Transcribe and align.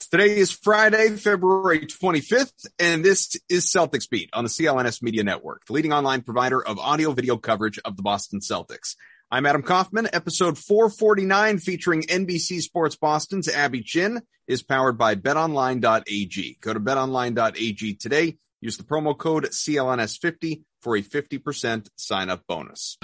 Today 0.00 0.38
is 0.38 0.50
Friday, 0.50 1.16
February 1.16 1.80
25th, 1.80 2.66
and 2.78 3.04
this 3.04 3.36
is 3.48 3.66
Celtics 3.66 4.08
Beat 4.08 4.30
on 4.32 4.44
the 4.44 4.48
CLNS 4.48 5.02
Media 5.02 5.24
Network, 5.24 5.66
the 5.66 5.72
leading 5.74 5.92
online 5.92 6.22
provider 6.22 6.64
of 6.64 6.78
audio 6.78 7.12
video 7.12 7.36
coverage 7.36 7.78
of 7.84 7.96
the 7.96 8.02
Boston 8.02 8.40
Celtics. 8.40 8.94
I'm 9.30 9.44
Adam 9.44 9.62
Kaufman. 9.62 10.08
Episode 10.12 10.56
449 10.56 11.58
featuring 11.58 12.02
NBC 12.02 12.62
Sports 12.62 12.96
Boston's 12.96 13.48
Abby 13.48 13.82
Chin 13.82 14.22
is 14.46 14.62
powered 14.62 14.96
by 14.96 15.16
betonline.ag. 15.16 16.58
Go 16.60 16.72
to 16.72 16.80
betonline.ag 16.80 17.94
today. 17.94 18.38
Use 18.60 18.78
the 18.78 18.84
promo 18.84 19.18
code 19.18 19.44
CLNS50 19.44 20.62
for 20.80 20.96
a 20.96 21.02
50% 21.02 21.88
sign 21.96 22.30
up 22.30 22.44
bonus. 22.46 22.96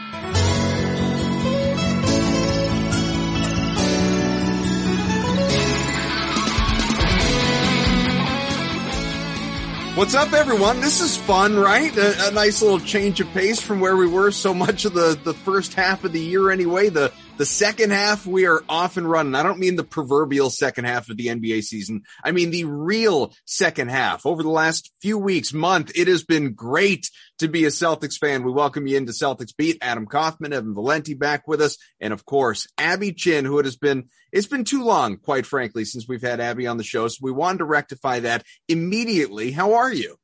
What's 9.97 10.13
up, 10.13 10.33
everyone? 10.33 10.81
This 10.81 11.01
is 11.01 11.17
fun, 11.17 11.57
right? 11.57 11.97
A, 11.97 12.27
a, 12.27 12.31
nice 12.33 12.61
little 12.61 12.81
change 12.81 13.21
of 13.21 13.31
pace 13.31 13.61
from 13.61 13.79
where 13.79 13.97
we 13.97 14.09
were 14.09 14.33
so 14.33 14.53
much 14.53 14.85
of 14.85 14.93
the, 14.93 15.17
the 15.23 15.33
first 15.33 15.75
half 15.75 16.03
of 16.03 16.11
the 16.11 16.19
year 16.19 16.51
anyway. 16.51 16.89
The, 16.89 17.13
the 17.37 17.47
second 17.47 17.91
half, 17.91 18.27
we 18.27 18.47
are 18.47 18.63
off 18.69 18.97
and 18.97 19.11
running. 19.11 19.35
I 19.35 19.43
don't 19.43 19.59
mean 19.59 19.75
the 19.75 19.83
proverbial 19.83 20.51
second 20.51 20.85
half 20.85 21.11
of 21.11 21.17
the 21.17 21.27
NBA 21.27 21.63
season. 21.63 22.03
I 22.23 22.31
mean 22.31 22.51
the 22.51 22.65
real 22.65 23.33
second 23.45 23.91
half. 23.91 24.25
Over 24.25 24.43
the 24.43 24.51
last 24.51 24.93
few 25.01 25.19
weeks, 25.19 25.53
month, 25.53 25.91
it 25.97 26.07
has 26.07 26.23
been 26.23 26.55
great 26.55 27.11
to 27.39 27.49
be 27.49 27.65
a 27.65 27.69
Celtics 27.69 28.19
fan. 28.19 28.45
We 28.45 28.53
welcome 28.53 28.87
you 28.87 28.97
into 28.97 29.13
Celtics 29.13 29.57
Beat. 29.57 29.79
Adam 29.83 30.07
Kaufman, 30.07 30.53
Evan 30.53 30.75
Valenti 30.75 31.15
back 31.15 31.49
with 31.49 31.61
us. 31.61 31.77
And 32.01 32.13
of 32.13 32.25
course, 32.25 32.69
Abby 32.79 33.13
Chin, 33.13 33.45
who 33.45 33.59
it 33.59 33.65
has 33.65 33.77
been, 33.77 34.09
it's 34.31 34.47
been 34.47 34.65
too 34.65 34.85
long, 34.85 35.17
quite 35.17 35.47
frankly, 35.47 35.85
since 35.85 36.07
we've 36.07 36.23
had 36.23 36.41
Abby 36.41 36.69
on 36.69 36.77
the 36.77 36.85
show. 36.85 37.09
So 37.09 37.19
we 37.21 37.33
wanted 37.33 37.59
to 37.59 37.65
rectify 37.65 38.21
that 38.21 38.45
immediately. 38.69 39.51
How 39.51 39.75
are 39.75 39.93
you? 39.93 40.17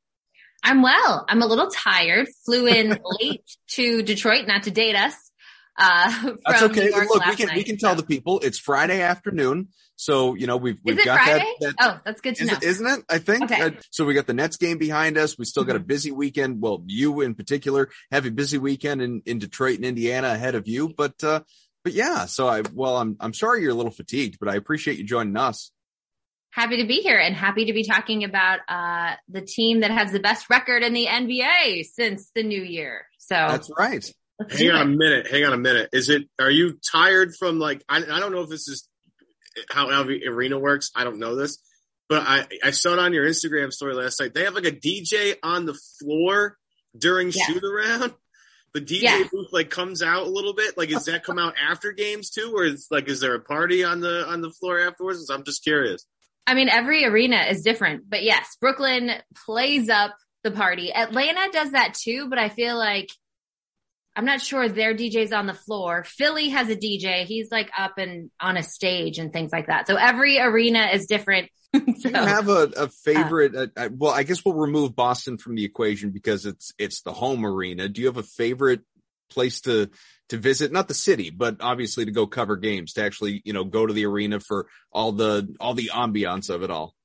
I'm 0.62 0.82
well. 0.82 1.24
I'm 1.28 1.42
a 1.42 1.46
little 1.46 1.70
tired. 1.70 2.28
Flew 2.44 2.66
in 2.66 2.98
late 3.20 3.42
to 3.70 4.02
Detroit, 4.02 4.46
not 4.46 4.64
to 4.64 4.70
date 4.70 4.94
us. 4.94 5.29
Uh, 5.80 6.34
That's 6.46 6.62
okay. 6.64 6.90
Look, 6.90 7.24
we 7.24 7.36
can 7.36 7.46
night, 7.46 7.56
we 7.56 7.64
can 7.64 7.78
tell 7.78 7.94
so. 7.94 8.00
the 8.00 8.06
people 8.06 8.40
it's 8.40 8.58
Friday 8.58 9.00
afternoon, 9.00 9.68
so 9.96 10.34
you 10.34 10.46
know 10.46 10.58
we've 10.58 10.78
we've 10.84 11.02
got 11.02 11.18
Friday? 11.20 11.44
that, 11.60 11.74
that. 11.78 11.94
Oh, 11.96 12.00
that's 12.04 12.20
good 12.20 12.36
to 12.36 12.44
is 12.44 12.50
know, 12.50 12.56
is 12.56 12.62
isn't 12.62 12.86
it? 12.86 13.04
I 13.08 13.18
think. 13.18 13.44
Okay. 13.44 13.62
Uh, 13.62 13.70
so 13.90 14.04
we 14.04 14.12
got 14.12 14.26
the 14.26 14.34
Nets 14.34 14.58
game 14.58 14.76
behind 14.76 15.16
us. 15.16 15.38
We 15.38 15.46
still 15.46 15.64
got 15.64 15.76
mm-hmm. 15.76 15.82
a 15.82 15.86
busy 15.86 16.10
weekend. 16.10 16.60
Well, 16.60 16.82
you 16.86 17.22
in 17.22 17.34
particular 17.34 17.88
have 18.12 18.26
a 18.26 18.30
busy 18.30 18.58
weekend 18.58 19.00
in 19.00 19.22
in 19.24 19.38
Detroit 19.38 19.76
and 19.76 19.86
Indiana 19.86 20.28
ahead 20.28 20.54
of 20.54 20.68
you, 20.68 20.92
but 20.94 21.24
uh, 21.24 21.40
but 21.82 21.94
yeah. 21.94 22.26
So 22.26 22.46
I 22.46 22.62
well, 22.74 22.98
I'm 22.98 23.16
I'm 23.18 23.32
sorry 23.32 23.62
you're 23.62 23.72
a 23.72 23.74
little 23.74 23.90
fatigued, 23.90 24.38
but 24.38 24.50
I 24.50 24.56
appreciate 24.56 24.98
you 24.98 25.04
joining 25.04 25.36
us 25.36 25.72
happy 26.50 26.78
to 26.78 26.86
be 26.86 27.00
here 27.00 27.18
and 27.18 27.34
happy 27.34 27.66
to 27.66 27.72
be 27.72 27.84
talking 27.84 28.24
about 28.24 28.60
uh, 28.68 29.14
the 29.28 29.40
team 29.40 29.80
that 29.80 29.90
has 29.90 30.12
the 30.12 30.20
best 30.20 30.50
record 30.50 30.82
in 30.82 30.92
the 30.92 31.06
NBA 31.06 31.84
since 31.84 32.30
the 32.34 32.42
new 32.42 32.62
year. 32.62 33.06
So 33.18 33.34
that's 33.34 33.70
right. 33.78 34.12
Hang 34.48 34.70
on 34.70 34.80
a 34.80 34.84
minute. 34.96 35.26
Hang 35.30 35.44
on 35.44 35.52
a 35.52 35.58
minute. 35.58 35.90
Is 35.92 36.08
it? 36.08 36.28
Are 36.38 36.50
you 36.50 36.78
tired 36.92 37.34
from 37.36 37.58
like? 37.58 37.84
I, 37.88 37.98
I 37.98 38.20
don't 38.20 38.32
know 38.32 38.42
if 38.42 38.48
this 38.48 38.68
is 38.68 38.88
how 39.68 39.88
LV 39.88 40.26
Arena 40.26 40.58
works. 40.58 40.90
I 40.94 41.04
don't 41.04 41.18
know 41.18 41.36
this, 41.36 41.58
but 42.08 42.22
I 42.26 42.46
I 42.62 42.70
saw 42.70 42.92
it 42.94 42.98
on 42.98 43.12
your 43.12 43.26
Instagram 43.26 43.72
story 43.72 43.94
last 43.94 44.20
night. 44.20 44.34
They 44.34 44.44
have 44.44 44.54
like 44.54 44.66
a 44.66 44.72
DJ 44.72 45.36
on 45.42 45.66
the 45.66 45.78
floor 45.98 46.56
during 46.96 47.30
yeah. 47.32 47.44
shoot 47.44 47.62
around. 47.64 48.14
The 48.72 48.80
DJ 48.80 49.02
yeah. 49.02 49.24
booth 49.32 49.48
like 49.52 49.68
comes 49.68 50.00
out 50.00 50.28
a 50.28 50.30
little 50.30 50.54
bit. 50.54 50.78
Like, 50.78 50.90
does 50.90 51.06
that 51.06 51.24
come 51.24 51.40
out 51.40 51.54
after 51.60 51.90
games 51.90 52.30
too, 52.30 52.52
or 52.54 52.64
is 52.64 52.86
like 52.90 53.08
is 53.08 53.20
there 53.20 53.34
a 53.34 53.40
party 53.40 53.82
on 53.82 54.00
the 54.00 54.24
on 54.28 54.42
the 54.42 54.50
floor 54.50 54.78
afterwards? 54.78 55.28
I'm 55.28 55.44
just 55.44 55.64
curious. 55.64 56.06
I 56.46 56.54
mean, 56.54 56.68
every 56.68 57.04
arena 57.04 57.46
is 57.48 57.62
different, 57.62 58.08
but 58.08 58.22
yes, 58.22 58.56
Brooklyn 58.60 59.10
plays 59.34 59.88
up 59.88 60.16
the 60.42 60.50
party. 60.50 60.92
Atlanta 60.92 61.48
does 61.52 61.72
that 61.72 61.94
too, 61.94 62.28
but 62.28 62.38
I 62.38 62.48
feel 62.48 62.78
like 62.78 63.08
I'm 64.16 64.24
not 64.24 64.40
sure 64.40 64.68
their 64.68 64.94
DJ's 64.94 65.32
on 65.32 65.46
the 65.46 65.54
floor. 65.54 66.04
Philly 66.04 66.48
has 66.50 66.68
a 66.68 66.76
DJ. 66.76 67.24
He's 67.24 67.50
like 67.50 67.70
up 67.78 67.98
and 67.98 68.30
on 68.40 68.56
a 68.56 68.62
stage 68.62 69.18
and 69.18 69.32
things 69.32 69.52
like 69.52 69.68
that. 69.68 69.86
So 69.86 69.96
every 69.96 70.40
arena 70.40 70.88
is 70.92 71.06
different. 71.06 71.48
so, 71.74 71.80
Do 71.80 72.08
you 72.08 72.14
have 72.14 72.48
a, 72.48 72.70
a 72.76 72.88
favorite? 72.88 73.54
Uh, 73.54 73.68
uh, 73.76 73.88
well, 73.96 74.12
I 74.12 74.24
guess 74.24 74.44
we'll 74.44 74.54
remove 74.54 74.96
Boston 74.96 75.38
from 75.38 75.54
the 75.54 75.64
equation 75.64 76.10
because 76.10 76.44
it's 76.44 76.72
it's 76.78 77.02
the 77.02 77.12
home 77.12 77.46
arena. 77.46 77.88
Do 77.88 78.00
you 78.00 78.08
have 78.08 78.16
a 78.16 78.24
favorite 78.24 78.80
place 79.30 79.60
to 79.62 79.88
to 80.30 80.36
visit? 80.36 80.72
Not 80.72 80.88
the 80.88 80.94
city, 80.94 81.30
but 81.30 81.58
obviously 81.60 82.04
to 82.04 82.10
go 82.10 82.26
cover 82.26 82.56
games. 82.56 82.94
To 82.94 83.04
actually, 83.04 83.40
you 83.44 83.52
know, 83.52 83.62
go 83.62 83.86
to 83.86 83.94
the 83.94 84.06
arena 84.06 84.40
for 84.40 84.66
all 84.92 85.12
the 85.12 85.54
all 85.60 85.74
the 85.74 85.90
ambiance 85.94 86.50
of 86.50 86.64
it 86.64 86.72
all. 86.72 86.96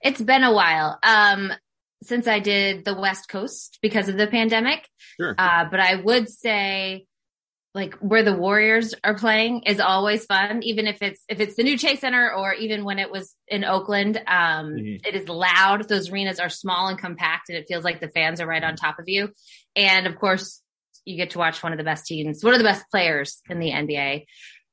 It's 0.00 0.22
been 0.22 0.42
a 0.42 0.52
while. 0.52 0.98
Um, 1.02 1.52
since 2.02 2.26
I 2.26 2.40
did 2.40 2.84
the 2.84 2.94
West 2.94 3.28
Coast 3.28 3.78
because 3.82 4.08
of 4.08 4.16
the 4.16 4.26
pandemic. 4.26 4.88
Sure. 5.16 5.34
Uh, 5.36 5.66
but 5.70 5.80
I 5.80 5.96
would 5.96 6.28
say 6.28 7.06
like 7.74 7.94
where 7.96 8.22
the 8.22 8.36
Warriors 8.36 8.94
are 9.02 9.16
playing 9.16 9.62
is 9.62 9.80
always 9.80 10.26
fun, 10.26 10.62
even 10.62 10.86
if 10.86 11.00
it's 11.00 11.22
if 11.28 11.40
it's 11.40 11.56
the 11.56 11.62
new 11.62 11.78
Chase 11.78 12.00
Center 12.00 12.32
or 12.32 12.52
even 12.52 12.84
when 12.84 12.98
it 12.98 13.10
was 13.10 13.34
in 13.48 13.64
Oakland. 13.64 14.18
Um, 14.18 14.74
mm-hmm. 14.74 15.06
it 15.06 15.14
is 15.14 15.28
loud. 15.28 15.88
Those 15.88 16.10
arenas 16.10 16.38
are 16.38 16.50
small 16.50 16.88
and 16.88 16.98
compact, 16.98 17.48
and 17.48 17.56
it 17.56 17.66
feels 17.68 17.84
like 17.84 18.00
the 18.00 18.08
fans 18.08 18.40
are 18.40 18.46
right 18.46 18.62
on 18.62 18.76
top 18.76 18.98
of 18.98 19.08
you. 19.08 19.30
And 19.74 20.06
of 20.06 20.16
course, 20.16 20.60
you 21.04 21.16
get 21.16 21.30
to 21.30 21.38
watch 21.38 21.62
one 21.62 21.72
of 21.72 21.78
the 21.78 21.84
best 21.84 22.06
teams, 22.06 22.44
one 22.44 22.52
of 22.52 22.58
the 22.58 22.64
best 22.64 22.84
players 22.90 23.40
in 23.48 23.58
the 23.58 23.70
NBA. 23.70 24.26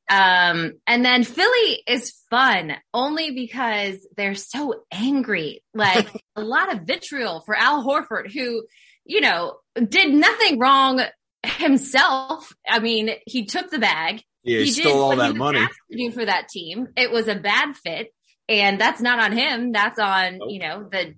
Um, 0.10 0.74
and 0.88 1.06
then 1.06 1.24
Philly 1.24 1.84
is 1.88 2.12
fun 2.30 2.74
only 2.94 3.32
because 3.32 3.96
they're 4.18 4.36
so 4.36 4.84
angry. 4.92 5.64
Like 5.74 6.08
a 6.36 6.42
lot 6.42 6.74
of 6.74 6.82
vitriol 6.82 7.42
for 7.42 7.56
Al 7.56 7.86
Horford, 7.86 8.32
who, 8.32 8.66
you 9.06 9.22
know, 9.22 9.58
did 9.76 10.14
nothing 10.14 10.60
wrong 10.60 11.02
himself. 11.44 12.52
I 12.68 12.80
mean, 12.80 13.12
he 13.26 13.46
took 13.46 13.70
the 13.70 13.80
bag. 13.80 14.24
Yeah, 14.44 14.60
he, 14.60 14.66
he 14.66 14.72
stole 14.72 15.02
all 15.02 15.16
that 15.18 15.36
money 15.36 15.68
for 16.12 16.26
that 16.26 16.48
team. 16.50 16.88
It 16.96 17.12
was 17.12 17.28
a 17.28 17.36
bad 17.36 17.76
fit. 17.76 18.14
And 18.48 18.82
that's 18.82 19.02
not 19.02 19.20
on 19.20 19.32
him. 19.32 19.72
That's 19.72 20.00
on, 20.00 20.40
you 20.50 20.60
know, 20.60 20.90
the 20.92 21.14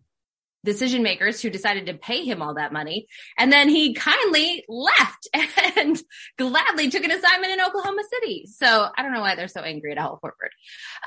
decision 0.63 1.03
makers 1.03 1.41
who 1.41 1.49
decided 1.49 1.87
to 1.87 1.93
pay 1.93 2.23
him 2.23 2.41
all 2.41 2.55
that 2.55 2.73
money. 2.73 3.07
And 3.37 3.51
then 3.51 3.69
he 3.69 3.93
kindly 3.93 4.63
left 4.67 5.27
and 5.77 6.01
gladly 6.37 6.89
took 6.89 7.03
an 7.03 7.11
assignment 7.11 7.53
in 7.53 7.61
Oklahoma 7.61 8.03
City. 8.11 8.45
So 8.47 8.87
I 8.95 9.01
don't 9.01 9.13
know 9.13 9.21
why 9.21 9.35
they're 9.35 9.47
so 9.47 9.61
angry 9.61 9.91
at 9.91 9.97
Al 9.97 10.19
Horford. 10.23 10.51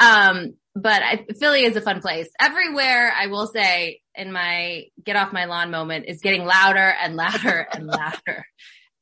Um, 0.00 0.54
but 0.74 1.02
I, 1.02 1.26
Philly 1.38 1.64
is 1.64 1.76
a 1.76 1.80
fun 1.80 2.00
place. 2.00 2.28
Everywhere, 2.40 3.12
I 3.16 3.28
will 3.28 3.46
say, 3.46 4.00
in 4.16 4.32
my 4.32 4.84
get 5.02 5.16
off 5.16 5.32
my 5.32 5.46
lawn 5.46 5.70
moment 5.70 6.06
is 6.08 6.20
getting 6.20 6.44
louder 6.44 6.94
and 7.00 7.16
louder 7.16 7.66
and 7.72 7.86
louder. 7.88 8.46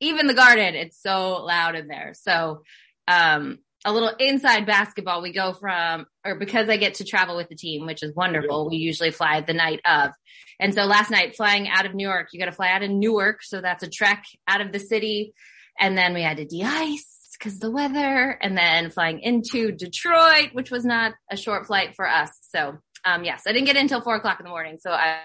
Even 0.01 0.27
the 0.27 0.35
garden, 0.35 0.75
it's 0.75 1.01
so 1.01 1.43
loud 1.45 1.77
in 1.77 1.87
there. 1.87 2.13
So, 2.15 2.63
um, 3.07 3.59
a 3.85 3.93
little 3.93 4.13
inside 4.19 4.67
basketball. 4.67 5.23
We 5.23 5.33
go 5.33 5.53
from, 5.55 6.07
or 6.25 6.37
because 6.37 6.69
I 6.69 6.77
get 6.77 6.95
to 6.95 7.05
travel 7.05 7.37
with 7.37 7.49
the 7.49 7.57
team, 7.57 7.87
which 7.87 8.03
is 8.03 8.15
wonderful. 8.15 8.69
We 8.69 8.77
usually 8.77 9.11
fly 9.11 9.41
the 9.41 9.55
night 9.55 9.81
of. 9.85 10.13
And 10.61 10.75
so 10.75 10.85
last 10.85 11.11
night 11.11 11.35
flying 11.37 11.69
out 11.69 11.87
of 11.87 11.95
New 11.95 12.07
York, 12.07 12.29
you 12.33 12.39
got 12.39 12.47
to 12.47 12.53
fly 12.53 12.71
out 12.71 12.83
of 12.83 12.91
Newark. 12.91 13.43
So 13.43 13.61
that's 13.61 13.83
a 13.83 13.89
trek 13.89 14.25
out 14.47 14.61
of 14.61 14.73
the 14.73 14.79
city. 14.79 15.35
And 15.81 15.97
then 15.97 16.15
we 16.15 16.23
had 16.23 16.37
to 16.37 16.45
de-ice 16.45 17.31
because 17.39 17.59
the 17.59 17.71
weather, 17.71 18.39
and 18.41 18.57
then 18.57 18.91
flying 18.91 19.19
into 19.21 19.73
Detroit, 19.73 20.51
which 20.53 20.71
was 20.71 20.85
not 20.85 21.15
a 21.31 21.37
short 21.37 21.67
flight 21.67 21.97
for 21.97 22.09
us. 22.09 22.31
So, 22.43 22.79
um, 23.05 23.25
yes, 23.25 23.43
I 23.49 23.53
didn't 23.53 23.67
get 23.67 23.77
in 23.77 23.83
until 23.83 24.01
four 24.01 24.15
o'clock 24.15 24.39
in 24.39 24.45
the 24.45 24.51
morning. 24.51 24.79
So 24.81 24.93
I 24.93 25.19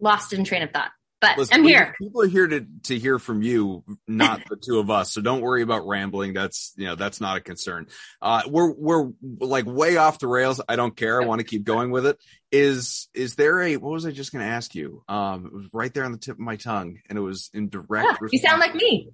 lost 0.00 0.32
in 0.32 0.44
train 0.44 0.62
of 0.62 0.70
thought. 0.70 0.92
But 1.20 1.36
Listen, 1.36 1.54
I'm 1.54 1.64
here. 1.64 1.94
People 2.00 2.22
are 2.22 2.28
here 2.28 2.46
to 2.46 2.66
to 2.84 2.98
hear 2.98 3.18
from 3.18 3.42
you, 3.42 3.82
not 4.06 4.40
the 4.48 4.56
two 4.56 4.78
of 4.78 4.88
us. 4.88 5.12
So 5.12 5.20
don't 5.20 5.40
worry 5.40 5.62
about 5.62 5.86
rambling. 5.86 6.32
That's 6.32 6.72
you 6.76 6.86
know 6.86 6.94
that's 6.94 7.20
not 7.20 7.36
a 7.36 7.40
concern. 7.40 7.88
Uh, 8.22 8.42
we're 8.46 8.70
we're 8.70 9.10
like 9.40 9.66
way 9.66 9.96
off 9.96 10.20
the 10.20 10.28
rails. 10.28 10.60
I 10.68 10.76
don't 10.76 10.96
care. 10.96 11.20
I 11.20 11.26
want 11.26 11.40
to 11.40 11.44
keep 11.44 11.64
going 11.64 11.90
with 11.90 12.06
it. 12.06 12.18
Is 12.52 13.08
is 13.14 13.34
there 13.34 13.60
a 13.60 13.76
what 13.78 13.92
was 13.92 14.06
I 14.06 14.12
just 14.12 14.32
going 14.32 14.44
to 14.44 14.50
ask 14.50 14.76
you? 14.76 15.02
Um, 15.08 15.46
it 15.46 15.52
was 15.52 15.66
right 15.72 15.92
there 15.92 16.04
on 16.04 16.12
the 16.12 16.18
tip 16.18 16.36
of 16.36 16.40
my 16.40 16.54
tongue, 16.54 17.00
and 17.08 17.18
it 17.18 17.22
was 17.22 17.50
in 17.52 17.68
direct. 17.68 18.18
Yeah, 18.22 18.28
you 18.30 18.38
sound 18.38 18.60
like 18.60 18.74
me. 18.76 19.10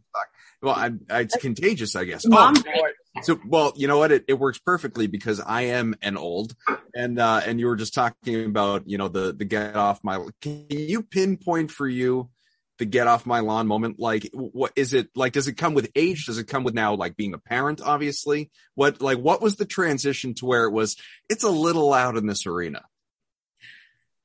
Well, 0.60 0.74
I, 0.74 0.90
I, 1.10 1.20
it's 1.20 1.36
contagious, 1.36 1.96
I 1.96 2.04
guess. 2.04 2.26
Mom, 2.26 2.54
oh, 2.56 2.82
so 3.22 3.38
well, 3.46 3.72
you 3.76 3.86
know 3.86 3.98
what? 3.98 4.12
It, 4.12 4.24
it 4.28 4.34
works 4.34 4.58
perfectly 4.58 5.06
because 5.06 5.40
I 5.40 5.62
am 5.62 5.94
an 6.02 6.16
old, 6.16 6.54
and 6.94 7.18
uh, 7.18 7.42
and 7.46 7.60
you 7.60 7.66
were 7.66 7.76
just 7.76 7.94
talking 7.94 8.44
about 8.44 8.88
you 8.88 8.98
know 8.98 9.08
the 9.08 9.32
the 9.32 9.44
get 9.44 9.76
off 9.76 10.02
my. 10.02 10.24
Can 10.40 10.66
you 10.68 11.02
pinpoint 11.02 11.70
for 11.70 11.86
you 11.86 12.30
the 12.78 12.84
get 12.84 13.06
off 13.06 13.24
my 13.24 13.40
lawn 13.40 13.68
moment? 13.68 14.00
Like, 14.00 14.28
what 14.32 14.72
is 14.74 14.94
it 14.94 15.10
like? 15.14 15.32
Does 15.32 15.46
it 15.46 15.54
come 15.54 15.74
with 15.74 15.90
age? 15.94 16.26
Does 16.26 16.38
it 16.38 16.48
come 16.48 16.64
with 16.64 16.74
now 16.74 16.94
like 16.94 17.16
being 17.16 17.34
a 17.34 17.38
parent? 17.38 17.80
Obviously, 17.80 18.50
what 18.74 19.00
like 19.00 19.18
what 19.18 19.40
was 19.40 19.56
the 19.56 19.66
transition 19.66 20.34
to 20.34 20.46
where 20.46 20.64
it 20.64 20.72
was? 20.72 20.96
It's 21.28 21.44
a 21.44 21.50
little 21.50 21.88
loud 21.88 22.16
in 22.16 22.26
this 22.26 22.46
arena. 22.46 22.82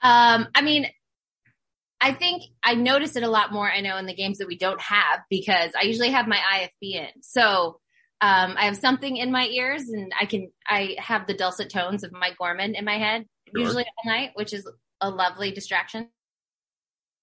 Um, 0.01 0.47
I 0.55 0.61
mean, 0.61 0.87
I 2.01 2.13
think 2.13 2.43
I 2.63 2.75
notice 2.75 3.15
it 3.15 3.23
a 3.23 3.29
lot 3.29 3.51
more. 3.51 3.69
I 3.69 3.81
know 3.81 3.97
in 3.97 4.07
the 4.07 4.15
games 4.15 4.39
that 4.39 4.47
we 4.47 4.57
don't 4.57 4.81
have 4.81 5.19
because 5.29 5.71
I 5.79 5.83
usually 5.83 6.11
have 6.11 6.27
my 6.27 6.37
IFB 6.37 6.95
in. 6.95 7.21
So 7.21 7.79
um, 8.21 8.55
I 8.57 8.65
have 8.65 8.77
something 8.77 9.15
in 9.15 9.31
my 9.31 9.45
ears 9.45 9.87
and 9.89 10.11
I 10.19 10.25
can, 10.25 10.51
I 10.67 10.95
have 10.97 11.25
the 11.25 11.33
dulcet 11.33 11.69
tones 11.69 12.03
of 12.03 12.11
Mike 12.11 12.37
Gorman 12.37 12.75
in 12.75 12.83
my 12.83 12.97
head, 12.97 13.25
sure. 13.47 13.63
usually 13.63 13.85
all 13.85 14.11
night, 14.11 14.31
which 14.35 14.53
is 14.53 14.69
a 15.01 15.09
lovely 15.09 15.51
distraction. 15.51 16.09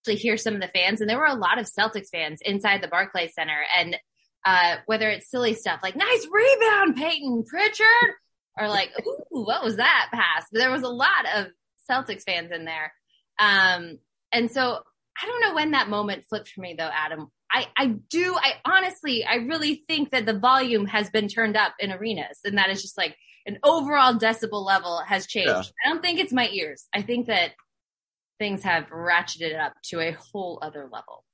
To 0.04 0.14
hear 0.14 0.36
some 0.36 0.54
of 0.54 0.60
the 0.60 0.68
fans, 0.68 1.00
and 1.00 1.10
there 1.10 1.18
were 1.18 1.26
a 1.26 1.34
lot 1.34 1.58
of 1.58 1.66
Celtics 1.66 2.10
fans 2.12 2.38
inside 2.40 2.80
the 2.80 2.86
Barclays 2.86 3.34
Center, 3.34 3.58
and 3.76 3.96
uh, 4.44 4.76
whether 4.86 5.10
it's 5.10 5.28
silly 5.28 5.54
stuff 5.54 5.80
like 5.82 5.96
"nice 5.96 6.24
rebound, 6.30 6.94
Payton 6.94 7.42
Pritchard," 7.44 8.14
or 8.56 8.68
like 8.68 8.92
"ooh, 9.04 9.42
what 9.44 9.64
was 9.64 9.78
that 9.78 10.10
pass?" 10.14 10.46
But 10.52 10.60
there 10.60 10.70
was 10.70 10.84
a 10.84 10.88
lot 10.88 11.26
of 11.34 11.46
Celtics 11.90 12.22
fans 12.22 12.52
in 12.52 12.64
there, 12.64 12.92
um, 13.40 13.98
and 14.30 14.48
so 14.48 14.78
I 15.20 15.26
don't 15.26 15.40
know 15.40 15.54
when 15.56 15.72
that 15.72 15.88
moment 15.88 16.26
flipped 16.28 16.50
for 16.50 16.60
me 16.60 16.76
though, 16.78 16.88
Adam, 16.92 17.26
I, 17.56 17.66
I 17.74 17.86
do, 17.86 18.36
I 18.38 18.52
honestly, 18.66 19.24
I 19.24 19.36
really 19.36 19.82
think 19.88 20.10
that 20.10 20.26
the 20.26 20.38
volume 20.38 20.84
has 20.86 21.08
been 21.08 21.26
turned 21.26 21.56
up 21.56 21.72
in 21.78 21.90
arenas 21.90 22.40
and 22.44 22.58
that 22.58 22.68
is 22.68 22.82
just 22.82 22.98
like 22.98 23.16
an 23.46 23.58
overall 23.64 24.12
decibel 24.12 24.62
level 24.62 25.00
has 25.06 25.26
changed. 25.26 25.48
Yeah. 25.48 25.62
I 25.84 25.88
don't 25.88 26.02
think 26.02 26.20
it's 26.20 26.34
my 26.34 26.48
ears. 26.48 26.84
I 26.94 27.00
think 27.00 27.28
that 27.28 27.52
things 28.38 28.62
have 28.64 28.88
ratcheted 28.88 29.58
up 29.58 29.72
to 29.84 30.00
a 30.00 30.12
whole 30.12 30.58
other 30.60 30.82
level. 30.92 31.24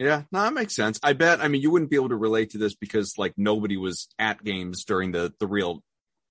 Yeah, 0.00 0.22
no, 0.32 0.42
that 0.42 0.54
makes 0.54 0.74
sense. 0.74 0.98
I 1.04 1.12
bet. 1.12 1.40
I 1.40 1.46
mean, 1.46 1.60
you 1.60 1.70
wouldn't 1.70 1.90
be 1.90 1.96
able 1.96 2.08
to 2.08 2.16
relate 2.16 2.50
to 2.50 2.58
this 2.58 2.74
because 2.74 3.16
like 3.16 3.34
nobody 3.36 3.76
was 3.76 4.08
at 4.18 4.42
games 4.42 4.84
during 4.84 5.12
the 5.12 5.32
the 5.38 5.46
real 5.46 5.84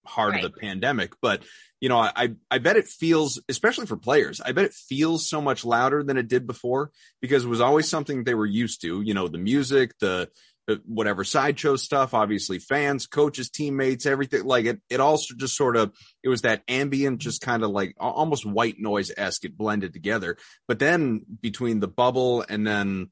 heart 0.10 0.34
right. 0.34 0.44
of 0.44 0.52
the 0.52 0.60
pandemic. 0.60 1.14
But 1.22 1.44
you 1.80 1.88
know, 1.88 1.98
I 1.98 2.36
I 2.52 2.58
bet 2.58 2.76
it 2.76 2.88
feels, 2.88 3.42
especially 3.48 3.86
for 3.86 3.98
players, 3.98 4.42
I 4.42 4.52
bet 4.52 4.66
it 4.66 4.74
feels 4.74 5.30
so 5.30 5.42
much 5.42 5.64
louder 5.64 6.04
than 6.04 6.18
it 6.18 6.28
did 6.28 6.46
before 6.46 6.92
because 7.22 7.46
it 7.46 7.50
was 7.50 7.62
always 7.62 7.90
something 7.90 8.24
they 8.24 8.34
were 8.34 8.46
used 8.46 8.82
to. 8.82 9.02
You 9.02 9.14
know, 9.14 9.28
the 9.28 9.38
music, 9.38 9.98
the, 10.00 10.30
the 10.68 10.82
whatever 10.86 11.24
sideshow 11.24 11.78
stuff, 11.78 12.14
obviously 12.14 12.60
fans, 12.60 13.08
coaches, 13.08 13.50
teammates, 13.50 14.06
everything 14.06 14.44
like 14.44 14.66
it. 14.66 14.82
It 14.90 15.00
also 15.00 15.36
just 15.38 15.56
sort 15.56 15.78
of 15.78 15.94
it 16.22 16.28
was 16.30 16.42
that 16.42 16.64
ambient, 16.68 17.20
just 17.20 17.42
kind 17.42 17.64
of 17.64 17.70
like 17.70 17.96
almost 17.98 18.46
white 18.46 18.76
noise 18.78 19.12
esque. 19.16 19.46
It 19.46 19.58
blended 19.58 19.94
together. 19.94 20.38
But 20.68 20.80
then 20.80 21.22
between 21.42 21.80
the 21.80 21.88
bubble 21.88 22.44
and 22.48 22.68
then 22.68 23.10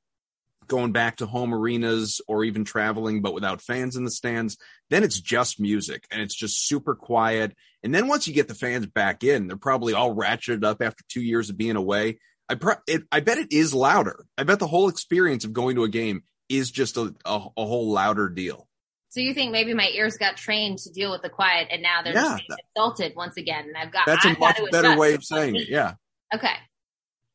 going 0.67 0.91
back 0.91 1.17
to 1.17 1.25
home 1.25 1.53
arenas 1.53 2.21
or 2.27 2.43
even 2.43 2.63
traveling 2.63 3.21
but 3.21 3.33
without 3.33 3.61
fans 3.61 3.95
in 3.95 4.03
the 4.03 4.11
stands 4.11 4.57
then 4.89 5.03
it's 5.03 5.19
just 5.19 5.59
music 5.59 6.05
and 6.11 6.21
it's 6.21 6.35
just 6.35 6.67
super 6.67 6.95
quiet. 6.95 7.55
And 7.83 7.93
then 7.93 8.07
once 8.07 8.27
you 8.27 8.33
get 8.33 8.47
the 8.47 8.55
fans 8.55 8.85
back 8.85 9.23
in 9.23 9.47
they're 9.47 9.57
probably 9.57 9.93
all 9.93 10.15
ratcheted 10.15 10.63
up 10.63 10.81
after 10.81 11.03
two 11.09 11.21
years 11.21 11.49
of 11.49 11.57
being 11.57 11.75
away. 11.75 12.19
I 12.49 12.55
pro- 12.55 12.75
it, 12.87 13.03
i 13.11 13.19
bet 13.19 13.37
it 13.37 13.51
is 13.51 13.73
louder. 13.73 14.25
I 14.37 14.43
bet 14.43 14.59
the 14.59 14.67
whole 14.67 14.87
experience 14.87 15.43
of 15.43 15.51
going 15.51 15.75
to 15.75 15.83
a 15.83 15.89
game 15.89 16.23
is 16.47 16.71
just 16.71 16.95
a, 16.95 17.13
a, 17.25 17.35
a 17.57 17.65
whole 17.65 17.91
louder 17.91 18.29
deal. 18.29 18.67
So 19.09 19.19
you 19.19 19.33
think 19.33 19.51
maybe 19.51 19.73
my 19.73 19.89
ears 19.93 20.17
got 20.17 20.37
trained 20.37 20.79
to 20.79 20.91
deal 20.91 21.11
with 21.11 21.21
the 21.21 21.29
quiet 21.29 21.67
and 21.71 21.81
now 21.81 22.03
they're 22.03 22.13
yeah, 22.13 22.37
just 22.37 22.61
insulted 22.75 23.13
once 23.15 23.37
again 23.37 23.65
and 23.65 23.75
i've 23.75 23.91
got 23.91 24.05
that's 24.05 24.25
I've 24.25 24.37
a 24.37 24.39
much 24.39 24.59
better 24.71 24.97
way 24.97 25.13
of 25.13 25.23
saying 25.23 25.55
it. 25.55 25.69
yeah. 25.69 25.93
Okay. 26.33 26.53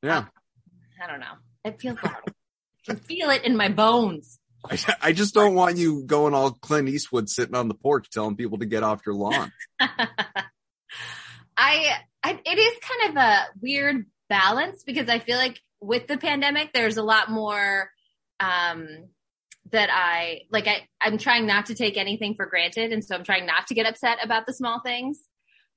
Yeah. 0.03 0.27
I 1.03 1.07
don't 1.11 1.21
know. 1.21 1.35
It 1.65 1.81
feels 1.81 1.99
loud 2.03 2.23
can 2.87 2.97
feel 2.97 3.31
it 3.31 3.45
in 3.45 3.57
my 3.57 3.69
bones. 3.69 4.39
I, 4.69 4.79
I 5.03 5.13
just 5.13 5.35
don't 5.35 5.55
want 5.55 5.77
you 5.77 6.05
going 6.05 6.35
all 6.35 6.53
Clint 6.53 6.89
Eastwood 6.89 7.29
sitting 7.29 7.55
on 7.55 7.69
the 7.69 7.75
porch 7.75 8.11
telling 8.11 8.37
people 8.37 8.59
to 8.59 8.67
get 8.67 8.83
off 8.83 9.03
your 9.05 9.15
lawn. 9.15 9.53
I, 9.81 10.09
I, 11.57 12.41
it 12.45 12.59
is 12.59 12.75
kind 12.81 13.11
of 13.11 13.23
a 13.23 13.47
weird 13.61 14.07
balance 14.29 14.85
because 14.85 15.09
I 15.09 15.19
feel 15.19 15.37
like 15.37 15.61
with 15.81 16.07
the 16.07 16.17
pandemic, 16.17 16.73
there's 16.73 16.97
a 16.97 17.03
lot 17.03 17.31
more, 17.31 17.91
um, 18.39 19.09
that 19.71 19.91
I 19.93 20.43
like 20.51 20.67
I 20.67 20.89
I'm 21.01 21.19
trying 21.19 21.47
not 21.47 21.67
to 21.67 21.75
take 21.75 21.97
anything 21.97 22.35
for 22.35 22.47
granted 22.47 22.93
and 22.93 23.05
so 23.05 23.15
I'm 23.15 23.25
trying 23.25 23.47
not 23.47 23.69
to 23.69 23.75
get 23.75 23.87
upset 23.87 24.19
about 24.23 24.47
the 24.47 24.53
small 24.53 24.81
things. 24.81 25.21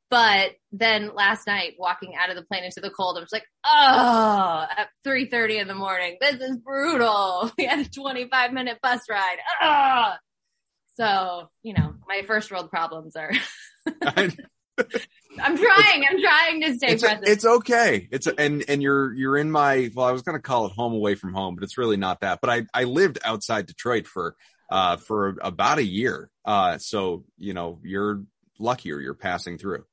But 0.10 0.52
then 0.72 1.12
last 1.16 1.48
night, 1.48 1.74
walking 1.80 2.13
out 2.16 2.30
of 2.30 2.36
the 2.36 2.44
plane 2.44 2.63
into 2.63 2.80
the 2.80 2.92
cold, 2.92 3.18
I 3.18 3.22
was 3.22 3.31
like, 3.31 3.46
oh, 3.66 4.66
at 4.78 4.90
3.30 5.06 5.62
in 5.62 5.68
the 5.68 5.74
morning, 5.74 6.18
this 6.22 6.40
is 6.40 6.57
brutal. 6.57 7.52
We 7.57 7.66
had 7.66 7.80
a 7.80 7.90
25 7.90 8.54
minute 8.54 8.78
bus 8.81 9.02
ride. 9.10 9.38
Oh. 9.62 10.13
So, 10.98 11.50
you 11.63 11.74
know, 11.74 11.96
my 12.07 12.22
first 12.25 12.52
world 12.52 12.69
problems 12.69 13.16
are. 13.16 13.31
I'm 15.38 15.57
trying. 15.57 16.06
I'm 16.10 16.22
trying 16.22 16.62
to 16.62 16.75
stay 16.75 16.94
it's 16.94 17.04
present. 17.04 17.28
It's 17.28 17.46
okay. 17.46 18.07
It's 18.12 18.28
a, 18.28 18.40
and 18.40 18.63
and 18.68 18.81
you're 18.81 19.13
you're 19.13 19.38
in 19.38 19.52
my 19.52 19.90
well, 19.94 20.06
I 20.06 20.12
was 20.12 20.22
going 20.22 20.38
to 20.38 20.42
call 20.42 20.66
it 20.66 20.74
home 20.74 20.94
away 20.94 21.16
from 21.16 21.34
home, 21.34 21.56
but 21.56 21.63
it's 21.63 21.78
really 21.78 21.98
not 21.98 22.22
that. 22.22 22.40
But 22.42 22.50
I 22.50 22.66
I 22.74 22.84
lived 22.84 23.19
outside 23.24 23.68
Detroit 23.68 24.07
for 24.07 24.36
uh 24.69 24.98
for 24.98 25.38
about 25.42 25.78
a 25.78 25.84
year. 25.84 26.30
Uh, 26.44 26.78
so 26.78 27.25
you 27.38 27.54
know 27.54 27.80
you're 27.84 28.24
luckier. 28.60 29.00
You're 29.00 29.13
passing 29.13 29.57
through. 29.57 29.86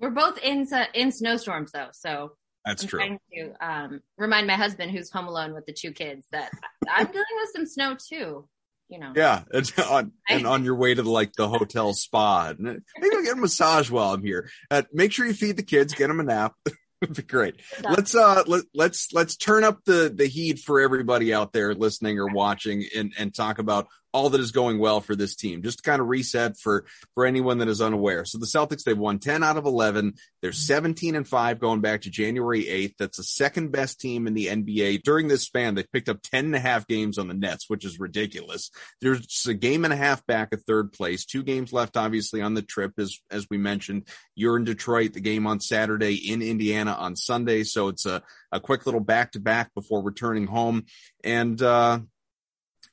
We're 0.00 0.10
both 0.10 0.38
in 0.38 0.66
in 0.94 1.12
snowstorms 1.12 1.72
though, 1.72 1.88
so 1.92 2.32
that's 2.64 2.82
I'm 2.82 2.88
true. 2.88 2.98
Trying 2.98 3.18
to 3.34 3.66
um, 3.66 4.00
remind 4.16 4.46
my 4.46 4.54
husband, 4.54 4.90
who's 4.90 5.10
home 5.10 5.26
alone 5.26 5.54
with 5.54 5.66
the 5.66 5.72
two 5.72 5.92
kids, 5.92 6.26
that 6.32 6.50
I'm 6.88 7.06
dealing 7.06 7.24
with 7.40 7.50
some 7.54 7.66
snow 7.66 7.96
too. 7.96 8.48
You 8.88 8.98
know. 8.98 9.12
Yeah, 9.14 9.42
and 9.52 9.72
on, 9.90 10.12
and 10.28 10.46
on 10.46 10.64
your 10.64 10.76
way 10.76 10.94
to 10.94 11.02
the, 11.02 11.10
like 11.10 11.32
the 11.34 11.48
hotel 11.48 11.92
spa, 11.92 12.54
maybe 12.58 12.80
I'll 13.02 13.22
get 13.22 13.36
a 13.36 13.40
massage 13.40 13.90
while 13.90 14.12
I'm 14.12 14.22
here. 14.22 14.50
Uh, 14.70 14.82
make 14.92 15.12
sure 15.12 15.26
you 15.26 15.34
feed 15.34 15.56
the 15.56 15.62
kids, 15.62 15.94
get 15.94 16.08
them 16.08 16.20
a 16.20 16.24
nap. 16.24 16.54
It'd 17.00 17.16
be 17.16 17.22
great. 17.22 17.60
Let's 17.82 18.14
uh 18.14 18.44
let, 18.46 18.64
let's 18.74 19.12
let's 19.12 19.36
turn 19.36 19.62
up 19.62 19.84
the 19.84 20.10
the 20.14 20.26
heat 20.26 20.60
for 20.60 20.80
everybody 20.80 21.34
out 21.34 21.52
there 21.52 21.74
listening 21.74 22.18
or 22.18 22.28
watching 22.28 22.84
and 22.96 23.12
and 23.18 23.34
talk 23.34 23.58
about 23.58 23.88
all 24.14 24.30
that 24.30 24.40
is 24.40 24.52
going 24.52 24.78
well 24.78 25.00
for 25.00 25.16
this 25.16 25.34
team. 25.34 25.60
Just 25.60 25.78
to 25.78 25.82
kind 25.82 26.00
of 26.00 26.06
reset 26.06 26.56
for 26.56 26.86
for 27.14 27.26
anyone 27.26 27.58
that 27.58 27.68
is 27.68 27.82
unaware. 27.82 28.24
So 28.24 28.38
the 28.38 28.46
Celtics 28.46 28.84
they've 28.84 28.96
won 28.96 29.18
10 29.18 29.42
out 29.42 29.56
of 29.56 29.66
11. 29.66 30.14
They're 30.40 30.52
17 30.52 31.16
and 31.16 31.26
5 31.26 31.58
going 31.58 31.80
back 31.80 32.02
to 32.02 32.10
January 32.10 32.64
8th. 32.64 32.94
That's 32.98 33.16
the 33.16 33.24
second 33.24 33.72
best 33.72 34.00
team 34.00 34.28
in 34.28 34.34
the 34.34 34.46
NBA. 34.46 35.02
During 35.02 35.26
this 35.26 35.42
span, 35.42 35.74
they 35.74 35.82
picked 35.82 36.08
up 36.08 36.22
10 36.22 36.46
and 36.46 36.54
a 36.54 36.60
half 36.60 36.86
games 36.86 37.18
on 37.18 37.26
the 37.26 37.34
Nets, 37.34 37.68
which 37.68 37.84
is 37.84 37.98
ridiculous. 37.98 38.70
There's 39.00 39.46
a 39.48 39.54
game 39.54 39.84
and 39.84 39.92
a 39.92 39.96
half 39.96 40.24
back 40.26 40.54
of 40.54 40.62
third 40.62 40.92
place. 40.92 41.24
Two 41.24 41.42
games 41.42 41.72
left 41.72 41.96
obviously 41.96 42.40
on 42.40 42.54
the 42.54 42.62
trip 42.62 42.92
as 42.98 43.18
as 43.32 43.48
we 43.50 43.58
mentioned. 43.58 44.06
You're 44.36 44.56
in 44.56 44.64
Detroit, 44.64 45.14
the 45.14 45.20
game 45.20 45.48
on 45.48 45.58
Saturday 45.58 46.14
in 46.14 46.40
Indiana 46.40 46.92
on 46.92 47.16
Sunday, 47.16 47.64
so 47.64 47.88
it's 47.88 48.06
a 48.06 48.22
a 48.52 48.60
quick 48.60 48.86
little 48.86 49.00
back 49.00 49.32
to 49.32 49.40
back 49.40 49.74
before 49.74 50.02
returning 50.02 50.46
home. 50.46 50.84
And 51.24 51.60
uh 51.60 51.98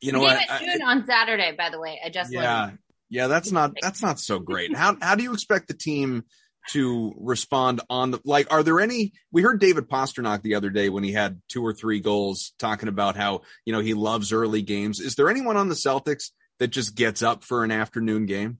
you 0.01 0.11
know 0.11 0.19
what? 0.19 0.39
June 0.59 0.81
on 0.81 1.05
Saturday, 1.05 1.53
by 1.57 1.69
the 1.69 1.79
way. 1.79 1.99
I 2.03 2.09
just 2.09 2.31
yeah, 2.31 2.65
learned. 2.65 2.79
yeah. 3.09 3.27
That's 3.27 3.51
not 3.51 3.73
that's 3.81 4.01
not 4.01 4.19
so 4.19 4.39
great. 4.39 4.75
How 4.75 4.97
how 5.01 5.15
do 5.15 5.23
you 5.23 5.33
expect 5.33 5.67
the 5.67 5.73
team 5.73 6.23
to 6.69 7.13
respond 7.17 7.81
on 7.89 8.11
the 8.11 8.19
like? 8.25 8.51
Are 8.51 8.63
there 8.63 8.79
any? 8.79 9.13
We 9.31 9.41
heard 9.41 9.59
David 9.59 9.89
Pastrnak 9.89 10.41
the 10.41 10.55
other 10.55 10.69
day 10.69 10.89
when 10.89 11.03
he 11.03 11.11
had 11.11 11.41
two 11.47 11.65
or 11.65 11.73
three 11.73 11.99
goals, 11.99 12.53
talking 12.59 12.89
about 12.89 13.15
how 13.15 13.41
you 13.65 13.73
know 13.73 13.79
he 13.79 13.93
loves 13.93 14.33
early 14.33 14.61
games. 14.61 14.99
Is 14.99 15.15
there 15.15 15.29
anyone 15.29 15.57
on 15.57 15.69
the 15.69 15.75
Celtics 15.75 16.31
that 16.59 16.69
just 16.69 16.95
gets 16.95 17.21
up 17.21 17.43
for 17.43 17.63
an 17.63 17.71
afternoon 17.71 18.25
game? 18.25 18.59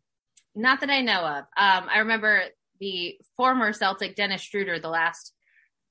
Not 0.56 0.82
that 0.82 0.90
I 0.90 1.02
know 1.02 1.22
of. 1.22 1.44
Um, 1.56 1.90
I 1.90 2.00
remember 2.00 2.44
the 2.80 3.18
former 3.38 3.74
Celtic 3.74 4.16
Dennis 4.16 4.42
Schroeder, 4.42 4.80
the 4.80 4.90
last 4.90 5.34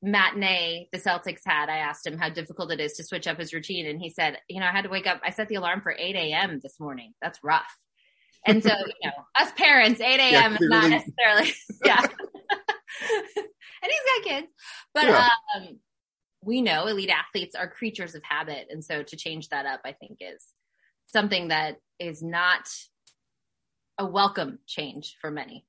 matinee 0.03 0.89
the 0.93 0.99
Celtics 0.99 1.43
had, 1.45 1.69
I 1.69 1.79
asked 1.79 2.07
him 2.07 2.19
how 2.19 2.29
difficult 2.29 2.73
it 2.73 2.81
is 2.81 2.95
to 2.95 3.05
switch 3.05 3.27
up 3.27 3.39
his 3.39 3.53
routine. 3.53 3.87
And 3.87 4.01
he 4.01 4.11
said, 4.11 4.39
you 4.49 4.61
know, 4.61 4.67
I 4.67 4.71
had 4.71 4.85
to 4.85 4.91
wake 4.91 5.07
up. 5.07 5.21
I 5.25 5.31
set 5.31 5.49
the 5.49 5.57
alarm 5.57 5.81
for 5.83 5.95
8 5.97 6.17
a.m. 6.17 6.61
this 6.63 6.81
morning. 6.81 7.13
That's 7.21 7.39
rough. 7.43 7.77
And 8.47 8.63
so, 8.63 8.71
you 9.03 9.11
know, 9.11 9.25
us 9.39 9.53
parents, 9.57 10.01
8 10.01 10.19
a.m. 10.21 10.33
Yeah, 10.33 10.55
is 10.55 10.69
not 10.69 10.91
necessarily, 10.91 11.53
yeah. 11.85 12.01
and 12.01 13.91
he's 13.91 14.25
got 14.25 14.25
kids, 14.25 14.47
but, 14.95 15.05
Yeah. 15.05 15.29
um, 15.57 15.79
we 16.43 16.63
know 16.63 16.87
elite 16.87 17.11
athletes 17.11 17.55
are 17.55 17.69
creatures 17.69 18.15
of 18.15 18.23
habit. 18.23 18.69
And 18.71 18.83
so 18.83 19.03
to 19.03 19.17
change 19.17 19.51
that 19.51 19.67
up, 19.67 19.81
I 19.85 19.93
think 19.93 20.19
is 20.21 20.47
something 21.07 21.49
that 21.49 21.77
is 21.99 22.23
not 22.23 22.67
a 23.99 24.07
welcome 24.07 24.59
change 24.67 25.17
for 25.21 25.31
many. 25.31 25.67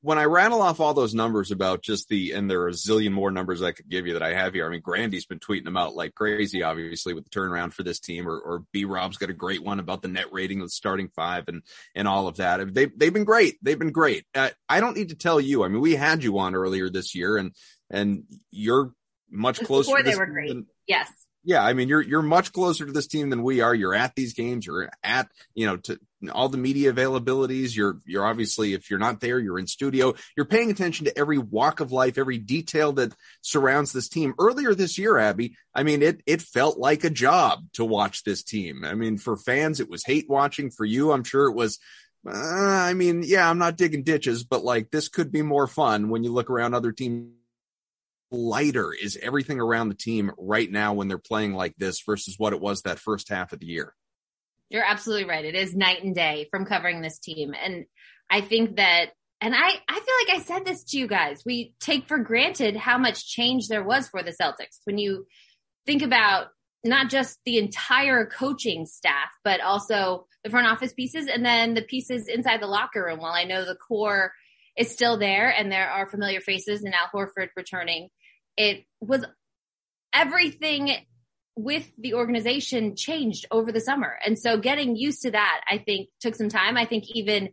When 0.00 0.18
I 0.18 0.24
rattle 0.24 0.62
off 0.62 0.80
all 0.80 0.94
those 0.94 1.14
numbers 1.14 1.50
about 1.50 1.82
just 1.82 2.08
the, 2.08 2.32
and 2.32 2.50
there 2.50 2.62
are 2.62 2.68
a 2.68 2.72
zillion 2.72 3.12
more 3.12 3.30
numbers 3.30 3.62
I 3.62 3.72
could 3.72 3.88
give 3.88 4.06
you 4.06 4.14
that 4.14 4.22
I 4.22 4.34
have 4.34 4.54
here. 4.54 4.66
I 4.66 4.70
mean, 4.70 4.80
Grande's 4.80 5.26
been 5.26 5.38
tweeting 5.40 5.64
them 5.64 5.76
out 5.76 5.94
like 5.94 6.14
crazy, 6.14 6.62
obviously, 6.62 7.14
with 7.14 7.24
the 7.24 7.30
turnaround 7.30 7.72
for 7.72 7.82
this 7.82 8.00
team, 8.00 8.28
or, 8.28 8.38
or 8.38 8.64
B 8.72 8.84
Rob's 8.84 9.16
got 9.16 9.30
a 9.30 9.34
great 9.34 9.62
one 9.62 9.80
about 9.80 10.02
the 10.02 10.08
net 10.08 10.32
rating 10.32 10.60
of 10.60 10.66
the 10.66 10.70
starting 10.70 11.08
five 11.08 11.44
and, 11.48 11.62
and 11.94 12.06
all 12.08 12.28
of 12.28 12.36
that. 12.36 12.74
They, 12.74 12.86
they've 12.86 13.12
been 13.12 13.24
great. 13.24 13.56
They've 13.62 13.78
been 13.78 13.92
great. 13.92 14.24
Uh, 14.34 14.50
I 14.68 14.80
don't 14.80 14.96
need 14.96 15.10
to 15.10 15.16
tell 15.16 15.40
you. 15.40 15.64
I 15.64 15.68
mean, 15.68 15.80
we 15.80 15.94
had 15.94 16.22
you 16.24 16.38
on 16.38 16.54
earlier 16.54 16.90
this 16.90 17.14
year 17.14 17.36
and, 17.36 17.52
and 17.90 18.24
you're 18.50 18.92
much 19.30 19.60
closer 19.64 19.90
before 19.92 20.02
they 20.02 20.16
were 20.16 20.26
great. 20.26 20.48
than- 20.48 20.66
Yes. 20.86 21.10
Yeah, 21.48 21.64
I 21.64 21.72
mean, 21.72 21.88
you're 21.88 22.02
you're 22.02 22.20
much 22.20 22.52
closer 22.52 22.84
to 22.84 22.92
this 22.92 23.06
team 23.06 23.30
than 23.30 23.42
we 23.42 23.62
are. 23.62 23.74
You're 23.74 23.94
at 23.94 24.14
these 24.14 24.34
games. 24.34 24.66
You're 24.66 24.90
at 25.02 25.30
you 25.54 25.64
know 25.64 25.78
to 25.78 25.98
all 26.30 26.50
the 26.50 26.58
media 26.58 26.92
availabilities. 26.92 27.74
You're 27.74 28.00
you're 28.04 28.26
obviously 28.26 28.74
if 28.74 28.90
you're 28.90 28.98
not 28.98 29.20
there, 29.20 29.38
you're 29.38 29.58
in 29.58 29.66
studio. 29.66 30.12
You're 30.36 30.44
paying 30.44 30.70
attention 30.70 31.06
to 31.06 31.18
every 31.18 31.38
walk 31.38 31.80
of 31.80 31.90
life, 31.90 32.18
every 32.18 32.36
detail 32.36 32.92
that 32.92 33.14
surrounds 33.40 33.94
this 33.94 34.10
team. 34.10 34.34
Earlier 34.38 34.74
this 34.74 34.98
year, 34.98 35.16
Abby, 35.16 35.56
I 35.74 35.84
mean, 35.84 36.02
it 36.02 36.20
it 36.26 36.42
felt 36.42 36.76
like 36.76 37.04
a 37.04 37.10
job 37.10 37.60
to 37.72 37.84
watch 37.86 38.24
this 38.24 38.42
team. 38.42 38.84
I 38.84 38.92
mean, 38.92 39.16
for 39.16 39.38
fans, 39.38 39.80
it 39.80 39.88
was 39.88 40.04
hate 40.04 40.28
watching. 40.28 40.70
For 40.70 40.84
you, 40.84 41.12
I'm 41.12 41.24
sure 41.24 41.48
it 41.48 41.56
was. 41.56 41.78
Uh, 42.26 42.34
I 42.34 42.92
mean, 42.92 43.22
yeah, 43.24 43.48
I'm 43.48 43.56
not 43.56 43.78
digging 43.78 44.02
ditches, 44.02 44.44
but 44.44 44.64
like 44.64 44.90
this 44.90 45.08
could 45.08 45.32
be 45.32 45.40
more 45.40 45.66
fun 45.66 46.10
when 46.10 46.24
you 46.24 46.30
look 46.30 46.50
around 46.50 46.74
other 46.74 46.92
teams 46.92 47.30
lighter 48.30 48.92
is 48.92 49.18
everything 49.20 49.60
around 49.60 49.88
the 49.88 49.94
team 49.94 50.32
right 50.38 50.70
now 50.70 50.94
when 50.94 51.08
they're 51.08 51.18
playing 51.18 51.54
like 51.54 51.74
this 51.76 52.02
versus 52.04 52.34
what 52.38 52.52
it 52.52 52.60
was 52.60 52.82
that 52.82 52.98
first 52.98 53.28
half 53.28 53.52
of 53.52 53.60
the 53.60 53.66
year? 53.66 53.94
You're 54.68 54.84
absolutely 54.84 55.28
right. 55.28 55.44
It 55.44 55.54
is 55.54 55.74
night 55.74 56.04
and 56.04 56.14
day 56.14 56.46
from 56.50 56.66
covering 56.66 57.00
this 57.00 57.18
team. 57.18 57.54
And 57.54 57.86
I 58.30 58.42
think 58.42 58.76
that, 58.76 59.06
and 59.40 59.54
I, 59.54 59.68
I 59.88 59.94
feel 59.94 60.36
like 60.36 60.40
I 60.40 60.42
said 60.44 60.64
this 60.66 60.84
to 60.84 60.98
you 60.98 61.06
guys. 61.06 61.42
We 61.46 61.74
take 61.80 62.06
for 62.06 62.18
granted 62.18 62.76
how 62.76 62.98
much 62.98 63.26
change 63.26 63.68
there 63.68 63.84
was 63.84 64.08
for 64.08 64.22
the 64.22 64.34
Celtics. 64.38 64.80
When 64.84 64.98
you 64.98 65.26
think 65.86 66.02
about 66.02 66.48
not 66.84 67.08
just 67.08 67.38
the 67.44 67.58
entire 67.58 68.26
coaching 68.26 68.84
staff, 68.84 69.30
but 69.42 69.60
also 69.60 70.26
the 70.44 70.50
front 70.50 70.66
office 70.66 70.92
pieces 70.92 71.26
and 71.26 71.44
then 71.44 71.74
the 71.74 71.82
pieces 71.82 72.28
inside 72.28 72.60
the 72.60 72.66
locker 72.66 73.04
room. 73.04 73.20
While 73.20 73.32
I 73.32 73.44
know 73.44 73.64
the 73.64 73.74
core 73.74 74.32
is 74.78 74.90
still 74.90 75.18
there 75.18 75.50
and 75.50 75.70
there 75.70 75.90
are 75.90 76.06
familiar 76.06 76.40
faces 76.40 76.84
and 76.84 76.94
Al 76.94 77.08
Horford 77.12 77.48
returning, 77.56 78.08
it 78.56 78.84
was 79.00 79.24
everything 80.14 80.92
with 81.56 81.90
the 81.98 82.14
organization 82.14 82.94
changed 82.94 83.44
over 83.50 83.72
the 83.72 83.80
summer. 83.80 84.16
And 84.24 84.38
so 84.38 84.58
getting 84.58 84.94
used 84.94 85.22
to 85.22 85.32
that, 85.32 85.60
I 85.68 85.78
think 85.78 86.08
took 86.20 86.36
some 86.36 86.48
time. 86.48 86.76
I 86.76 86.84
think 86.84 87.10
even 87.10 87.50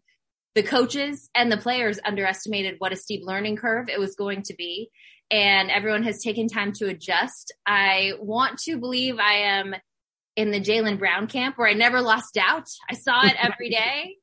the 0.53 0.62
coaches 0.62 1.29
and 1.34 1.51
the 1.51 1.58
players 1.58 2.00
underestimated 2.05 2.75
what 2.77 2.94
a 2.94 2.96
steep 2.96 3.22
learning 3.25 3.58
curve 3.58 3.89
it 3.89 4.00
was 4.00 4.15
going 4.15 4.44
to 4.44 4.53
be. 4.55 4.89
And 5.32 5.72
everyone 5.72 6.03
has 6.03 6.22
taken 6.22 6.48
time 6.48 6.72
to 6.74 6.88
adjust. 6.88 7.51
I 7.65 8.13
want 8.20 8.60
to 8.60 8.77
believe 8.77 9.17
I 9.17 9.34
am 9.34 9.74
in 10.36 10.51
the 10.51 10.62
Jaylen 10.62 11.00
Brown 11.00 11.25
camp 11.25 11.58
where 11.58 11.67
I 11.67 11.74
never 11.74 12.01
lost 12.01 12.36
doubt. 12.36 12.67
I 12.89 12.94
saw 12.94 13.25
it 13.25 13.34
every 13.39 13.70
day. 13.72 14.17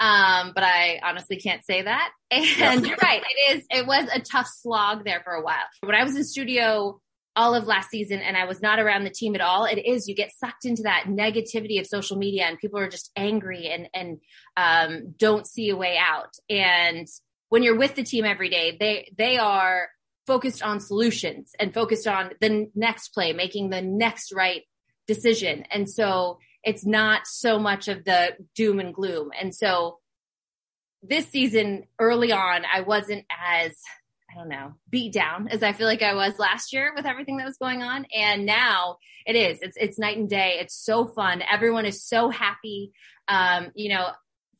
Um, 0.00 0.52
but 0.54 0.62
I 0.62 1.00
honestly 1.02 1.36
can't 1.36 1.64
say 1.64 1.82
that. 1.82 2.10
And 2.30 2.86
you're 2.86 2.96
right. 3.02 3.22
It 3.22 3.56
is, 3.56 3.66
it 3.70 3.86
was 3.86 4.08
a 4.14 4.20
tough 4.20 4.48
slog 4.60 5.04
there 5.04 5.22
for 5.24 5.32
a 5.32 5.42
while. 5.42 5.64
When 5.80 5.94
I 5.94 6.04
was 6.04 6.14
in 6.14 6.24
studio 6.24 7.00
all 7.34 7.54
of 7.54 7.66
last 7.66 7.90
season 7.90 8.20
and 8.20 8.36
I 8.36 8.44
was 8.44 8.60
not 8.60 8.78
around 8.78 9.04
the 9.04 9.10
team 9.10 9.34
at 9.34 9.40
all, 9.40 9.64
it 9.64 9.78
is, 9.78 10.08
you 10.08 10.14
get 10.14 10.30
sucked 10.38 10.64
into 10.64 10.82
that 10.82 11.04
negativity 11.08 11.80
of 11.80 11.86
social 11.86 12.16
media 12.16 12.44
and 12.44 12.58
people 12.58 12.78
are 12.78 12.88
just 12.88 13.10
angry 13.16 13.68
and, 13.68 13.88
and, 13.94 14.18
um, 14.56 15.14
don't 15.16 15.46
see 15.46 15.70
a 15.70 15.76
way 15.76 15.96
out. 15.98 16.34
And 16.50 17.06
when 17.48 17.62
you're 17.62 17.78
with 17.78 17.94
the 17.94 18.02
team 18.02 18.24
every 18.24 18.50
day, 18.50 18.76
they, 18.78 19.12
they 19.16 19.38
are 19.38 19.88
focused 20.26 20.62
on 20.62 20.80
solutions 20.80 21.52
and 21.58 21.72
focused 21.72 22.06
on 22.06 22.32
the 22.40 22.70
next 22.74 23.08
play, 23.08 23.32
making 23.32 23.70
the 23.70 23.80
next 23.80 24.32
right 24.32 24.62
decision. 25.06 25.64
And 25.70 25.88
so 25.88 26.38
it's 26.64 26.84
not 26.84 27.26
so 27.26 27.58
much 27.58 27.88
of 27.88 28.04
the 28.04 28.36
doom 28.54 28.80
and 28.80 28.94
gloom. 28.94 29.30
And 29.38 29.54
so 29.54 29.98
this 31.02 31.26
season 31.28 31.84
early 31.98 32.32
on, 32.32 32.64
I 32.72 32.80
wasn't 32.80 33.24
as, 33.30 33.76
I 34.30 34.34
don't 34.36 34.48
know, 34.48 34.74
beat 34.90 35.12
down 35.12 35.48
as 35.48 35.62
I 35.62 35.72
feel 35.72 35.86
like 35.86 36.02
I 36.02 36.14
was 36.14 36.38
last 36.38 36.72
year 36.72 36.92
with 36.94 37.06
everything 37.06 37.36
that 37.36 37.46
was 37.46 37.56
going 37.58 37.82
on. 37.82 38.06
And 38.14 38.44
now 38.44 38.96
it 39.24 39.36
is, 39.36 39.60
it's, 39.62 39.76
it's 39.76 39.98
night 39.98 40.16
and 40.16 40.28
day. 40.28 40.58
It's 40.60 40.74
so 40.74 41.06
fun. 41.06 41.42
Everyone 41.48 41.86
is 41.86 42.04
so 42.04 42.28
happy. 42.28 42.92
Um, 43.28 43.70
you 43.74 43.90
know, 43.90 44.08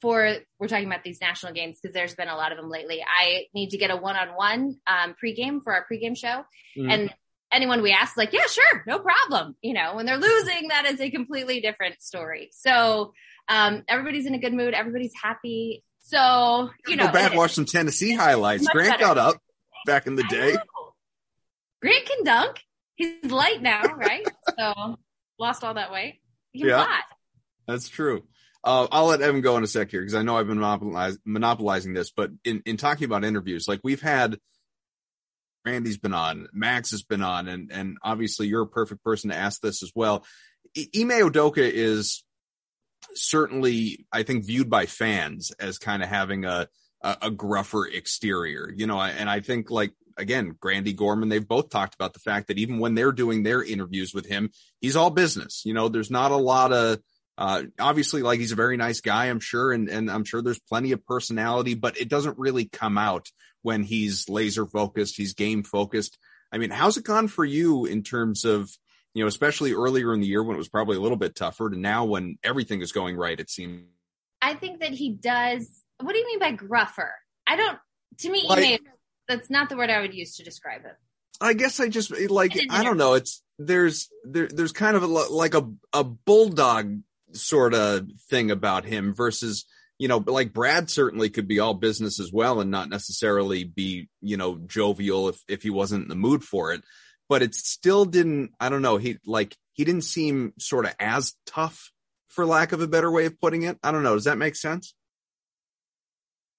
for, 0.00 0.36
we're 0.60 0.68
talking 0.68 0.86
about 0.86 1.02
these 1.02 1.20
national 1.20 1.54
games 1.54 1.80
because 1.82 1.92
there's 1.92 2.14
been 2.14 2.28
a 2.28 2.36
lot 2.36 2.52
of 2.52 2.58
them 2.58 2.70
lately. 2.70 3.02
I 3.04 3.46
need 3.52 3.70
to 3.70 3.78
get 3.78 3.90
a 3.90 3.96
one-on-one, 3.96 4.76
um, 4.86 5.14
pregame 5.22 5.60
for 5.62 5.74
our 5.74 5.84
pregame 5.90 6.16
show. 6.16 6.44
Mhm. 6.78 6.92
And 6.92 7.14
anyone 7.52 7.82
we 7.82 7.92
ask, 7.92 8.16
like, 8.16 8.32
yeah, 8.32 8.46
sure, 8.46 8.84
no 8.86 8.98
problem. 8.98 9.56
You 9.62 9.74
know, 9.74 9.94
when 9.96 10.06
they're 10.06 10.18
losing, 10.18 10.68
that 10.68 10.86
is 10.86 11.00
a 11.00 11.10
completely 11.10 11.60
different 11.60 12.00
story. 12.02 12.50
So, 12.52 13.12
um, 13.48 13.82
everybody's 13.88 14.26
in 14.26 14.34
a 14.34 14.38
good 14.38 14.52
mood. 14.52 14.74
Everybody's 14.74 15.14
happy. 15.20 15.82
So, 16.00 16.70
you 16.86 16.96
know, 16.96 17.06
Go 17.06 17.12
back, 17.12 17.34
watch 17.34 17.52
some 17.52 17.64
Tennessee 17.66 18.14
highlights. 18.14 18.66
Grant 18.68 18.90
better. 18.90 19.02
got 19.14 19.18
up 19.18 19.36
back 19.86 20.06
in 20.06 20.16
the 20.16 20.24
day. 20.24 20.56
Grant 21.82 22.06
can 22.06 22.24
dunk. 22.24 22.60
He's 22.96 23.30
light 23.30 23.62
now, 23.62 23.82
right? 23.94 24.26
so 24.58 24.96
lost 25.38 25.62
all 25.64 25.74
that 25.74 25.92
weight. 25.92 26.20
He 26.52 26.66
Yeah. 26.66 26.84
fly. 26.84 27.00
That's 27.66 27.88
true. 27.88 28.24
Uh, 28.64 28.88
I'll 28.90 29.06
let 29.06 29.20
Evan 29.20 29.40
go 29.40 29.56
in 29.56 29.62
a 29.64 29.66
sec 29.68 29.90
here 29.90 30.00
because 30.00 30.14
I 30.14 30.22
know 30.22 30.36
I've 30.36 30.48
been 30.48 30.58
monopolize, 30.58 31.16
monopolizing 31.24 31.94
this, 31.94 32.10
but 32.10 32.30
in, 32.44 32.62
in 32.66 32.76
talking 32.76 33.04
about 33.04 33.24
interviews, 33.24 33.68
like 33.68 33.80
we've 33.84 34.00
had 34.02 34.38
Randy's 35.64 35.98
been 35.98 36.14
on, 36.14 36.48
Max 36.52 36.92
has 36.92 37.02
been 37.02 37.22
on, 37.22 37.48
and, 37.48 37.70
and 37.72 37.98
obviously 38.02 38.46
you're 38.46 38.62
a 38.62 38.66
perfect 38.66 39.02
person 39.04 39.30
to 39.30 39.36
ask 39.36 39.60
this 39.60 39.82
as 39.82 39.92
well. 39.94 40.24
I- 40.76 40.88
Ime 40.96 41.10
Udoka 41.10 41.58
is 41.58 42.24
certainly, 43.14 44.06
I 44.12 44.22
think, 44.22 44.46
viewed 44.46 44.70
by 44.70 44.86
fans 44.86 45.52
as 45.58 45.78
kind 45.78 46.02
of 46.02 46.08
having 46.08 46.44
a, 46.44 46.68
a, 47.02 47.16
a 47.22 47.30
gruffer 47.30 47.86
exterior, 47.86 48.72
you 48.74 48.86
know, 48.86 49.00
and 49.00 49.28
I 49.28 49.40
think 49.40 49.70
like, 49.70 49.92
again, 50.16 50.56
Grande 50.58 50.96
Gorman, 50.96 51.28
they've 51.28 51.46
both 51.46 51.70
talked 51.70 51.94
about 51.94 52.12
the 52.12 52.20
fact 52.20 52.48
that 52.48 52.58
even 52.58 52.78
when 52.78 52.94
they're 52.94 53.12
doing 53.12 53.42
their 53.42 53.62
interviews 53.62 54.12
with 54.12 54.26
him, 54.26 54.50
he's 54.80 54.96
all 54.96 55.10
business. 55.10 55.62
You 55.64 55.74
know, 55.74 55.88
there's 55.88 56.10
not 56.10 56.32
a 56.32 56.36
lot 56.36 56.72
of, 56.72 56.98
uh, 57.38 57.62
obviously 57.78 58.20
like 58.22 58.40
he's 58.40 58.50
a 58.50 58.56
very 58.56 58.76
nice 58.76 59.00
guy, 59.00 59.26
I'm 59.26 59.38
sure. 59.38 59.72
And, 59.72 59.88
and 59.88 60.10
I'm 60.10 60.24
sure 60.24 60.42
there's 60.42 60.58
plenty 60.58 60.90
of 60.90 61.06
personality, 61.06 61.74
but 61.74 61.96
it 61.96 62.08
doesn't 62.08 62.36
really 62.36 62.64
come 62.64 62.98
out 62.98 63.28
when 63.62 63.84
he's 63.84 64.28
laser 64.28 64.66
focused, 64.66 65.16
he's 65.16 65.34
game 65.34 65.62
focused. 65.62 66.18
I 66.50 66.58
mean, 66.58 66.70
how's 66.70 66.96
it 66.96 67.04
gone 67.04 67.28
for 67.28 67.44
you 67.44 67.86
in 67.86 68.02
terms 68.02 68.44
of, 68.44 68.68
you 69.14 69.22
know, 69.22 69.28
especially 69.28 69.72
earlier 69.72 70.12
in 70.12 70.20
the 70.20 70.26
year 70.26 70.42
when 70.42 70.56
it 70.56 70.58
was 70.58 70.68
probably 70.68 70.96
a 70.96 71.00
little 71.00 71.16
bit 71.16 71.36
tougher 71.36 71.70
to 71.70 71.78
now 71.78 72.06
when 72.06 72.38
everything 72.42 72.82
is 72.82 72.90
going 72.90 73.16
right, 73.16 73.38
it 73.38 73.50
seems. 73.50 73.84
I 74.42 74.54
think 74.54 74.80
that 74.80 74.92
he 74.92 75.10
does. 75.10 75.82
What 76.00 76.12
do 76.12 76.18
you 76.18 76.26
mean 76.26 76.40
by 76.40 76.52
gruffer? 76.52 77.10
I 77.46 77.54
don't, 77.54 77.78
to 78.18 78.30
me, 78.30 78.46
Like- 78.48 78.64
Ime, 78.64 78.78
that's 79.28 79.48
not 79.48 79.68
the 79.68 79.76
word 79.76 79.90
I 79.90 80.00
would 80.00 80.14
use 80.14 80.36
to 80.36 80.44
describe 80.44 80.84
it. 80.86 80.96
I 81.40 81.52
guess 81.52 81.78
I 81.78 81.88
just 81.88 82.10
like 82.30 82.56
I 82.56 82.80
I 82.80 82.82
don't 82.82 82.96
know. 82.96 83.14
It's 83.14 83.44
there's 83.60 84.08
there 84.24 84.48
there's 84.48 84.72
kind 84.72 84.96
of 84.96 85.04
a, 85.04 85.06
like 85.06 85.54
a 85.54 85.70
a 85.92 86.02
bulldog 86.02 86.98
sort 87.32 87.74
of 87.74 88.08
thing 88.30 88.50
about 88.50 88.84
him 88.84 89.14
versus 89.14 89.64
you 89.98 90.06
know, 90.06 90.20
but 90.20 90.32
like 90.32 90.52
Brad 90.52 90.88
certainly 90.88 91.28
could 91.28 91.48
be 91.48 91.58
all 91.58 91.74
business 91.74 92.20
as 92.20 92.32
well 92.32 92.60
and 92.60 92.70
not 92.70 92.88
necessarily 92.88 93.64
be 93.64 94.08
you 94.20 94.36
know 94.36 94.56
jovial 94.66 95.28
if 95.28 95.40
if 95.48 95.62
he 95.62 95.70
wasn't 95.70 96.04
in 96.04 96.08
the 96.08 96.14
mood 96.14 96.44
for 96.44 96.72
it. 96.72 96.82
But 97.28 97.42
it 97.42 97.54
still 97.54 98.04
didn't. 98.04 98.52
I 98.60 98.68
don't 98.68 98.82
know. 98.82 98.96
He 98.96 99.18
like 99.26 99.56
he 99.72 99.84
didn't 99.84 100.04
seem 100.04 100.54
sort 100.58 100.86
of 100.86 100.94
as 100.98 101.34
tough, 101.46 101.90
for 102.28 102.46
lack 102.46 102.72
of 102.72 102.80
a 102.80 102.86
better 102.86 103.10
way 103.10 103.26
of 103.26 103.40
putting 103.40 103.62
it. 103.62 103.78
I 103.82 103.90
don't 103.90 104.02
know. 104.02 104.14
Does 104.14 104.24
that 104.24 104.38
make 104.38 104.56
sense? 104.56 104.94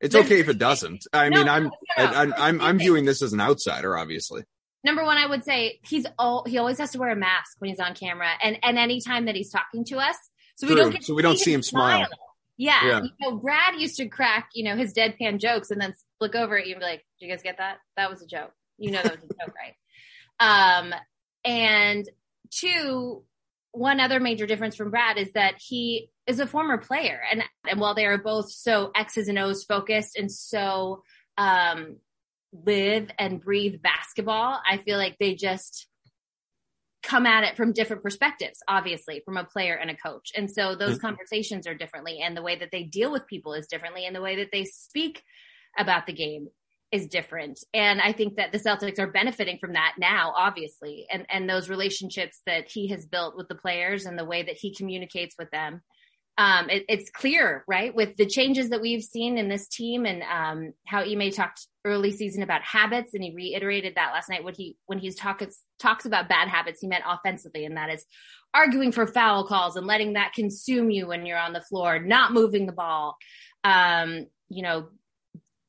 It's 0.02 0.16
okay 0.16 0.40
if 0.40 0.48
it 0.48 0.58
doesn't. 0.58 1.06
I 1.12 1.30
No, 1.30 1.38
mean, 1.38 1.50
I'm 1.50 1.64
no, 1.64 1.72
no. 1.98 2.04
I, 2.04 2.22
I'm 2.22 2.34
I'm 2.38 2.62
I'm 2.62 2.78
viewing 2.78 3.06
this 3.06 3.22
as 3.22 3.34
an 3.34 3.42
outsider, 3.42 3.98
obviously. 3.98 4.44
Number 4.84 5.04
one, 5.04 5.18
I 5.18 5.26
would 5.26 5.44
say 5.44 5.80
he's 5.84 6.06
all, 6.18 6.46
he 6.48 6.58
always 6.58 6.78
has 6.78 6.92
to 6.92 7.00
wear 7.00 7.10
a 7.12 7.16
mask 7.16 7.58
when 7.60 7.70
he's 7.70 7.82
on 7.82 7.96
camera 7.96 8.30
and, 8.42 8.58
and 8.64 8.78
anytime 8.78 9.26
that 9.26 9.36
he's 9.36 9.52
talking 9.52 9.84
to 9.86 9.98
us. 9.98 10.16
So 10.60 10.68
we 10.68 10.76
don't 10.76 11.04
So 11.04 11.14
we 11.14 11.22
don't 11.22 11.40
see 11.40 11.54
him 11.54 11.60
his 11.60 11.68
smile. 11.68 12.08
Yeah. 12.58 12.86
Yeah. 12.86 13.02
You 13.04 13.12
know, 13.22 13.38
Brad 13.38 13.80
used 13.80 13.96
to 13.98 14.10
crack, 14.10 14.50
you 14.54 14.66
know, 14.66 14.76
his 14.76 14.94
deadpan 14.94 15.40
jokes 15.40 15.72
and 15.72 15.80
then 15.80 15.94
look 16.20 16.36
over 16.36 16.58
at 16.58 16.68
you 16.68 16.74
and 16.74 16.82
be 16.82 16.86
like, 16.86 17.06
did 17.18 17.28
you 17.28 17.32
guys 17.32 17.42
get 17.42 17.58
that? 17.60 17.78
That 17.96 18.10
was 18.10 18.22
a 18.22 18.28
joke. 18.28 18.52
You 18.78 18.92
know, 18.92 19.02
that 19.02 19.16
was 19.16 19.24
a 19.24 19.46
joke, 19.46 19.56
right? 19.56 19.76
Um, 20.42 20.94
and 21.46 22.10
two, 22.52 23.24
one 23.72 24.02
other 24.02 24.20
major 24.20 24.46
difference 24.46 24.76
from 24.76 24.92
Brad 24.92 25.18
is 25.18 25.32
that 25.34 25.56
he 25.60 26.10
is 26.28 26.40
a 26.40 26.48
former 26.48 26.78
player, 26.78 27.22
and 27.32 27.44
and 27.68 27.80
while 27.80 27.96
they 27.96 28.06
are 28.06 28.18
both 28.18 28.52
so 28.52 28.92
X's 28.96 29.28
and 29.28 29.40
O's 29.40 29.64
focused 29.64 30.18
and 30.18 30.32
so 30.32 31.04
um, 31.38 31.98
live 32.52 33.10
and 33.18 33.42
breathe 33.42 33.82
basketball, 33.82 34.60
I 34.70 34.78
feel 34.78 34.98
like 34.98 35.18
they 35.20 35.36
just 35.36 35.88
come 37.04 37.26
at 37.26 37.44
it 37.44 37.56
from 37.56 37.74
different 37.74 38.04
perspectives, 38.04 38.60
obviously, 38.68 39.22
from 39.24 39.38
a 39.38 39.44
player 39.44 39.76
and 39.76 39.90
a 39.90 39.96
coach. 39.96 40.32
And 40.36 40.50
so 40.50 40.76
those 40.76 40.98
mm-hmm. 40.98 41.08
conversations 41.08 41.68
are 41.68 41.76
differently, 41.76 42.20
and 42.22 42.36
the 42.36 42.42
way 42.42 42.58
that 42.58 42.70
they 42.72 42.84
deal 42.84 43.12
with 43.12 43.28
people 43.28 43.54
is 43.54 43.68
differently, 43.68 44.06
and 44.06 44.16
the 44.16 44.22
way 44.22 44.38
that 44.38 44.50
they 44.52 44.66
speak 44.66 45.24
about 45.78 46.06
the 46.06 46.14
game 46.14 46.48
is 46.92 47.08
different. 47.08 47.60
And 47.74 48.02
I 48.02 48.12
think 48.12 48.38
that 48.38 48.52
the 48.52 48.58
Celtics 48.58 49.00
are 49.00 49.12
benefiting 49.12 49.60
from 49.60 49.74
that 49.74 49.96
now, 50.00 50.34
obviously, 50.36 51.06
and, 51.12 51.26
and 51.30 51.48
those 51.48 51.70
relationships 51.70 52.42
that 52.48 52.70
he 52.70 52.88
has 52.88 53.06
built 53.06 53.38
with 53.38 53.48
the 53.48 53.56
players 53.56 54.06
and 54.06 54.18
the 54.18 54.26
way 54.26 54.42
that 54.42 54.58
he 54.58 54.74
communicates 54.74 55.36
with 55.38 55.52
them 55.52 55.82
um, 56.40 56.70
it, 56.70 56.86
it's 56.88 57.10
clear, 57.10 57.66
right, 57.68 57.94
with 57.94 58.16
the 58.16 58.26
changes 58.26 58.70
that 58.70 58.80
we've 58.80 59.04
seen 59.04 59.38
in 59.38 59.50
this 59.50 59.68
team 59.68 60.06
and 60.06 60.24
um, 60.24 60.74
how 60.86 61.02
Ime 61.02 61.32
talked 61.32 61.68
early 61.84 62.14
season 62.14 62.44
about 62.44 62.62
habits, 62.62 63.14
and 63.14 63.22
he 63.22 63.36
reiterated 63.36 63.96
that 63.96 64.14
last 64.14 64.30
night 64.30 64.46
when 64.46 64.54
he 64.56 64.78
when 64.86 65.00
he 65.00 65.12
talks 65.12 65.62
talks 65.80 66.06
about 66.06 66.30
bad 66.30 66.48
habits, 66.48 66.80
he 66.80 66.88
meant 66.88 67.04
offensively, 67.06 67.66
and 67.66 67.76
that 67.76 67.90
is 67.90 68.06
arguing 68.54 68.94
for 68.94 69.06
foul 69.06 69.46
calls 69.46 69.76
and 69.76 69.86
letting 69.86 70.14
that 70.14 70.32
consume 70.32 70.90
you 70.90 71.08
when 71.08 71.26
you're 71.26 71.38
on 71.38 71.52
the 71.52 71.60
floor, 71.60 72.00
not 72.00 72.32
moving 72.32 72.66
the 72.66 72.72
ball, 72.72 73.18
um, 73.66 74.26
you 74.48 74.64
know, 74.64 74.88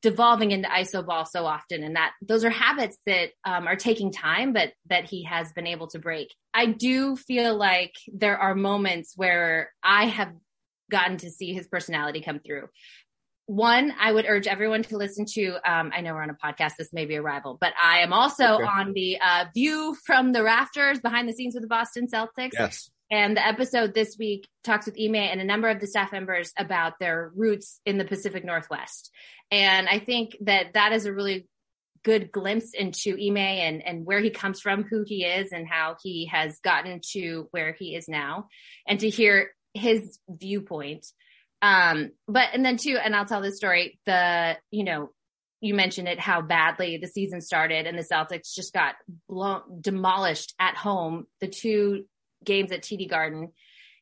devolving 0.01 0.51
into 0.51 0.69
iso 0.69 1.05
ball 1.05 1.25
so 1.25 1.45
often. 1.45 1.83
And 1.83 1.97
that 1.97 2.13
those 2.21 2.45
are 2.45 2.49
habits 2.49 2.97
that 3.05 3.31
um, 3.43 3.67
are 3.67 3.75
taking 3.75 4.09
time 4.09 4.53
but 4.53 4.71
that 4.87 5.03
he 5.03 5.25
has 5.25 5.51
been 5.51 5.67
able 5.67 5.87
to 5.87 5.99
break. 5.99 6.33
I 6.53 6.67
do 6.67 7.17
feel 7.17 7.57
like 7.57 7.93
there 8.07 8.37
are 8.37 8.55
moments 8.55 9.13
where 9.17 9.73
i 9.83 10.05
have 10.05 10.31
gotten 10.91 11.17
to 11.17 11.31
see 11.31 11.53
his 11.53 11.67
personality 11.67 12.21
come 12.21 12.39
through. 12.39 12.67
One, 13.47 13.93
I 13.99 14.11
would 14.11 14.25
urge 14.27 14.47
everyone 14.47 14.83
to 14.83 14.97
listen 14.97 15.25
to. 15.33 15.55
Um, 15.65 15.91
I 15.93 16.01
know 16.01 16.13
we're 16.13 16.21
on 16.21 16.29
a 16.29 16.35
podcast. 16.35 16.73
This 16.77 16.93
may 16.93 17.05
be 17.05 17.15
a 17.15 17.21
rival, 17.21 17.57
but 17.59 17.73
I 17.81 17.99
am 17.99 18.13
also 18.13 18.55
okay. 18.55 18.63
on 18.63 18.93
the 18.93 19.17
uh, 19.19 19.45
View 19.53 19.97
from 20.05 20.31
the 20.31 20.43
Rafters 20.43 20.99
behind 20.99 21.27
the 21.27 21.33
scenes 21.33 21.55
with 21.55 21.63
the 21.63 21.67
Boston 21.67 22.07
Celtics. 22.07 22.51
Yes. 22.53 22.89
And 23.09 23.35
the 23.35 23.45
episode 23.45 23.93
this 23.93 24.15
week 24.17 24.47
talks 24.63 24.85
with 24.85 24.95
Ime 24.97 25.15
and 25.15 25.41
a 25.41 25.45
number 25.45 25.67
of 25.67 25.81
the 25.81 25.87
staff 25.87 26.13
members 26.13 26.53
about 26.57 26.93
their 26.99 27.31
roots 27.35 27.81
in 27.85 27.97
the 27.97 28.05
Pacific 28.05 28.45
Northwest. 28.45 29.11
And 29.51 29.89
I 29.89 29.99
think 29.99 30.37
that 30.41 30.73
that 30.75 30.93
is 30.93 31.05
a 31.05 31.13
really 31.13 31.45
good 32.03 32.31
glimpse 32.31 32.73
into 32.73 33.15
Ime 33.15 33.37
and, 33.37 33.85
and 33.85 34.05
where 34.05 34.21
he 34.21 34.29
comes 34.29 34.61
from, 34.61 34.83
who 34.83 35.03
he 35.05 35.25
is, 35.25 35.51
and 35.51 35.67
how 35.67 35.97
he 36.01 36.27
has 36.27 36.57
gotten 36.63 37.01
to 37.11 37.47
where 37.51 37.75
he 37.77 37.95
is 37.95 38.07
now. 38.07 38.47
And 38.87 38.99
to 39.01 39.09
hear 39.09 39.51
his 39.73 40.19
viewpoint. 40.29 41.05
Um, 41.61 42.11
but 42.27 42.49
and 42.53 42.65
then 42.65 42.77
too, 42.77 42.97
and 42.97 43.15
I'll 43.15 43.25
tell 43.25 43.41
this 43.41 43.57
story. 43.57 43.99
The 44.05 44.57
you 44.71 44.83
know 44.83 45.11
you 45.61 45.75
mentioned 45.75 46.07
it 46.07 46.19
how 46.19 46.41
badly 46.41 46.97
the 46.97 47.07
season 47.07 47.39
started 47.39 47.85
and 47.85 47.97
the 47.97 48.03
Celtics 48.03 48.53
just 48.53 48.73
got 48.73 48.95
blown 49.29 49.61
demolished 49.79 50.55
at 50.59 50.75
home. 50.75 51.27
The 51.39 51.47
two 51.47 52.05
games 52.43 52.71
at 52.71 52.81
TD 52.81 53.09
Garden. 53.09 53.51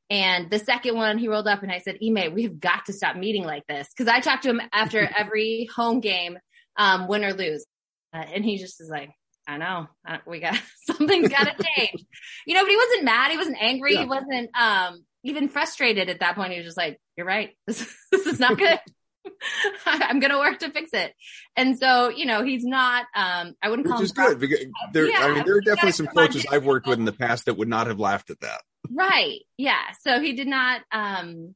And 0.09 0.49
the 0.49 0.59
second 0.59 0.95
one, 0.95 1.17
he 1.17 1.27
rolled 1.27 1.47
up 1.47 1.61
and 1.61 1.71
I 1.71 1.79
said, 1.79 1.99
Ime, 2.03 2.33
we 2.33 2.43
have 2.43 2.59
got 2.59 2.85
to 2.85 2.93
stop 2.93 3.15
meeting 3.15 3.43
like 3.43 3.67
this. 3.67 3.87
Cause 3.95 4.07
I 4.07 4.21
talked 4.21 4.43
to 4.43 4.49
him 4.49 4.61
after 4.71 5.07
every 5.17 5.69
home 5.75 5.99
game, 5.99 6.39
um, 6.77 7.07
win 7.07 7.23
or 7.23 7.33
lose. 7.33 7.65
Uh, 8.13 8.23
and 8.33 8.43
he 8.43 8.57
just 8.57 8.81
is 8.81 8.89
like, 8.89 9.11
I 9.47 9.57
know 9.57 9.87
uh, 10.07 10.17
we 10.25 10.39
got 10.39 10.59
something's 10.85 11.29
got 11.29 11.43
to 11.43 11.63
change, 11.77 12.05
you 12.47 12.55
know, 12.55 12.63
but 12.63 12.69
he 12.69 12.77
wasn't 12.77 13.03
mad. 13.03 13.31
He 13.31 13.37
wasn't 13.37 13.61
angry. 13.61 13.93
Yeah. 13.93 14.01
He 14.01 14.05
wasn't, 14.07 14.49
um, 14.57 15.03
even 15.23 15.49
frustrated 15.49 16.09
at 16.09 16.19
that 16.21 16.35
point. 16.35 16.51
He 16.51 16.59
was 16.59 16.65
just 16.65 16.77
like, 16.77 16.99
you're 17.15 17.25
right. 17.25 17.51
This, 17.67 17.95
this 18.11 18.25
is 18.25 18.39
not 18.39 18.57
good. 18.57 18.79
I'm 19.85 20.19
going 20.19 20.31
to 20.31 20.39
work 20.39 20.59
to 20.59 20.71
fix 20.71 20.91
it. 20.93 21.13
And 21.55 21.77
so, 21.77 22.09
you 22.09 22.25
know, 22.25 22.43
he's 22.43 22.63
not, 22.63 23.05
um, 23.15 23.53
I 23.61 23.69
wouldn't 23.69 23.87
call 23.87 23.99
Which 23.99 24.01
him. 24.01 24.05
is 24.05 24.11
good. 24.11 24.39
Because 24.39 24.59
there, 24.93 25.09
yeah, 25.09 25.19
I 25.19 25.33
mean, 25.33 25.45
there 25.45 25.57
are 25.57 25.61
definitely 25.61 25.91
some 25.91 26.07
coaches 26.07 26.45
I've 26.49 26.65
worked 26.65 26.87
with 26.87 26.99
in 26.99 27.05
the 27.05 27.13
past 27.13 27.45
that 27.45 27.57
would 27.57 27.67
not 27.67 27.87
have 27.87 27.99
laughed 27.99 28.29
at 28.29 28.39
that. 28.41 28.61
Right. 28.89 29.39
Yeah. 29.57 29.81
So 30.01 30.19
he 30.19 30.33
did 30.33 30.47
not, 30.47 30.81
um, 30.91 31.55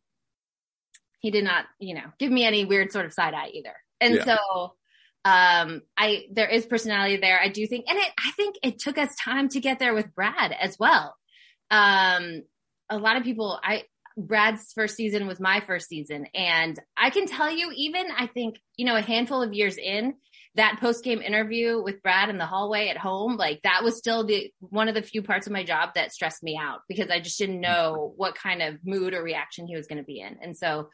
he 1.20 1.32
did 1.32 1.44
not, 1.44 1.66
you 1.80 1.96
know, 1.96 2.06
give 2.20 2.32
me 2.32 2.44
any 2.44 2.66
weird 2.66 2.92
sort 2.92 3.06
of 3.06 3.14
side 3.14 3.34
eye 3.34 3.50
either. 3.54 3.74
And 4.02 4.16
yeah. 4.16 4.26
so, 4.26 4.74
um, 5.26 5.82
I, 5.98 6.26
there 6.32 6.50
is 6.50 6.66
personality 6.66 7.18
there. 7.18 7.40
I 7.40 7.48
do 7.48 7.66
think, 7.66 7.86
and 7.88 7.98
it, 7.98 8.12
I 8.20 8.32
think 8.32 8.56
it 8.62 8.80
took 8.80 8.98
us 8.98 9.16
time 9.24 9.48
to 9.50 9.62
get 9.62 9.80
there 9.80 9.94
with 9.94 10.14
Brad 10.14 10.52
as 10.52 10.78
well. 10.78 11.16
Um, 11.72 12.44
a 12.94 12.98
lot 12.98 13.18
of 13.18 13.24
people, 13.24 13.60
I, 13.64 13.84
Brad's 14.18 14.72
first 14.74 14.96
season 14.96 15.28
was 15.28 15.40
my 15.40 15.62
first 15.66 15.90
season. 15.90 16.28
And 16.36 16.80
I 16.96 17.10
can 17.10 17.26
tell 17.26 17.52
you, 17.52 17.72
even 17.76 18.06
I 18.16 18.28
think, 18.28 18.60
you 18.78 18.86
know, 18.86 18.96
a 18.96 19.02
handful 19.02 19.42
of 19.42 19.54
years 19.54 19.78
in, 19.78 20.16
that 20.56 20.78
post 20.80 21.04
game 21.04 21.22
interview 21.22 21.82
with 21.82 22.04
Brad 22.04 22.30
in 22.30 22.38
the 22.38 22.46
hallway 22.46 22.90
at 22.90 22.98
home, 22.98 23.38
like 23.38 23.62
that 23.64 23.84
was 23.84 23.98
still 23.98 24.24
the 24.24 24.52
one 24.60 24.88
of 24.88 24.94
the 24.94 25.02
few 25.02 25.24
parts 25.24 25.48
of 25.48 25.54
my 25.54 25.64
job 25.64 25.90
that 25.96 26.12
stressed 26.12 26.44
me 26.44 26.60
out 26.62 26.82
because 26.88 27.10
I 27.10 27.20
just 27.20 27.40
didn't 27.40 27.60
know 27.60 28.14
what 28.18 28.36
kind 28.36 28.62
of 28.62 28.78
mood 28.86 29.16
or 29.16 29.24
reaction 29.24 29.66
he 29.66 29.76
was 29.76 29.88
going 29.88 29.98
to 29.98 30.04
be 30.04 30.20
in. 30.20 30.38
And 30.44 30.56
so 30.56 30.90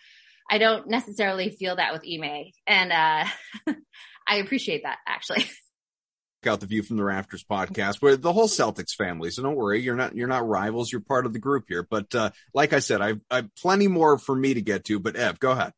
I 0.50 0.60
don't 0.60 0.88
necessarily 0.88 1.50
feel 1.50 1.76
that 1.76 1.92
with 1.92 2.04
Ime. 2.10 2.52
And 2.68 2.92
uh 2.94 3.26
I 4.28 4.38
appreciate 4.38 4.84
that 4.84 5.00
actually. 5.06 5.46
out 6.48 6.60
the 6.60 6.66
View 6.66 6.84
from 6.84 6.98
the 6.98 7.04
Rafters 7.04 7.44
podcast, 7.44 8.02
where 8.02 8.16
the 8.16 8.34
whole 8.34 8.48
Celtics 8.48 8.94
family. 8.94 9.30
So 9.32 9.44
don't 9.44 9.56
worry, 9.56 9.82
you're 9.82 9.96
not 9.96 10.16
you're 10.16 10.28
not 10.28 10.48
rivals. 10.48 10.92
You're 10.92 11.02
part 11.02 11.26
of 11.26 11.34
the 11.34 11.40
group 11.40 11.66
here. 11.68 11.86
But 11.90 12.14
uh, 12.16 12.32
like 12.54 12.74
I 12.74 12.80
said, 12.80 13.02
I've, 13.02 13.22
I've 13.30 13.54
plenty 13.56 13.88
more 13.88 14.18
for 14.18 14.36
me 14.36 14.54
to 14.54 14.62
get 14.62 14.86
to. 14.86 15.00
But 15.00 15.16
Ev, 15.16 15.40
go 15.40 15.52
ahead. 15.52 15.74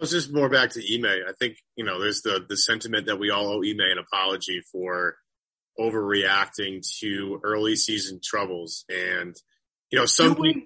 It's 0.00 0.10
just 0.10 0.32
more 0.32 0.48
back 0.48 0.70
to 0.70 0.94
Ime. 0.94 1.06
I 1.06 1.32
think 1.38 1.56
you 1.74 1.84
know 1.84 2.00
there's 2.00 2.22
the 2.22 2.44
the 2.46 2.56
sentiment 2.56 3.06
that 3.06 3.18
we 3.18 3.30
all 3.30 3.48
owe 3.48 3.62
Ime 3.62 3.80
an 3.80 3.98
apology 3.98 4.60
for 4.72 5.16
overreacting 5.78 6.82
to 7.00 7.40
early 7.42 7.76
season 7.76 8.20
troubles, 8.22 8.84
and 8.88 9.34
you 9.90 9.98
know 9.98 10.06
some 10.06 10.36
people 10.36 10.62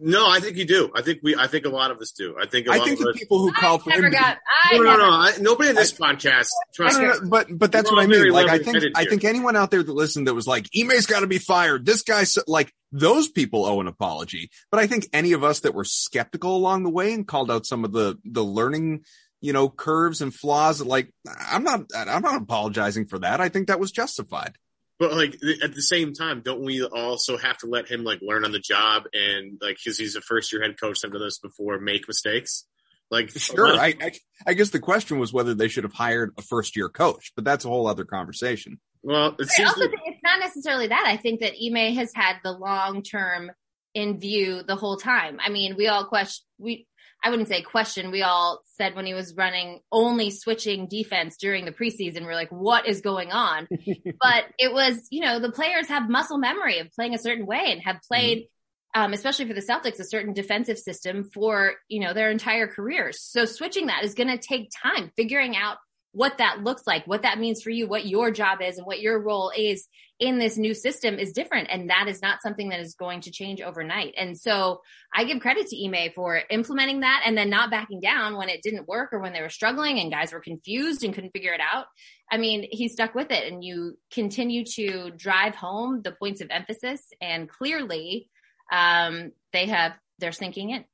no, 0.00 0.30
I 0.30 0.40
think 0.40 0.56
you 0.56 0.64
do. 0.64 0.90
I 0.94 1.02
think 1.02 1.20
we. 1.22 1.36
I 1.36 1.46
think 1.46 1.66
a 1.66 1.68
lot 1.68 1.90
of 1.90 1.98
us 1.98 2.12
do. 2.12 2.36
I 2.40 2.46
think. 2.46 2.68
I 2.68 2.78
think 2.80 2.98
the 2.98 3.10
us, 3.10 3.16
people 3.16 3.38
who 3.38 3.52
call 3.52 3.78
for 3.78 3.90
him. 3.90 4.10
Got, 4.10 4.38
no, 4.72 4.78
no, 4.78 4.96
no, 4.96 5.10
I, 5.10 5.32
nobody 5.40 5.70
in 5.70 5.76
this 5.76 6.00
I, 6.00 6.12
podcast. 6.14 6.48
Trust 6.74 6.98
me. 6.98 7.08
But 7.28 7.48
but 7.50 7.72
that's 7.72 7.90
what 7.90 8.02
I 8.02 8.06
mean. 8.06 8.30
Like 8.30 8.48
I 8.48 8.58
think 8.58 8.84
I 8.94 9.04
think 9.04 9.24
anyone 9.24 9.54
out 9.56 9.70
there 9.70 9.82
that 9.82 9.92
listened 9.92 10.28
that 10.28 10.34
was 10.34 10.46
like, 10.46 10.68
Ime's 10.74 11.06
got 11.06 11.20
to 11.20 11.26
be 11.26 11.38
fired. 11.38 11.84
This 11.84 12.02
guy's 12.02 12.38
like 12.46 12.72
those 12.90 13.28
people 13.28 13.66
owe 13.66 13.80
an 13.80 13.86
apology. 13.86 14.50
But 14.70 14.80
I 14.80 14.86
think 14.86 15.08
any 15.12 15.32
of 15.32 15.44
us 15.44 15.60
that 15.60 15.74
were 15.74 15.84
skeptical 15.84 16.56
along 16.56 16.84
the 16.84 16.90
way 16.90 17.12
and 17.12 17.26
called 17.26 17.50
out 17.50 17.66
some 17.66 17.84
of 17.84 17.92
the 17.92 18.18
the 18.24 18.44
learning 18.44 19.04
you 19.42 19.52
know 19.52 19.68
curves 19.68 20.22
and 20.22 20.34
flaws. 20.34 20.80
Like 20.80 21.12
I'm 21.38 21.64
not 21.64 21.90
I'm 21.94 22.22
not 22.22 22.42
apologizing 22.42 23.06
for 23.06 23.18
that. 23.18 23.40
I 23.40 23.48
think 23.50 23.68
that 23.68 23.80
was 23.80 23.92
justified. 23.92 24.56
But 24.98 25.12
like 25.12 25.34
at 25.62 25.74
the 25.74 25.82
same 25.82 26.14
time, 26.14 26.40
don't 26.42 26.62
we 26.64 26.82
also 26.82 27.36
have 27.36 27.58
to 27.58 27.66
let 27.66 27.86
him 27.88 28.02
like 28.02 28.20
learn 28.22 28.44
on 28.44 28.52
the 28.52 28.58
job 28.58 29.04
and 29.12 29.58
like 29.60 29.76
because 29.76 29.98
he's 29.98 30.16
a 30.16 30.20
first 30.22 30.52
year 30.52 30.62
head 30.62 30.80
coach, 30.80 31.00
done 31.02 31.12
this 31.12 31.38
before, 31.38 31.78
make 31.78 32.08
mistakes? 32.08 32.64
Like 33.10 33.30
sure, 33.30 33.72
of- 33.74 33.78
I, 33.78 33.94
I, 34.00 34.12
I 34.46 34.54
guess 34.54 34.70
the 34.70 34.80
question 34.80 35.18
was 35.18 35.32
whether 35.32 35.54
they 35.54 35.68
should 35.68 35.84
have 35.84 35.92
hired 35.92 36.32
a 36.38 36.42
first 36.42 36.76
year 36.76 36.88
coach, 36.88 37.32
but 37.36 37.44
that's 37.44 37.64
a 37.64 37.68
whole 37.68 37.86
other 37.86 38.04
conversation. 38.04 38.80
Well, 39.02 39.36
it 39.38 39.48
I 39.58 39.64
also 39.64 39.80
like- 39.82 39.90
think 39.90 40.02
it's 40.06 40.22
not 40.24 40.40
necessarily 40.40 40.88
that. 40.88 41.04
I 41.06 41.16
think 41.16 41.40
that 41.40 41.52
Ime 41.62 41.94
has 41.94 42.10
had 42.14 42.36
the 42.42 42.52
long 42.52 43.02
term 43.02 43.52
in 43.94 44.18
view 44.18 44.62
the 44.62 44.76
whole 44.76 44.96
time. 44.96 45.38
I 45.44 45.50
mean, 45.50 45.76
we 45.76 45.88
all 45.88 46.06
question 46.06 46.44
we 46.58 46.86
I 47.24 47.30
wouldn't 47.30 47.48
say 47.48 47.62
question. 47.62 48.10
We 48.10 48.22
all 48.22 48.60
said 48.76 48.94
when 48.94 49.06
he 49.06 49.14
was 49.14 49.34
running 49.34 49.80
only 49.90 50.30
switching 50.30 50.86
defense 50.86 51.36
during 51.36 51.64
the 51.64 51.72
preseason, 51.72 52.24
we're 52.24 52.34
like, 52.34 52.52
what 52.52 52.86
is 52.86 53.00
going 53.00 53.32
on? 53.32 53.66
but 54.20 54.44
it 54.58 54.72
was, 54.72 55.08
you 55.10 55.22
know, 55.22 55.40
the 55.40 55.50
players 55.50 55.88
have 55.88 56.08
muscle 56.08 56.38
memory 56.38 56.78
of 56.78 56.92
playing 56.92 57.14
a 57.14 57.18
certain 57.18 57.46
way 57.46 57.72
and 57.72 57.82
have 57.82 57.96
played, 58.06 58.38
mm-hmm. 58.38 59.02
um, 59.02 59.12
especially 59.12 59.46
for 59.46 59.54
the 59.54 59.60
Celtics, 59.60 59.98
a 59.98 60.04
certain 60.04 60.34
defensive 60.34 60.78
system 60.78 61.24
for, 61.34 61.74
you 61.88 62.00
know, 62.00 62.12
their 62.12 62.30
entire 62.30 62.68
careers. 62.68 63.20
So 63.20 63.44
switching 63.44 63.86
that 63.86 64.04
is 64.04 64.14
going 64.14 64.28
to 64.28 64.38
take 64.38 64.70
time 64.82 65.10
figuring 65.16 65.56
out 65.56 65.78
what 66.16 66.38
that 66.38 66.64
looks 66.64 66.86
like, 66.86 67.06
what 67.06 67.22
that 67.22 67.38
means 67.38 67.60
for 67.60 67.68
you, 67.68 67.86
what 67.86 68.06
your 68.06 68.30
job 68.30 68.62
is 68.62 68.78
and 68.78 68.86
what 68.86 69.00
your 69.00 69.20
role 69.20 69.52
is 69.54 69.86
in 70.18 70.38
this 70.38 70.56
new 70.56 70.72
system 70.72 71.18
is 71.18 71.34
different. 71.34 71.68
And 71.70 71.90
that 71.90 72.06
is 72.08 72.22
not 72.22 72.40
something 72.40 72.70
that 72.70 72.80
is 72.80 72.94
going 72.94 73.20
to 73.20 73.30
change 73.30 73.60
overnight. 73.60 74.14
And 74.16 74.34
so 74.34 74.80
I 75.14 75.24
give 75.24 75.40
credit 75.40 75.66
to 75.66 75.84
Ime 75.84 76.12
for 76.14 76.40
implementing 76.48 77.00
that 77.00 77.24
and 77.26 77.36
then 77.36 77.50
not 77.50 77.70
backing 77.70 78.00
down 78.00 78.38
when 78.38 78.48
it 78.48 78.62
didn't 78.62 78.88
work 78.88 79.12
or 79.12 79.18
when 79.18 79.34
they 79.34 79.42
were 79.42 79.50
struggling 79.50 79.98
and 80.00 80.10
guys 80.10 80.32
were 80.32 80.40
confused 80.40 81.04
and 81.04 81.12
couldn't 81.12 81.32
figure 81.32 81.52
it 81.52 81.60
out. 81.60 81.84
I 82.32 82.38
mean, 82.38 82.66
he 82.70 82.88
stuck 82.88 83.14
with 83.14 83.30
it 83.30 83.52
and 83.52 83.62
you 83.62 83.98
continue 84.10 84.64
to 84.76 85.10
drive 85.10 85.54
home 85.54 86.00
the 86.00 86.12
points 86.12 86.40
of 86.40 86.48
emphasis 86.50 87.02
and 87.20 87.46
clearly, 87.46 88.30
um, 88.72 89.32
they 89.52 89.66
have, 89.66 89.92
they're 90.18 90.32
sinking 90.32 90.70
in. 90.70 90.86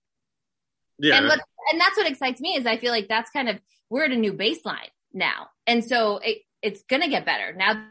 Yeah. 0.98 1.18
And 1.18 1.28
what, 1.28 1.38
and 1.70 1.80
that's 1.80 1.96
what 1.96 2.10
excites 2.10 2.40
me 2.40 2.56
is 2.56 2.66
I 2.66 2.76
feel 2.76 2.90
like 2.90 3.06
that's 3.06 3.30
kind 3.30 3.48
of, 3.48 3.60
we're 3.88 4.06
at 4.06 4.10
a 4.10 4.16
new 4.16 4.32
baseline 4.32 4.90
now. 5.14 5.48
And 5.66 5.84
so 5.84 6.18
it, 6.18 6.38
it's 6.62 6.82
going 6.84 7.02
to 7.02 7.08
get 7.08 7.24
better 7.24 7.52
now 7.52 7.84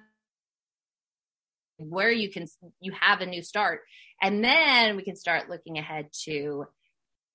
where 1.77 2.12
you 2.12 2.29
can, 2.29 2.47
you 2.79 2.93
have 2.99 3.21
a 3.21 3.25
new 3.25 3.41
start 3.41 3.81
And 4.21 4.43
then 4.43 4.95
we 4.95 5.03
can 5.03 5.15
start 5.15 5.49
looking 5.49 5.77
ahead 5.77 6.10
to 6.25 6.67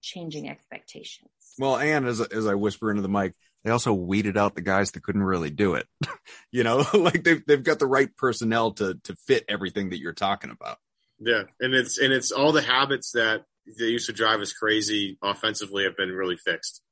changing 0.02 0.48
expectations. 0.48 1.30
Well, 1.58 1.76
and 1.76 2.06
as, 2.06 2.20
as 2.20 2.46
I 2.46 2.54
whisper 2.54 2.90
into 2.90 3.02
the 3.02 3.08
mic, 3.08 3.34
they 3.64 3.70
also 3.70 3.92
weeded 3.92 4.36
out 4.36 4.54
the 4.54 4.62
guys 4.62 4.92
that 4.92 5.02
couldn't 5.02 5.24
really 5.24 5.50
do 5.50 5.74
it. 5.74 5.86
you 6.52 6.62
know, 6.62 6.84
like 6.94 7.24
they've, 7.24 7.44
they've 7.44 7.62
got 7.62 7.80
the 7.80 7.86
right 7.86 8.14
personnel 8.16 8.72
to, 8.72 8.94
to 9.04 9.16
fit 9.26 9.44
everything 9.48 9.90
that 9.90 9.98
you're 9.98 10.12
talking 10.12 10.50
about. 10.50 10.78
Yeah. 11.18 11.44
And 11.60 11.74
it's, 11.74 11.98
and 11.98 12.12
it's 12.12 12.30
all 12.30 12.52
the 12.52 12.62
habits 12.62 13.12
that 13.12 13.44
they 13.78 13.86
used 13.86 14.06
to 14.06 14.12
drive 14.12 14.40
us 14.40 14.52
crazy 14.52 15.18
offensively 15.22 15.84
have 15.84 15.96
been 15.96 16.10
really 16.10 16.36
fixed. 16.36 16.82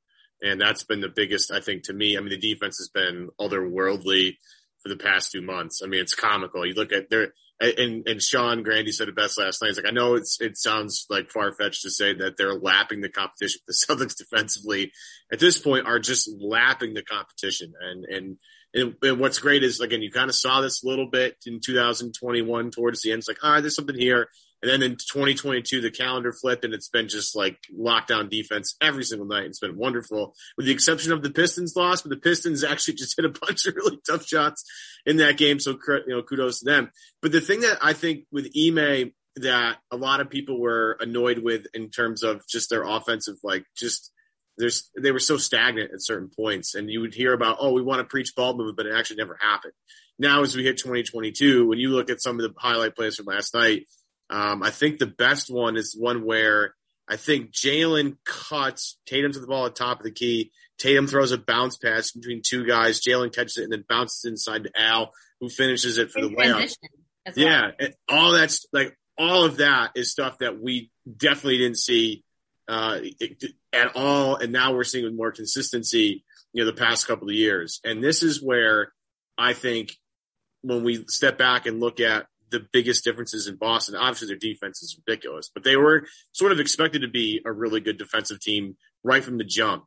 And 0.45 0.61
that's 0.61 0.85
been 0.85 1.01
the 1.01 1.09
biggest, 1.09 1.51
I 1.51 1.61
think, 1.61 1.85
to 1.85 1.95
me. 1.95 2.17
I 2.17 2.21
mean, 2.21 2.29
the 2.29 2.37
defense 2.37 2.77
has 2.77 2.91
been 2.91 3.31
otherworldly 3.41 4.37
for 4.83 4.91
the 4.91 4.97
past 4.97 5.33
two 5.33 5.41
months. 5.41 5.81
I 5.83 5.87
mean, 5.87 6.01
it's 6.01 6.15
comical. 6.15 6.67
You 6.67 6.75
look 6.75 6.93
at 6.93 7.09
their, 7.09 7.33
and, 7.61 8.07
and 8.07 8.23
Sean 8.23 8.63
Grande 8.63 8.93
said 8.93 9.09
it 9.09 9.17
best 9.17 9.39
last 9.39 9.63
night. 9.63 9.69
He's 9.69 9.79
like, 9.79 9.89
I 9.89 9.95
know 9.95 10.17
it's, 10.17 10.39
it 10.43 10.59
sounds 10.59 11.07
like 11.09 11.31
far 11.31 11.51
fetched 11.55 11.83
to 11.83 11.91
say 11.91 12.13
that 12.13 12.37
they're 12.37 12.55
lapping 12.55 13.01
the 13.01 13.09
competition. 13.09 13.61
The 13.67 13.73
Celtics 13.75 14.19
defensively 14.19 14.93
at 15.33 15.41
this 15.41 15.59
point 15.59 15.87
are 15.87 15.99
just 15.99 16.31
lapping 16.39 16.93
the 16.93 17.03
competition. 17.03 17.73
And, 17.81 18.05
and, 18.05 18.37
and, 18.75 18.95
and 19.03 19.21
what's 19.21 19.39
great 19.39 19.65
is 19.65 19.81
again, 19.81 20.03
you 20.03 20.11
kind 20.11 20.29
of 20.29 20.35
saw 20.35 20.61
this 20.61 20.83
a 20.83 20.87
little 20.87 21.09
bit 21.09 21.37
in 21.47 21.61
2021 21.65 22.71
towards 22.71 23.01
the 23.01 23.13
end. 23.13 23.21
It's 23.21 23.29
like, 23.29 23.39
ah, 23.43 23.55
right, 23.55 23.61
there's 23.61 23.77
something 23.77 23.99
here. 23.99 24.29
And 24.65 24.73
then 24.73 24.83
in 24.83 24.97
2022, 24.97 25.83
the 25.83 25.91
calendar 25.91 26.33
flipped 26.33 26.65
and 26.65 26.73
it's 26.73 26.89
been 26.89 27.07
just 27.07 27.37
like 27.37 27.59
lockdown 27.79 28.31
defense 28.31 28.77
every 28.81 29.05
single 29.05 29.27
night. 29.27 29.45
It's 29.45 29.59
been 29.59 29.77
wonderful 29.77 30.35
with 30.57 30.65
the 30.65 30.73
exception 30.73 31.13
of 31.13 31.23
the 31.23 31.29
Pistons 31.29 31.77
loss, 31.77 32.01
but 32.01 32.09
the 32.09 32.17
Pistons 32.17 32.65
actually 32.65 32.95
just 32.99 33.15
hit 33.15 33.27
a 33.27 33.29
bunch 33.29 33.67
of 33.67 33.77
really 33.77 33.99
tough 34.09 34.27
shots 34.27 34.65
in 35.05 35.19
that 35.19 35.37
game. 35.37 35.61
So, 35.61 35.79
you 36.07 36.15
know, 36.15 36.23
kudos 36.23 36.61
to 36.61 36.65
them. 36.65 36.91
But 37.21 37.33
the 37.33 37.43
thing 37.43 37.61
that 37.61 37.77
I 37.83 37.93
think 37.93 38.25
with 38.33 38.49
Ime 38.57 39.13
that 39.37 39.81
a 39.91 39.99
lot 39.99 40.23
of 40.23 40.31
people 40.31 40.59
were 40.59 40.97
annoyed 40.99 41.41
with 41.41 41.67
in 41.75 41.91
terms 41.91 42.23
of 42.23 42.41
just 42.49 42.71
their 42.71 42.85
offensive, 42.85 43.35
like 43.43 43.67
just 43.77 44.13
there's, 44.57 44.89
they 44.99 45.13
were 45.13 45.19
so 45.19 45.37
stagnant 45.37 45.91
at 45.93 46.03
certain 46.03 46.31
points 46.35 46.75
and 46.75 46.89
you 46.89 47.03
would 47.03 47.13
hear 47.13 47.35
about, 47.35 47.59
oh, 47.61 47.75
we 47.75 47.83
want 47.83 47.99
to 47.99 48.05
preach 48.05 48.35
ball 48.35 48.57
movement, 48.57 48.79
but 48.79 48.87
it 48.87 48.95
actually 48.95 49.17
never 49.17 49.37
happened. 49.39 49.75
Now, 50.19 50.43
as 50.43 50.57
we 50.57 50.65
hit 50.65 50.79
2022, 50.79 51.67
when 51.67 51.79
you 51.79 51.91
look 51.91 52.09
at 52.09 52.23
some 52.23 52.41
of 52.41 52.45
the 52.45 52.59
highlight 52.59 52.97
plays 52.97 53.17
from 53.17 53.27
last 53.27 53.53
night, 53.53 53.89
um, 54.35 54.65
I 54.65 54.71
think 54.71 54.99
the 54.99 55.07
best 55.07 55.49
one 55.49 55.77
is 55.77 55.97
one 55.97 56.25
where 56.25 56.75
I 57.09 57.15
think 57.17 57.53
Jaylen 57.53 58.17
cuts 58.25 58.99
Tatum 59.07 59.33
to 59.33 59.39
the 59.39 59.47
ball 59.47 59.67
at 59.67 59.77
top 59.77 60.01
of 60.01 60.05
the 60.05 60.11
key. 60.11 60.51
Tatum 60.77 61.07
throws 61.07 61.31
a 61.31 61.39
bounce 61.39 61.77
pass 61.77 62.11
between 62.11 62.43
two 62.45 62.67
guys. 62.67 63.01
Jaylen 63.01 63.33
catches 63.33 63.59
it 63.59 63.63
and 63.65 63.73
then 63.73 63.85
bounces 63.89 64.25
inside 64.25 64.65
to 64.65 64.71
Al, 64.75 65.13
who 65.41 65.49
finishes 65.49 65.99
it 65.99 66.11
for 66.11 66.21
the 66.21 66.31
layup. 66.31 66.75
Well. 67.27 67.35
Yeah, 67.37 67.71
all 68.09 68.33
that's 68.33 68.67
like 68.73 68.99
all 69.17 69.45
of 69.45 69.59
that 69.59 69.93
is 69.95 70.11
stuff 70.11 70.39
that 70.39 70.61
we 70.61 70.91
definitely 71.17 71.59
didn't 71.59 71.79
see 71.79 72.25
uh, 72.67 72.99
at 73.73 73.95
all, 73.95 74.35
and 74.35 74.53
now 74.53 74.75
we're 74.75 74.83
seeing 74.83 75.05
with 75.05 75.15
more 75.15 75.31
consistency. 75.31 76.25
You 76.53 76.65
know, 76.65 76.71
the 76.71 76.77
past 76.77 77.07
couple 77.07 77.29
of 77.29 77.35
years, 77.35 77.81
and 77.85 78.03
this 78.03 78.25
is 78.25 78.43
where 78.43 78.93
I 79.39 79.53
think 79.53 79.97
when 80.63 80.83
we 80.83 81.05
step 81.07 81.39
back 81.39 81.67
and 81.67 81.79
look 81.79 82.01
at 82.01 82.27
the 82.51 82.67
biggest 82.73 83.05
differences 83.05 83.47
in 83.47 83.57
Boston. 83.57 83.97
Obviously, 83.97 84.29
their 84.29 84.37
defense 84.37 84.83
is 84.83 84.99
ridiculous, 85.07 85.51
but 85.53 85.65
they 85.65 85.77
were 85.77 86.07
sort 86.33 86.53
of 86.53 86.61
expected 86.61 87.03
to 87.03 87.09
be 87.09 87.41
a 87.45 87.53
really 87.53 87.81
good 87.81 87.99
defensive 87.99 88.41
team 88.41 88.77
right 89.03 89.25
from 89.25 89.39
the 89.39 89.45
jump. 89.45 89.85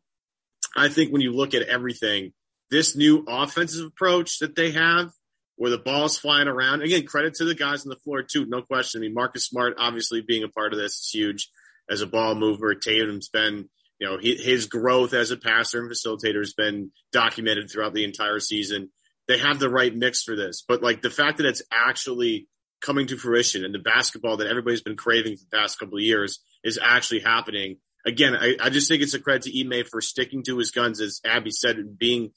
I 0.76 0.90
think 0.90 1.12
when 1.12 1.22
you 1.22 1.32
look 1.32 1.54
at 1.54 1.64
everything, 1.64 2.34
this 2.70 2.96
new 2.96 3.24
offensive 3.28 3.86
approach 3.86 4.40
that 4.40 4.56
they 4.56 4.72
have, 4.72 5.12
where 5.56 5.72
the 5.72 5.78
ball's 5.78 6.18
flying 6.18 6.48
around, 6.48 6.84
again, 6.84 7.06
credit 7.06 7.34
to 7.36 7.46
the 7.46 7.56
guys 7.56 7.84
on 7.84 7.90
the 7.90 7.96
floor 7.96 8.22
too, 8.22 8.46
no 8.46 8.62
question. 8.62 9.00
I 9.00 9.02
mean, 9.04 9.14
Marcus 9.14 9.46
Smart 9.46 9.76
obviously 9.80 10.22
being 10.22 10.44
a 10.44 10.50
part 10.50 10.72
of 10.72 10.80
this 10.80 10.94
is 10.94 11.10
huge 11.12 11.50
as 11.90 12.02
a 12.02 12.08
ball 12.08 12.36
mover. 12.36 12.76
Tatum's 12.76 13.30
been, 13.30 13.68
you 14.00 14.08
know, 14.08 14.20
his 14.22 14.68
growth 14.68 15.14
as 15.14 15.32
a 15.32 15.38
passer 15.38 15.82
and 15.82 15.92
facilitator 15.92 16.40
has 16.40 16.54
been 16.54 16.92
documented 17.12 17.72
throughout 17.72 17.96
the 17.96 18.04
entire 18.04 18.40
season. 18.40 18.92
They 19.28 19.38
have 19.40 19.60
the 19.60 19.70
right 19.70 19.94
mix 19.94 20.24
for 20.24 20.36
this, 20.36 20.64
but 20.68 20.82
like 20.82 21.02
the 21.02 21.10
fact 21.10 21.38
that 21.38 21.46
it's 21.46 21.62
actually 21.72 22.48
coming 22.82 23.08
to 23.08 23.18
fruition 23.18 23.66
and 23.66 23.74
the 23.74 23.80
basketball 23.80 24.38
that 24.38 24.48
everybody's 24.48 24.82
been 24.82 24.96
craving 24.96 25.36
for 25.36 25.44
the 25.50 25.58
past 25.58 25.80
couple 25.80 25.98
of 25.98 26.04
years 26.04 26.40
is 26.64 26.80
actually 26.82 27.20
happening. 27.20 27.78
Again, 28.06 28.36
I, 28.36 28.56
I 28.62 28.70
just 28.70 28.88
think 28.88 29.02
it's 29.02 29.14
a 29.14 29.20
credit 29.20 29.44
to 29.44 29.60
Ime 29.60 29.86
for 29.86 30.00
sticking 30.00 30.44
to 30.44 30.58
his 30.58 30.72
guns, 30.72 31.02
as 31.02 31.20
Abby 31.26 31.52
said, 31.52 31.98
being 31.98 32.32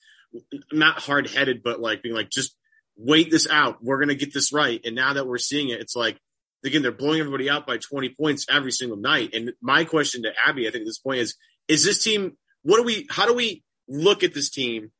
not 0.72 0.98
hard 0.98 1.28
headed, 1.28 1.62
but 1.62 1.80
like 1.80 2.02
being 2.02 2.14
like, 2.14 2.30
just 2.30 2.56
wait 2.96 3.30
this 3.30 3.48
out. 3.48 3.82
We're 3.82 3.98
going 3.98 4.08
to 4.08 4.14
get 4.14 4.34
this 4.34 4.52
right. 4.52 4.80
And 4.84 4.94
now 4.94 5.14
that 5.14 5.26
we're 5.26 5.38
seeing 5.38 5.68
it, 5.68 5.80
it's 5.80 5.96
like, 5.96 6.18
again, 6.64 6.82
they're 6.82 6.92
blowing 6.92 7.20
everybody 7.20 7.48
out 7.48 7.66
by 7.66 7.78
20 7.78 8.14
points 8.20 8.46
every 8.50 8.72
single 8.72 8.98
night. 8.98 9.30
And 9.34 9.52
my 9.62 9.84
question 9.84 10.22
to 10.22 10.30
Abby, 10.46 10.66
I 10.66 10.70
think 10.70 10.82
at 10.82 10.86
this 10.86 10.98
point 10.98 11.20
is, 11.20 11.36
is 11.68 11.84
this 11.84 12.02
team, 12.02 12.36
what 12.62 12.78
do 12.78 12.82
we, 12.82 13.06
how 13.10 13.26
do 13.26 13.34
we 13.34 13.62
look 13.88 14.22
at 14.22 14.34
this 14.34 14.50
team 14.50 14.90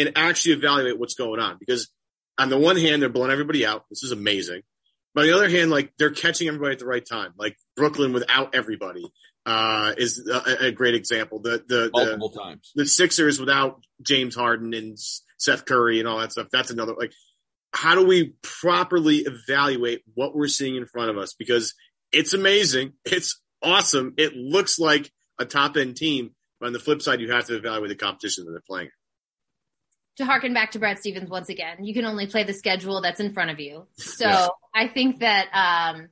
and 0.00 0.12
actually 0.16 0.54
evaluate 0.54 0.98
what's 0.98 1.14
going 1.14 1.40
on? 1.40 1.56
Because 1.58 1.88
on 2.38 2.48
the 2.48 2.58
one 2.58 2.76
hand, 2.76 3.02
they're 3.02 3.08
blowing 3.08 3.30
everybody 3.30 3.66
out. 3.66 3.84
This 3.90 4.02
is 4.02 4.12
amazing. 4.12 4.62
But 5.14 5.22
on 5.22 5.26
the 5.26 5.34
other 5.34 5.48
hand, 5.48 5.70
like 5.70 5.92
they're 5.98 6.10
catching 6.10 6.48
everybody 6.48 6.72
at 6.72 6.78
the 6.78 6.86
right 6.86 7.04
time. 7.04 7.32
Like 7.36 7.56
Brooklyn 7.76 8.12
without 8.12 8.54
everybody 8.54 9.04
uh, 9.44 9.94
is 9.96 10.26
a, 10.26 10.66
a, 10.66 10.70
great 10.70 10.94
example. 10.94 11.40
The 11.40 11.62
the 11.66 11.90
multiple 11.92 12.30
the, 12.30 12.40
times 12.40 12.72
the 12.74 12.86
Sixers 12.86 13.40
without 13.40 13.80
James 14.02 14.34
Harden 14.34 14.72
and 14.74 14.96
Seth 15.38 15.64
Curry 15.64 15.98
and 15.98 16.08
all 16.08 16.20
that 16.20 16.32
stuff. 16.32 16.48
That's 16.52 16.70
another 16.70 16.94
like. 16.96 17.12
How 17.72 17.94
do 17.94 18.04
we 18.04 18.34
properly 18.42 19.24
evaluate 19.24 20.02
what 20.14 20.34
we're 20.34 20.48
seeing 20.48 20.74
in 20.74 20.86
front 20.86 21.10
of 21.10 21.18
us? 21.18 21.34
Because 21.34 21.74
it's 22.10 22.34
amazing, 22.34 22.94
it's 23.04 23.40
awesome, 23.62 24.14
it 24.18 24.34
looks 24.34 24.80
like 24.80 25.10
a 25.38 25.44
top 25.44 25.76
end 25.76 25.96
team. 25.96 26.34
But 26.58 26.66
on 26.66 26.72
the 26.72 26.80
flip 26.80 27.00
side, 27.00 27.20
you 27.20 27.30
have 27.30 27.46
to 27.46 27.56
evaluate 27.56 27.90
the 27.90 27.94
competition 27.94 28.44
that 28.44 28.50
they're 28.50 28.60
playing 28.66 28.90
to 30.20 30.26
harken 30.26 30.54
back 30.54 30.70
to 30.72 30.78
Brad 30.78 30.98
Stevens 30.98 31.28
once 31.28 31.48
again, 31.48 31.84
you 31.84 31.92
can 31.92 32.04
only 32.04 32.26
play 32.26 32.44
the 32.44 32.54
schedule 32.54 33.00
that's 33.00 33.20
in 33.20 33.32
front 33.32 33.50
of 33.50 33.60
you. 33.60 33.86
So. 33.96 34.54
I 34.74 34.88
think 34.88 35.20
that 35.20 35.48
um, 35.52 36.08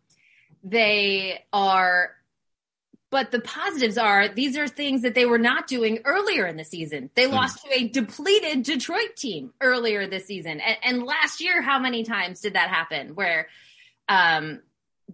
they 0.62 1.44
are, 1.52 2.10
but 3.10 3.30
the 3.30 3.40
positives 3.40 3.96
are 3.96 4.28
these 4.28 4.56
are 4.56 4.68
things 4.68 5.02
that 5.02 5.14
they 5.14 5.26
were 5.26 5.38
not 5.38 5.66
doing 5.66 6.00
earlier 6.04 6.46
in 6.46 6.56
the 6.56 6.64
season. 6.64 7.10
They 7.14 7.26
mm. 7.26 7.32
lost 7.32 7.64
to 7.64 7.72
a 7.72 7.88
depleted 7.88 8.64
Detroit 8.64 9.16
team 9.16 9.52
earlier 9.60 10.06
this 10.06 10.26
season, 10.26 10.60
and, 10.60 10.76
and 10.82 11.02
last 11.04 11.40
year, 11.40 11.62
how 11.62 11.78
many 11.78 12.02
times 12.04 12.40
did 12.40 12.54
that 12.54 12.68
happen? 12.68 13.14
Where 13.14 13.48
um, 14.08 14.60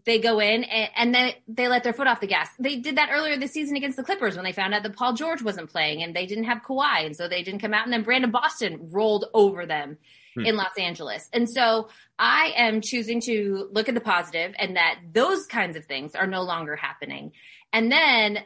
they 0.04 0.18
go 0.18 0.40
in 0.40 0.64
and, 0.64 0.90
and, 0.96 1.14
then 1.14 1.32
they 1.46 1.68
let 1.68 1.84
their 1.84 1.92
foot 1.92 2.06
off 2.06 2.20
the 2.20 2.26
gas. 2.26 2.48
They 2.58 2.76
did 2.76 2.96
that 2.96 3.10
earlier 3.12 3.36
this 3.36 3.52
season 3.52 3.76
against 3.76 3.96
the 3.96 4.02
Clippers 4.02 4.34
when 4.34 4.44
they 4.44 4.52
found 4.52 4.74
out 4.74 4.82
that 4.82 4.96
Paul 4.96 5.14
George 5.14 5.42
wasn't 5.42 5.70
playing 5.70 6.02
and 6.02 6.14
they 6.14 6.26
didn't 6.26 6.44
have 6.44 6.62
Kawhi. 6.62 7.06
And 7.06 7.16
so 7.16 7.28
they 7.28 7.42
didn't 7.42 7.60
come 7.60 7.72
out. 7.72 7.84
And 7.84 7.92
then 7.92 8.02
Brandon 8.02 8.30
Boston 8.30 8.90
rolled 8.90 9.26
over 9.32 9.66
them 9.66 9.98
hmm. 10.34 10.44
in 10.44 10.56
Los 10.56 10.76
Angeles. 10.78 11.28
And 11.32 11.48
so 11.48 11.88
I 12.18 12.52
am 12.56 12.80
choosing 12.80 13.20
to 13.22 13.68
look 13.72 13.88
at 13.88 13.94
the 13.94 14.00
positive 14.00 14.54
and 14.58 14.76
that 14.76 14.98
those 15.12 15.46
kinds 15.46 15.76
of 15.76 15.84
things 15.84 16.14
are 16.14 16.26
no 16.26 16.42
longer 16.42 16.76
happening. 16.76 17.32
And 17.72 17.90
then 17.90 18.40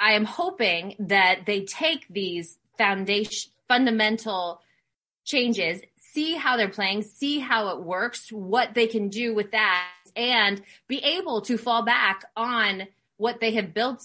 I 0.00 0.12
am 0.12 0.24
hoping 0.24 0.96
that 0.98 1.46
they 1.46 1.64
take 1.64 2.06
these 2.08 2.58
foundation, 2.78 3.52
fundamental 3.68 4.60
changes, 5.24 5.80
see 5.96 6.34
how 6.34 6.56
they're 6.56 6.68
playing, 6.68 7.02
see 7.02 7.38
how 7.38 7.68
it 7.68 7.82
works, 7.82 8.30
what 8.30 8.74
they 8.74 8.86
can 8.86 9.08
do 9.08 9.34
with 9.34 9.52
that 9.52 9.88
and 10.16 10.62
be 10.88 10.98
able 10.98 11.42
to 11.42 11.56
fall 11.56 11.82
back 11.82 12.24
on 12.36 12.88
what 13.18 13.40
they 13.40 13.52
have 13.52 13.74
built 13.74 14.02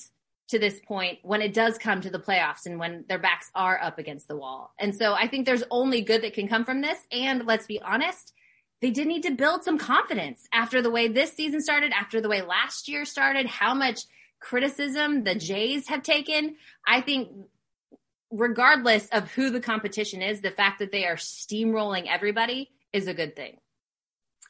to 0.50 0.60
this 0.60 0.80
point 0.82 1.20
when 1.24 1.42
it 1.42 1.54
does 1.54 1.78
come 1.78 2.02
to 2.02 2.10
the 2.10 2.20
playoffs 2.20 2.66
and 2.66 2.78
when 2.78 3.06
their 3.08 3.18
backs 3.18 3.50
are 3.56 3.82
up 3.82 3.98
against 3.98 4.28
the 4.28 4.36
wall. 4.36 4.74
And 4.78 4.94
so 4.96 5.14
I 5.14 5.28
think 5.28 5.46
there's 5.46 5.64
only 5.72 6.02
good 6.02 6.24
that 6.24 6.34
can 6.34 6.50
come 6.50 6.66
from 6.66 6.82
this. 6.82 7.00
And 7.12 7.46
let's 7.46 7.66
be 7.66 7.82
honest, 7.82 8.34
they 8.82 8.92
did 8.92 9.08
need 9.08 9.24
to 9.24 9.32
build 9.32 9.64
some 9.64 9.78
confidence 9.78 10.48
after 10.52 10.82
the 10.82 10.92
way 10.92 11.08
this 11.08 11.32
season 11.34 11.62
started, 11.62 11.94
after 11.94 12.20
the 12.20 12.28
way 12.28 12.42
last 12.42 12.90
year 12.90 13.06
started, 13.06 13.46
how 13.46 13.74
much 13.74 14.02
criticism 14.42 15.24
the 15.24 15.36
Jays 15.36 15.88
have 15.88 16.04
taken. 16.04 16.56
I 16.86 17.00
think 17.00 17.30
regardless 18.30 19.08
of 19.10 19.32
who 19.32 19.52
the 19.52 19.62
competition 19.62 20.22
is, 20.22 20.42
the 20.42 20.52
fact 20.52 20.80
that 20.80 20.92
they 20.92 21.06
are 21.06 21.16
steamrolling 21.16 22.08
everybody 22.10 22.72
is 22.92 23.08
a 23.08 23.14
good 23.14 23.36
thing. 23.36 23.61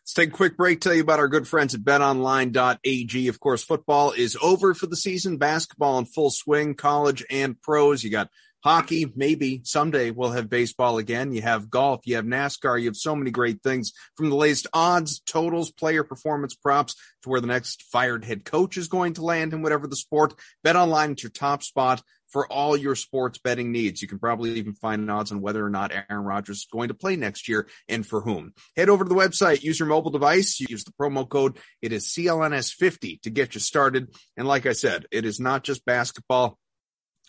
Let's 0.03 0.13
take 0.13 0.29
a 0.29 0.37
quick 0.37 0.57
break, 0.57 0.81
tell 0.81 0.95
you 0.95 1.03
about 1.03 1.19
our 1.19 1.27
good 1.27 1.47
friends 1.47 1.75
at 1.75 1.81
betonline.ag. 1.81 3.27
Of 3.27 3.39
course, 3.39 3.63
football 3.63 4.11
is 4.11 4.35
over 4.41 4.73
for 4.73 4.87
the 4.87 4.95
season, 4.95 5.37
basketball 5.37 5.99
in 5.99 6.05
full 6.05 6.31
swing, 6.31 6.73
college 6.73 7.23
and 7.29 7.61
pros. 7.61 8.03
You 8.03 8.09
got 8.09 8.29
hockey, 8.63 9.11
maybe 9.15 9.61
someday 9.63 10.09
we'll 10.09 10.31
have 10.31 10.49
baseball 10.49 10.97
again. 10.97 11.33
You 11.33 11.43
have 11.43 11.69
golf, 11.69 12.01
you 12.05 12.15
have 12.15 12.25
NASCAR, 12.25 12.79
you 12.79 12.87
have 12.87 12.95
so 12.95 13.15
many 13.15 13.29
great 13.29 13.61
things 13.61 13.91
from 14.15 14.29
the 14.29 14.35
latest 14.35 14.67
odds, 14.73 15.19
totals, 15.19 15.71
player 15.71 16.03
performance 16.03 16.55
props 16.55 16.95
to 17.21 17.29
where 17.29 17.41
the 17.41 17.47
next 17.47 17.83
fired 17.83 18.25
head 18.25 18.43
coach 18.43 18.77
is 18.77 18.87
going 18.87 19.13
to 19.13 19.23
land 19.23 19.53
in 19.53 19.61
whatever 19.61 19.87
the 19.87 19.95
sport. 19.95 20.33
Bet 20.63 20.75
online 20.75 21.13
is 21.13 21.23
your 21.23 21.29
top 21.29 21.61
spot 21.63 22.01
for 22.31 22.51
all 22.51 22.75
your 22.75 22.95
sports 22.95 23.37
betting 23.37 23.71
needs. 23.71 24.01
You 24.01 24.07
can 24.07 24.19
probably 24.19 24.51
even 24.53 24.73
find 24.73 25.09
odds 25.09 25.31
on 25.31 25.41
whether 25.41 25.65
or 25.65 25.69
not 25.69 25.91
Aaron 25.91 26.25
Rodgers 26.25 26.59
is 26.59 26.67
going 26.71 26.87
to 26.87 26.93
play 26.93 27.15
next 27.15 27.47
year 27.47 27.67
and 27.87 28.05
for 28.05 28.21
whom. 28.21 28.53
Head 28.75 28.89
over 28.89 29.03
to 29.03 29.09
the 29.09 29.15
website, 29.15 29.63
use 29.63 29.79
your 29.79 29.89
mobile 29.89 30.11
device, 30.11 30.59
use 30.59 30.83
the 30.83 30.93
promo 30.93 31.27
code. 31.27 31.57
It 31.81 31.93
is 31.93 32.07
CLNS50 32.07 33.21
to 33.21 33.29
get 33.29 33.53
you 33.53 33.59
started. 33.59 34.15
And 34.37 34.47
like 34.47 34.65
I 34.65 34.73
said, 34.73 35.05
it 35.11 35.25
is 35.25 35.39
not 35.39 35.63
just 35.63 35.85
basketball, 35.85 36.57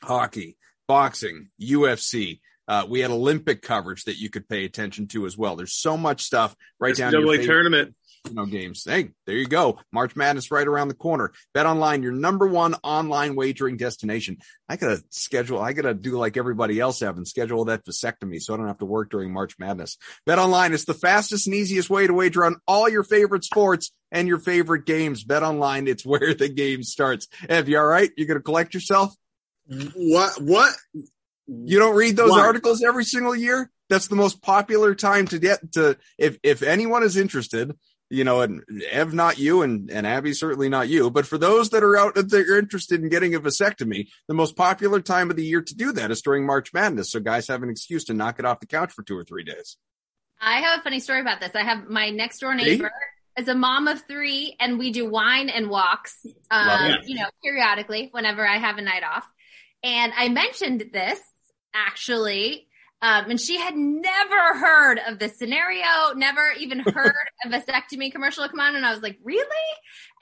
hockey, 0.03 0.57
boxing, 0.87 1.49
UFC. 1.61 2.41
Uh, 2.69 2.87
we 2.89 3.01
had 3.01 3.11
Olympic 3.11 3.61
coverage 3.61 4.05
that 4.05 4.19
you 4.19 4.31
could 4.31 4.49
pay 4.49 4.65
attention 4.65 5.09
to 5.09 5.27
as 5.27 5.37
well. 5.37 5.57
There's 5.57 5.75
so 5.75 5.97
much 5.97 6.23
stuff 6.23 6.55
right 6.79 6.95
down 6.95 7.13
to 7.13 7.19
your 7.19 7.29
favorite, 7.33 7.47
tournament. 7.47 7.95
You 8.29 8.35
know, 8.35 8.47
games. 8.47 8.85
Hey, 8.85 9.11
there 9.27 9.35
you 9.35 9.47
go. 9.47 9.81
March 9.93 10.15
Madness 10.15 10.53
right 10.53 10.67
around 10.67 10.89
the 10.89 10.95
corner. 10.95 11.33
Bet 11.55 11.67
online, 11.67 12.05
your 12.05 12.13
number 12.13 12.47
one 12.47 12.77
online 12.85 13.35
wagering 13.35 13.77
destination. 13.77 14.39
I 14.69 14.77
gotta 14.77 15.03
schedule. 15.11 15.59
I 15.61 15.73
gotta 15.73 15.93
do 15.93 16.13
like 16.13 16.37
everybody 16.37 16.79
else 16.79 17.01
have 17.01 17.17
and 17.17 17.27
schedule 17.27 17.65
that 17.65 17.85
vasectomy 17.85 18.41
so 18.41 18.55
I 18.55 18.59
don't 18.59 18.69
have 18.69 18.79
to 18.79 18.87
work 18.87 19.11
during 19.11 19.33
March 19.33 19.59
Madness. 19.59 19.99
Bet 20.25 20.39
online 20.39 20.73
is 20.73 20.85
the 20.85 20.95
fastest 20.95 21.49
and 21.49 21.57
easiest 21.57 21.91
way 21.91 22.07
to 22.07 22.15
wager 22.15 22.45
on 22.45 22.57
all 22.69 22.89
your 22.89 23.03
favorite 23.03 23.45
sports 23.45 23.91
and 24.13 24.29
your 24.29 24.39
favorite 24.39 24.87
games. 24.87 25.25
Bet 25.25 25.43
online, 25.43 25.89
it's 25.89 26.07
where 26.07 26.33
the 26.33 26.49
game 26.49 26.85
starts. 26.85 27.27
Ev, 27.49 27.69
you 27.69 27.79
all 27.79 27.85
right? 27.85 28.11
You're 28.17 28.29
gonna 28.29 28.41
collect 28.41 28.73
yourself? 28.73 29.13
What? 29.67 30.41
What? 30.41 30.75
You 31.49 31.79
don't 31.79 31.97
read 31.97 32.17
those 32.17 32.31
Why? 32.31 32.41
articles 32.41 32.85
every 32.85 33.05
single 33.05 33.35
year? 33.35 33.69
That's 33.89 34.07
the 34.07 34.17
most 34.17 34.41
popular 34.41 34.95
time 34.95 35.27
to 35.29 35.39
get 35.39 35.73
to 35.73 35.99
if 36.19 36.39
if 36.43 36.63
anyone 36.63 37.03
is 37.03 37.17
interested, 37.17 37.77
you 38.13 38.25
know, 38.25 38.43
and 38.43 38.63
Ev 38.91 39.15
not 39.15 39.39
you 39.39 39.63
and, 39.63 39.91
and 39.91 40.07
Abby 40.07 40.35
certainly 40.35 40.69
not 40.69 40.89
you, 40.89 41.11
but 41.11 41.27
for 41.27 41.39
those 41.39 41.71
that 41.71 41.83
are 41.83 41.97
out 41.97 42.15
that 42.15 42.33
are 42.35 42.59
interested 42.59 43.03
in 43.03 43.09
getting 43.09 43.35
a 43.35 43.41
vasectomy, 43.41 44.09
the 44.29 44.35
most 44.35 44.55
popular 44.55 45.01
time 45.01 45.31
of 45.31 45.37
the 45.37 45.45
year 45.45 45.63
to 45.63 45.75
do 45.75 45.93
that 45.93 46.11
is 46.11 46.21
during 46.21 46.45
March 46.45 46.75
Madness. 46.75 47.11
So 47.11 47.21
guys 47.21 47.49
have 47.49 47.63
an 47.63 47.71
excuse 47.71 48.05
to 48.05 48.15
knock 48.15 48.39
it 48.39 48.45
off 48.45 48.61
the 48.61 48.67
couch 48.67 48.93
for 48.93 49.03
two 49.03 49.17
or 49.17 49.25
three 49.25 49.45
days. 49.45 49.79
I 50.39 50.61
have 50.61 50.81
a 50.81 50.83
funny 50.83 51.01
story 51.01 51.23
about 51.23 51.41
this. 51.41 51.53
I 51.55 51.63
have 51.63 51.89
my 51.89 52.11
next 52.11 52.41
door 52.41 52.57
See? 52.59 52.65
neighbor 52.65 52.93
is 53.39 53.49
a 53.49 53.55
mom 53.55 53.89
of 53.89 54.03
three, 54.07 54.57
and 54.61 54.79
we 54.79 54.93
do 54.93 55.09
wine 55.09 55.49
and 55.49 55.71
walks, 55.71 56.27
um, 56.51 56.97
you 57.07 57.15
know, 57.15 57.31
periodically 57.43 58.11
whenever 58.13 58.47
I 58.47 58.59
have 58.59 58.77
a 58.77 58.83
night 58.83 59.05
off. 59.05 59.25
And 59.83 60.13
I 60.15 60.29
mentioned 60.29 60.85
this 60.93 61.19
actually, 61.75 62.69
um, 63.03 63.31
and 63.31 63.41
she 63.41 63.59
had 63.59 63.75
never 63.77 64.59
heard 64.59 64.99
of 65.07 65.19
this 65.19 65.37
scenario, 65.37 66.15
never 66.15 66.53
even 66.59 66.79
heard 66.87 67.13
of 67.45 67.53
a 67.53 67.59
vasectomy 67.59 68.13
commercial 68.13 68.49
come 68.49 68.61
on. 68.61 68.77
And 68.77 68.87
I 68.87 68.93
was 68.93 69.03
like, 69.03 69.19
really? 69.25 69.45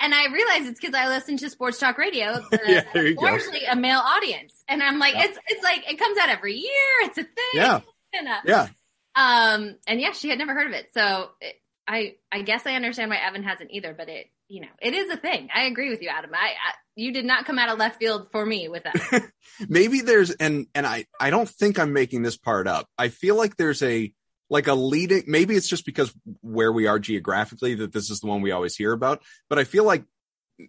And 0.01 0.15
I 0.15 0.33
realized 0.33 0.67
it's 0.67 0.81
because 0.81 0.95
I 0.95 1.09
listen 1.09 1.37
to 1.37 1.51
sports 1.51 1.79
talk 1.79 1.99
radio, 1.99 2.43
Yeah, 2.67 2.83
you 2.95 3.15
go. 3.15 3.23
largely 3.23 3.65
a 3.67 3.77
male 3.77 4.01
audience. 4.01 4.65
And 4.67 4.83
I'm 4.83 4.99
like, 4.99 5.15
Yeah. 5.15 5.25
it's 5.27 5.39
it's 5.49 5.63
like 5.63 5.91
it 5.91 5.99
comes 5.99 6.17
out 6.19 6.31
every 6.31 6.55
year. 6.55 6.71
It's 7.03 7.19
a 7.19 7.23
thing. 7.25 7.31
Yeah. 7.55 7.81
And, 8.15 8.27
uh, 8.29 8.41
Yeah. 8.47 8.69
um, 9.15 9.77
and 9.87 10.01
yeah, 10.01 10.13
she 10.13 10.29
had 10.31 10.39
never 10.39 10.55
heard 10.55 10.67
of 10.67 10.73
it. 10.73 10.89
So 10.95 11.31
it, 11.41 11.57
I, 11.87 12.15
I 12.33 12.43
guess 12.43 12.67
I 12.67 12.75
understand 12.77 13.11
why 13.11 13.17
Evan 13.19 13.43
hasn't 13.43 13.73
either, 13.73 13.93
but 13.97 14.09
it, 14.09 14.27
you 14.49 14.61
know, 14.63 14.69
it 14.81 14.95
is 14.95 15.11
a 15.11 15.17
thing. 15.17 15.49
I 15.55 15.65
agree 15.65 15.91
with 15.91 16.03
you, 16.03 16.09
Adam. 16.09 16.31
I, 16.35 16.47
I 16.51 16.73
you 17.01 17.13
did 17.13 17.25
not 17.25 17.47
come 17.47 17.59
out 17.59 17.71
of 17.71 17.79
left 17.79 17.99
field 17.99 18.29
for 18.31 18.45
me 18.45 18.69
with 18.69 18.85
that. 18.85 19.23
maybe 19.69 20.03
there's 20.03 20.31
and 20.33 20.67
and 20.75 20.87
I 20.87 21.07
I 21.19 21.31
don't 21.31 21.49
think 21.49 21.79
I'm 21.79 21.93
making 21.93 22.23
this 22.23 22.37
part 22.37 22.69
up. 22.69 22.89
I 22.99 23.09
feel 23.09 23.37
like 23.37 23.57
there's 23.57 23.83
a 23.83 24.13
like 24.51 24.67
a 24.67 24.75
leading 24.75 25.25
maybe 25.27 25.57
it's 25.57 25.69
just 25.69 25.87
because 25.87 26.13
where 26.43 26.71
we 26.71 26.87
are 26.87 26.99
geographically 26.99 27.77
that 27.77 27.93
this 27.93 28.11
is 28.11 28.21
the 28.21 28.27
one 28.27 28.43
we 28.43 28.53
always 28.53 28.77
hear 28.77 28.93
about, 28.93 29.23
but 29.49 29.59
I 29.59 29.65
feel 29.65 29.85
like 29.85 30.05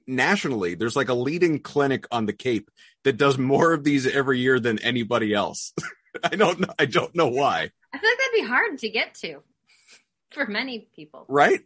nationally 0.07 0.75
there's 0.75 0.95
like 0.95 1.09
a 1.09 1.13
leading 1.13 1.59
clinic 1.59 2.05
on 2.11 2.25
the 2.25 2.33
Cape 2.33 2.71
that 3.03 3.17
does 3.17 3.37
more 3.37 3.73
of 3.73 3.83
these 3.83 4.07
every 4.07 4.39
year 4.39 4.59
than 4.59 4.79
anybody 4.79 5.33
else. 5.33 5.73
I 6.23 6.35
don't 6.35 6.61
know 6.61 6.73
I 6.79 6.85
don't 6.85 7.13
know 7.13 7.27
why. 7.27 7.71
I 7.93 7.97
feel 7.97 8.09
like 8.09 8.17
that'd 8.19 8.33
be 8.33 8.47
hard 8.47 8.77
to 8.79 8.89
get 8.89 9.15
to 9.15 9.41
for 10.31 10.45
many 10.45 10.87
people. 10.95 11.25
Right? 11.27 11.59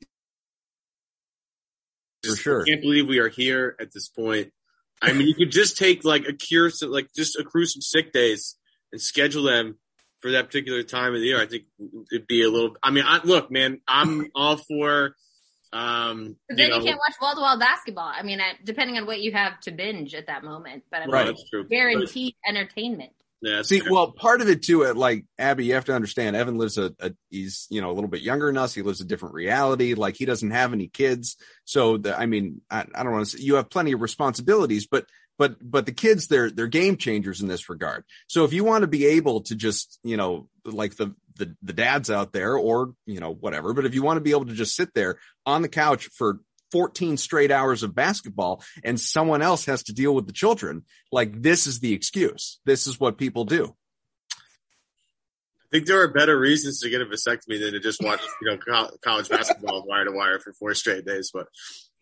For 2.24 2.30
Just 2.32 2.42
sure. 2.42 2.64
can't 2.64 2.82
believe 2.82 3.08
we 3.08 3.20
are 3.20 3.30
here 3.30 3.76
at 3.80 3.92
this 3.94 4.10
point. 4.10 4.52
I 5.02 5.14
mean, 5.14 5.28
you 5.28 5.36
could 5.36 5.52
just 5.52 5.78
take 5.78 6.04
like 6.04 6.28
a 6.28 6.34
cure, 6.34 6.70
so, 6.70 6.88
like 6.88 7.10
just 7.16 7.38
accrue 7.38 7.66
some 7.66 7.82
sick 7.82 8.12
days 8.12 8.56
and 8.92 9.02
schedule 9.02 9.44
them 9.44 9.78
for 10.22 10.32
that 10.32 10.48
particular 10.48 10.84
time 10.84 11.14
of 11.14 11.22
the 11.22 11.28
year. 11.28 11.42
I 11.42 11.46
think 11.46 11.66
it'd 12.12 12.28
be 12.28 12.44
a 12.44 12.50
little. 12.50 12.76
I 12.82 12.92
mean, 12.92 13.04
I, 13.06 13.20
look, 13.24 13.52
man, 13.52 13.82
I'm 13.88 14.30
all 14.36 14.58
for. 14.58 15.16
Um, 15.74 16.38
But 16.48 16.58
then 16.58 16.70
you 16.70 16.76
you, 16.78 16.84
can't 16.84 16.98
watch 16.98 17.16
wall 17.22 17.36
to 17.36 17.42
wall 17.42 17.60
basketball. 17.60 18.08
I 18.08 18.24
mean, 18.24 18.40
I, 18.40 18.54
depending 18.64 18.98
on 18.98 19.06
what 19.06 19.20
you 19.20 19.34
have 19.34 19.60
to 19.62 19.72
binge 19.72 20.16
at 20.16 20.28
that 20.28 20.44
moment, 20.44 20.84
but 20.90 21.02
I 21.02 21.06
mean, 21.06 21.12
Right. 21.14 21.70
Guaranteed 21.70 22.36
entertainment. 22.48 23.12
Yeah, 23.46 23.62
See, 23.62 23.80
fair. 23.80 23.92
well, 23.92 24.12
part 24.12 24.42
of 24.42 24.50
it 24.50 24.64
too, 24.64 24.84
like 24.94 25.26
Abby, 25.38 25.66
you 25.66 25.76
have 25.76 25.86
to 25.86 25.94
understand, 25.94 26.36
Evan 26.36 26.58
lives 26.58 26.80
a, 26.80 26.96
a, 27.00 27.12
he's, 27.30 27.68
you 27.70 27.80
know, 27.80 27.92
a 27.92 27.94
little 27.94 28.10
bit 28.10 28.24
younger 28.24 28.48
than 28.48 28.58
us. 28.58 28.74
He 28.74 28.82
lives 28.82 29.02
a 29.02 29.06
different 29.06 29.36
reality. 29.36 29.94
Like 29.94 30.16
he 30.16 30.26
doesn't 30.26 30.50
have 30.50 30.74
any 30.74 30.88
kids. 30.88 31.38
So 31.64 31.98
the, 31.98 32.20
I 32.20 32.26
mean, 32.26 32.62
I, 32.72 32.86
I 32.96 33.04
don't 33.04 33.12
want 33.12 33.28
to 33.28 33.38
say 33.38 33.44
you 33.44 33.56
have 33.56 33.70
plenty 33.70 33.92
of 33.92 34.02
responsibilities, 34.02 34.88
but, 34.88 35.06
but, 35.38 35.58
but 35.62 35.86
the 35.86 35.92
kids, 35.92 36.28
they're, 36.28 36.50
they're 36.50 36.66
game 36.66 36.98
changers 36.98 37.42
in 37.42 37.48
this 37.48 37.70
regard. 37.70 38.04
So 38.28 38.46
if 38.46 38.54
you 38.54 38.64
want 38.64 38.82
to 38.82 38.88
be 38.88 39.06
able 39.06 39.42
to 39.42 39.56
just, 39.56 40.00
you 40.04 40.18
know, 40.18 40.50
like 40.66 40.96
the, 40.96 41.14
the, 41.36 41.56
the 41.62 41.74
dads 41.74 42.10
out 42.10 42.34
there 42.34 42.58
or, 42.58 42.94
you 43.06 43.20
know, 43.20 43.32
whatever, 43.32 43.74
but 43.74 43.86
if 43.86 43.94
you 43.94 44.02
want 44.02 44.18
to 44.18 44.22
be 44.22 44.32
able 44.32 44.48
to 44.48 44.54
just 44.54 44.76
sit 44.76 44.92
there 44.96 45.20
on 45.46 45.62
the 45.62 45.70
couch 45.70 46.10
for 46.18 46.40
14 46.76 47.16
straight 47.16 47.52
hours 47.52 47.84
of 47.84 47.96
basketball 47.96 48.62
and 48.84 49.00
someone 49.00 49.42
else 49.42 49.64
has 49.64 49.84
to 49.84 49.94
deal 49.94 50.14
with 50.14 50.28
the 50.28 50.34
children, 50.34 50.84
like 51.10 51.42
this 51.42 51.68
is 51.68 51.80
the 51.80 51.94
excuse. 51.94 52.60
This 52.66 52.86
is 52.86 53.00
what 53.00 53.18
people 53.18 53.46
do. 53.46 53.74
I 54.34 55.68
think 55.72 55.86
there 55.86 56.02
are 56.02 56.10
better 56.10 56.38
reasons 56.38 56.82
to 56.82 56.90
get 56.90 57.00
a 57.00 57.06
vasectomy 57.06 57.62
than 57.62 57.72
to 57.72 57.80
just 57.80 58.04
watch, 58.04 58.20
you 58.42 58.52
know, 58.52 58.58
co- 58.58 58.94
college 59.02 59.30
basketball 59.30 59.86
wire 59.88 60.04
to 60.04 60.12
wire 60.12 60.38
for 60.38 60.52
four 60.52 60.74
straight 60.74 61.06
days. 61.06 61.32
But 61.34 61.48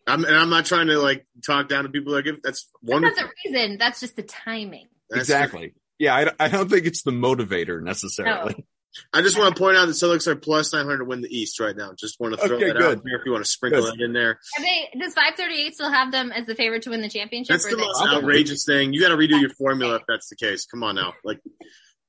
I'm, 0.08 0.24
and 0.24 0.34
I'm 0.34 0.50
not 0.50 0.64
trying 0.64 0.88
to 0.88 0.98
like 0.98 1.24
talk 1.46 1.68
down 1.68 1.84
to 1.84 1.90
people 1.90 2.14
that 2.14 2.24
give. 2.24 2.42
That's 2.42 2.68
That's 2.82 3.00
not 3.00 3.14
the 3.14 3.30
reason. 3.48 3.78
That's 3.78 4.00
just 4.00 4.16
the 4.16 4.24
timing. 4.24 4.88
That's 5.08 5.20
exactly. 5.20 5.74
Yeah, 6.00 6.16
I, 6.16 6.46
I 6.46 6.48
don't 6.48 6.68
think 6.68 6.86
it's 6.86 7.04
the 7.04 7.12
motivator 7.12 7.80
necessarily. 7.80 8.66
I 9.12 9.22
just 9.22 9.38
want 9.38 9.54
to 9.54 9.60
point 9.60 9.76
out 9.76 9.86
that 9.86 9.92
Celtics 9.92 10.26
are 10.26 10.36
plus 10.36 10.72
900 10.72 10.98
to 10.98 11.04
win 11.04 11.20
the 11.20 11.28
East 11.36 11.58
right 11.60 11.76
now. 11.76 11.92
Just 11.98 12.18
want 12.20 12.34
to 12.38 12.46
throw 12.46 12.56
Okay, 12.56 12.68
that 12.68 12.76
good. 12.76 12.98
out 12.98 13.04
there 13.04 13.16
if 13.18 13.22
you 13.26 13.32
want 13.32 13.44
to 13.44 13.50
sprinkle 13.50 13.82
Good. 13.82 13.98
that 13.98 14.04
in 14.04 14.12
there. 14.12 14.38
Are 14.58 14.62
they, 14.62 14.90
does 14.98 15.14
538 15.14 15.74
still 15.74 15.90
have 15.90 16.12
them 16.12 16.30
as 16.32 16.46
the 16.46 16.54
favorite 16.54 16.82
to 16.82 16.90
win 16.90 17.00
the 17.02 17.08
championship? 17.08 17.54
That's 17.54 17.66
or 17.66 17.70
the 17.70 17.76
most 17.78 18.00
Probably. 18.00 18.16
outrageous 18.18 18.64
thing. 18.64 18.92
You 18.92 19.00
got 19.00 19.08
to 19.10 19.16
redo 19.16 19.40
your 19.40 19.50
formula 19.50 19.96
if 19.96 20.02
that's 20.08 20.28
the 20.28 20.36
case. 20.36 20.66
Come 20.66 20.82
on 20.82 20.94
now. 20.94 21.14
Like, 21.24 21.40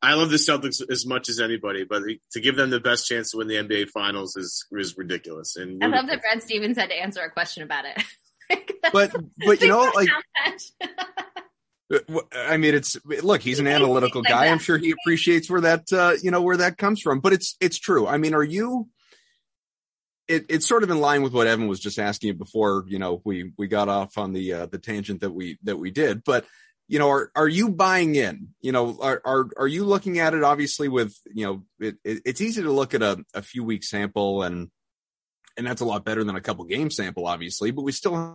I 0.02 0.14
love 0.14 0.30
the 0.30 0.36
Celtics 0.38 0.82
as 0.92 1.06
much 1.08 1.30
as 1.30 1.40
anybody, 1.40 1.84
but 1.84 2.04
to 2.34 2.40
give 2.40 2.56
them 2.56 2.70
the 2.70 2.80
best 2.80 3.08
chance 3.08 3.32
to 3.32 3.38
win 3.38 3.48
the 3.48 3.56
NBA 3.56 3.90
Finals 3.90 4.36
is 4.36 4.66
is 4.74 4.96
ridiculous. 4.98 5.56
And 5.56 5.84
I 5.84 5.88
love 5.88 6.06
that 6.08 6.22
Brad 6.22 6.44
Stevens 6.44 6.78
had 6.78 6.90
to 6.90 6.96
answer 6.96 7.22
a 7.22 7.32
question 7.32 7.64
about 7.64 7.86
it. 7.86 8.04
Like, 8.48 8.72
But 8.94 9.16
but 9.44 9.60
you 9.62 9.70
know, 9.70 9.90
like 9.96 10.08
Like, 10.46 10.60
I 12.34 12.58
mean, 12.58 12.74
it's 12.74 12.98
look, 13.06 13.42
he's 13.42 13.60
an 13.60 13.68
analytical 13.68 14.22
guy. 14.22 14.48
I'm 14.48 14.60
sure 14.60 14.78
he 14.78 14.92
appreciates 14.92 15.50
where 15.50 15.62
that 15.62 15.94
uh, 15.94 16.14
you 16.22 16.32
know 16.32 16.42
where 16.42 16.58
that 16.58 16.78
comes 16.78 17.02
from. 17.02 17.20
But 17.20 17.34
it's 17.34 17.56
it's 17.62 17.78
true. 17.78 18.08
I 18.08 18.18
mean, 18.18 18.34
are 18.34 18.44
you? 18.44 18.90
It, 20.28 20.48
it's 20.50 20.68
sort 20.68 20.82
of 20.82 20.90
in 20.90 21.00
line 21.00 21.22
with 21.22 21.34
what 21.34 21.46
Evan 21.46 21.68
was 21.68 21.80
just 21.80 22.00
asking 22.00 22.30
you 22.30 22.34
before. 22.34 22.86
You 22.88 22.98
know, 22.98 23.22
we 23.24 23.54
we 23.58 23.68
got 23.68 23.90
off 23.90 24.18
on 24.18 24.34
the 24.34 24.54
uh, 24.54 24.66
the 24.66 24.80
tangent 24.80 25.22
that 25.22 25.32
we 25.32 25.60
that 25.64 25.78
we 25.78 25.92
did. 25.92 26.24
But 26.24 26.46
you 26.88 26.98
know, 26.98 27.10
are 27.10 27.32
are 27.36 27.48
you 27.48 27.70
buying 27.70 28.16
in? 28.16 28.50
You 28.62 28.72
know, 28.72 28.98
are 29.00 29.22
are 29.24 29.48
are 29.58 29.68
you 29.68 29.86
looking 29.86 30.18
at 30.18 30.34
it? 30.34 30.44
Obviously, 30.44 30.88
with 30.88 31.16
you 31.32 31.46
know, 31.46 31.64
it, 31.80 31.98
it, 32.04 32.22
it's 32.26 32.42
easy 32.42 32.64
to 32.64 32.72
look 32.72 32.96
at 32.96 33.04
a, 33.04 33.24
a 33.36 33.44
few 33.44 33.64
week 33.64 33.84
sample 33.84 34.42
and 34.42 34.72
and 35.58 35.66
that's 35.66 35.82
a 35.82 35.86
lot 35.86 36.04
better 36.04 36.24
than 36.24 36.36
a 36.36 36.42
couple 36.42 36.66
game 36.66 36.90
sample, 36.90 37.28
obviously. 37.28 37.72
But 37.72 37.84
we 37.84 37.92
still 37.92 38.16
have 38.16 38.34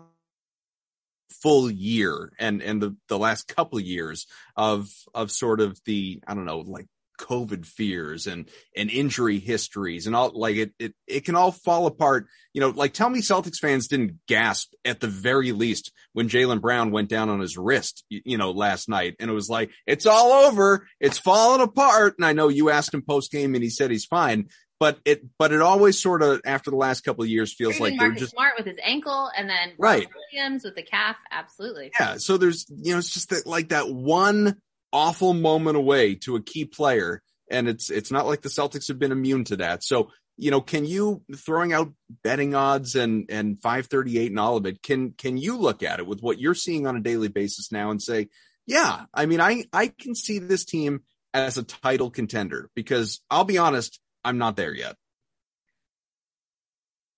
full 1.42 1.70
year 1.70 2.32
and 2.38 2.62
and 2.62 2.82
the 2.82 2.96
the 3.08 3.18
last 3.18 3.48
couple 3.48 3.78
of 3.78 3.84
years 3.84 4.26
of 4.56 4.88
of 5.14 5.30
sort 5.30 5.60
of 5.60 5.78
the 5.84 6.22
I 6.26 6.34
don't 6.34 6.44
know 6.44 6.60
like 6.60 6.86
COVID 7.20 7.66
fears 7.66 8.26
and 8.26 8.48
and 8.74 8.90
injury 8.90 9.38
histories 9.38 10.06
and 10.06 10.16
all 10.16 10.32
like 10.34 10.56
it 10.56 10.72
it 10.78 10.94
it 11.06 11.24
can 11.24 11.36
all 11.36 11.52
fall 11.52 11.86
apart. 11.86 12.26
You 12.54 12.60
know, 12.60 12.70
like 12.70 12.94
tell 12.94 13.10
me 13.10 13.20
Celtics 13.20 13.58
fans 13.58 13.88
didn't 13.88 14.18
gasp 14.26 14.72
at 14.84 15.00
the 15.00 15.06
very 15.06 15.52
least 15.52 15.92
when 16.14 16.28
Jaylen 16.28 16.60
Brown 16.60 16.90
went 16.90 17.08
down 17.08 17.28
on 17.28 17.40
his 17.40 17.58
wrist, 17.58 18.04
you, 18.08 18.22
you 18.24 18.38
know, 18.38 18.50
last 18.50 18.88
night 18.88 19.16
and 19.20 19.30
it 19.30 19.34
was 19.34 19.50
like 19.50 19.70
it's 19.86 20.06
all 20.06 20.32
over, 20.32 20.86
it's 20.98 21.18
falling 21.18 21.60
apart. 21.60 22.14
And 22.16 22.24
I 22.24 22.32
know 22.32 22.48
you 22.48 22.70
asked 22.70 22.94
him 22.94 23.02
post 23.02 23.30
game 23.30 23.54
and 23.54 23.62
he 23.62 23.70
said 23.70 23.90
he's 23.90 24.06
fine, 24.06 24.48
but 24.80 24.98
it 25.04 25.22
but 25.38 25.52
it 25.52 25.60
always 25.62 26.02
sort 26.02 26.22
of 26.22 26.40
after 26.44 26.70
the 26.70 26.76
last 26.76 27.02
couple 27.04 27.22
of 27.22 27.30
years 27.30 27.54
feels 27.54 27.78
like 27.78 27.96
they're 27.98 28.10
just 28.10 28.32
Smart 28.32 28.54
with 28.56 28.66
his 28.66 28.78
ankle, 28.82 29.30
and 29.36 29.48
then 29.48 29.74
Right. 29.78 30.08
Williams 30.32 30.64
with 30.64 30.74
the 30.74 30.82
calf. 30.82 31.16
Absolutely. 31.30 31.92
yeah 32.00 32.16
so 32.16 32.36
there's 32.36 32.66
you 32.68 32.92
know 32.92 32.98
it's 32.98 33.14
just 33.14 33.30
that 33.30 33.46
like 33.46 33.68
that 33.68 33.88
one 33.88 34.56
awful 34.92 35.34
moment 35.34 35.76
away 35.76 36.16
to 36.16 36.34
a 36.34 36.42
key 36.42 36.64
player 36.64 37.22
and 37.48 37.68
it's 37.68 37.90
it's 37.90 38.10
not 38.10 38.26
like 38.26 38.40
the 38.42 38.48
celtics 38.48 38.88
have 38.88 38.98
been 38.98 39.12
immune 39.12 39.44
to 39.44 39.56
that 39.56 39.84
so 39.84 40.10
you 40.36 40.50
know 40.50 40.60
can 40.60 40.84
you 40.84 41.22
throwing 41.36 41.72
out 41.72 41.92
betting 42.24 42.56
odds 42.56 42.96
and 42.96 43.26
and 43.30 43.60
538 43.62 44.30
and 44.30 44.40
all 44.40 44.56
of 44.56 44.66
it 44.66 44.82
can 44.82 45.12
can 45.12 45.36
you 45.36 45.56
look 45.58 45.84
at 45.84 46.00
it 46.00 46.06
with 46.08 46.20
what 46.22 46.40
you're 46.40 46.54
seeing 46.54 46.88
on 46.88 46.96
a 46.96 47.00
daily 47.00 47.28
basis 47.28 47.70
now 47.70 47.90
and 47.92 48.02
say 48.02 48.28
Yeah, 48.66 49.04
I 49.12 49.26
mean, 49.26 49.40
I 49.40 49.64
I 49.72 49.88
can 49.88 50.14
see 50.14 50.38
this 50.38 50.64
team 50.64 51.02
as 51.34 51.58
a 51.58 51.62
title 51.62 52.10
contender 52.10 52.68
because 52.74 53.20
I'll 53.30 53.44
be 53.44 53.58
honest, 53.58 54.00
I'm 54.24 54.38
not 54.38 54.56
there 54.56 54.74
yet. 54.74 54.96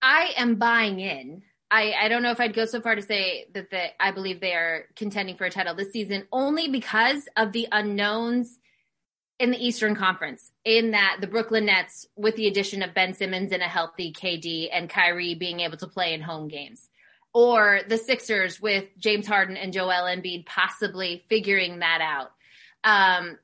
I 0.00 0.32
am 0.36 0.56
buying 0.56 1.00
in. 1.00 1.42
I, 1.70 1.94
I 1.94 2.08
don't 2.08 2.22
know 2.22 2.32
if 2.32 2.40
I'd 2.40 2.54
go 2.54 2.66
so 2.66 2.80
far 2.80 2.94
to 2.94 3.02
say 3.02 3.46
that 3.54 3.70
the, 3.70 4.02
I 4.02 4.10
believe 4.10 4.40
they 4.40 4.52
are 4.52 4.86
contending 4.94 5.36
for 5.36 5.44
a 5.44 5.50
title 5.50 5.74
this 5.74 5.92
season 5.92 6.26
only 6.30 6.68
because 6.68 7.28
of 7.36 7.52
the 7.52 7.66
unknowns 7.72 8.58
in 9.38 9.50
the 9.50 9.64
Eastern 9.64 9.94
Conference. 9.94 10.52
In 10.64 10.90
that 10.90 11.18
the 11.20 11.26
Brooklyn 11.26 11.66
Nets, 11.66 12.06
with 12.14 12.36
the 12.36 12.46
addition 12.46 12.82
of 12.82 12.94
Ben 12.94 13.14
Simmons 13.14 13.52
and 13.52 13.62
a 13.62 13.68
healthy 13.68 14.12
KD 14.12 14.68
and 14.70 14.90
Kyrie 14.90 15.34
being 15.34 15.60
able 15.60 15.78
to 15.78 15.86
play 15.86 16.12
in 16.12 16.20
home 16.20 16.48
games, 16.48 16.88
or 17.32 17.80
the 17.88 17.96
Sixers 17.96 18.60
with 18.60 18.84
James 18.98 19.26
Harden 19.26 19.56
and 19.56 19.72
Joel 19.72 20.04
Embiid 20.04 20.44
possibly 20.44 21.24
figuring 21.28 21.78
that 21.78 22.00
out. 22.02 22.32
Um, 22.84 23.38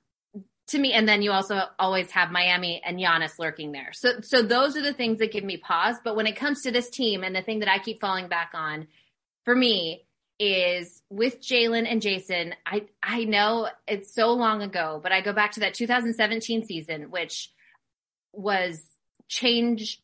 to 0.69 0.79
me, 0.79 0.93
and 0.93 1.09
then 1.09 1.23
you 1.23 1.33
also 1.33 1.63
always 1.79 2.11
have 2.11 2.31
Miami 2.31 2.83
and 2.85 2.99
Giannis 2.99 3.39
lurking 3.39 3.73
there. 3.73 3.93
So, 3.93 4.21
so 4.21 4.43
those 4.43 4.77
are 4.77 4.83
the 4.83 4.93
things 4.93 5.19
that 5.19 5.33
give 5.33 5.45
me 5.45 5.57
pause. 5.57 5.97
But 6.03 6.17
when 6.17 6.27
it 6.27 6.37
comes 6.37 6.63
to 6.63 6.71
this 6.71 6.91
team, 6.91 7.25
and 7.25 7.35
the 7.35 7.43
thing 7.43 7.61
that 7.61 7.71
I 7.71 7.79
keep 7.79 8.01
falling 8.01 8.29
back 8.29 8.51
on, 8.55 8.87
for 9.45 9.55
me, 9.55 10.05
is 10.39 11.03
with 11.11 11.41
Jaylen 11.43 11.91
and 11.91 12.01
Jayson. 12.01 12.55
I 12.65 12.87
I 13.03 13.25
know 13.25 13.69
it's 13.87 14.15
so 14.15 14.33
long 14.33 14.63
ago, 14.63 15.01
but 15.03 15.11
I 15.11 15.21
go 15.21 15.33
back 15.33 15.53
to 15.53 15.61
that 15.61 15.75
2017 15.75 16.65
season, 16.65 17.11
which 17.11 17.51
was 18.33 18.81
change 19.29 20.01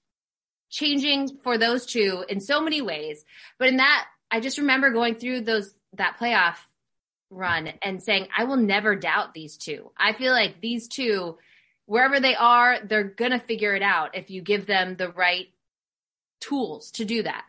changing 0.70 1.38
for 1.44 1.56
those 1.56 1.86
two 1.86 2.24
in 2.28 2.40
so 2.40 2.60
many 2.60 2.82
ways. 2.82 3.24
But 3.58 3.68
in 3.68 3.76
that, 3.76 4.06
I 4.30 4.40
just 4.40 4.58
remember 4.58 4.90
going 4.90 5.14
through 5.14 5.42
those 5.42 5.72
that 5.92 6.16
playoff 6.18 6.56
run 7.34 7.68
and 7.82 8.02
saying, 8.02 8.28
I 8.36 8.44
will 8.44 8.56
never 8.56 8.96
doubt 8.96 9.34
these 9.34 9.56
two. 9.56 9.90
I 9.96 10.12
feel 10.12 10.32
like 10.32 10.60
these 10.60 10.88
two, 10.88 11.38
wherever 11.86 12.20
they 12.20 12.34
are, 12.34 12.78
they're 12.84 13.04
going 13.04 13.32
to 13.32 13.38
figure 13.38 13.74
it 13.74 13.82
out 13.82 14.16
if 14.16 14.30
you 14.30 14.42
give 14.42 14.66
them 14.66 14.96
the 14.96 15.10
right 15.10 15.48
tools 16.40 16.90
to 16.92 17.04
do 17.04 17.22
that. 17.22 17.44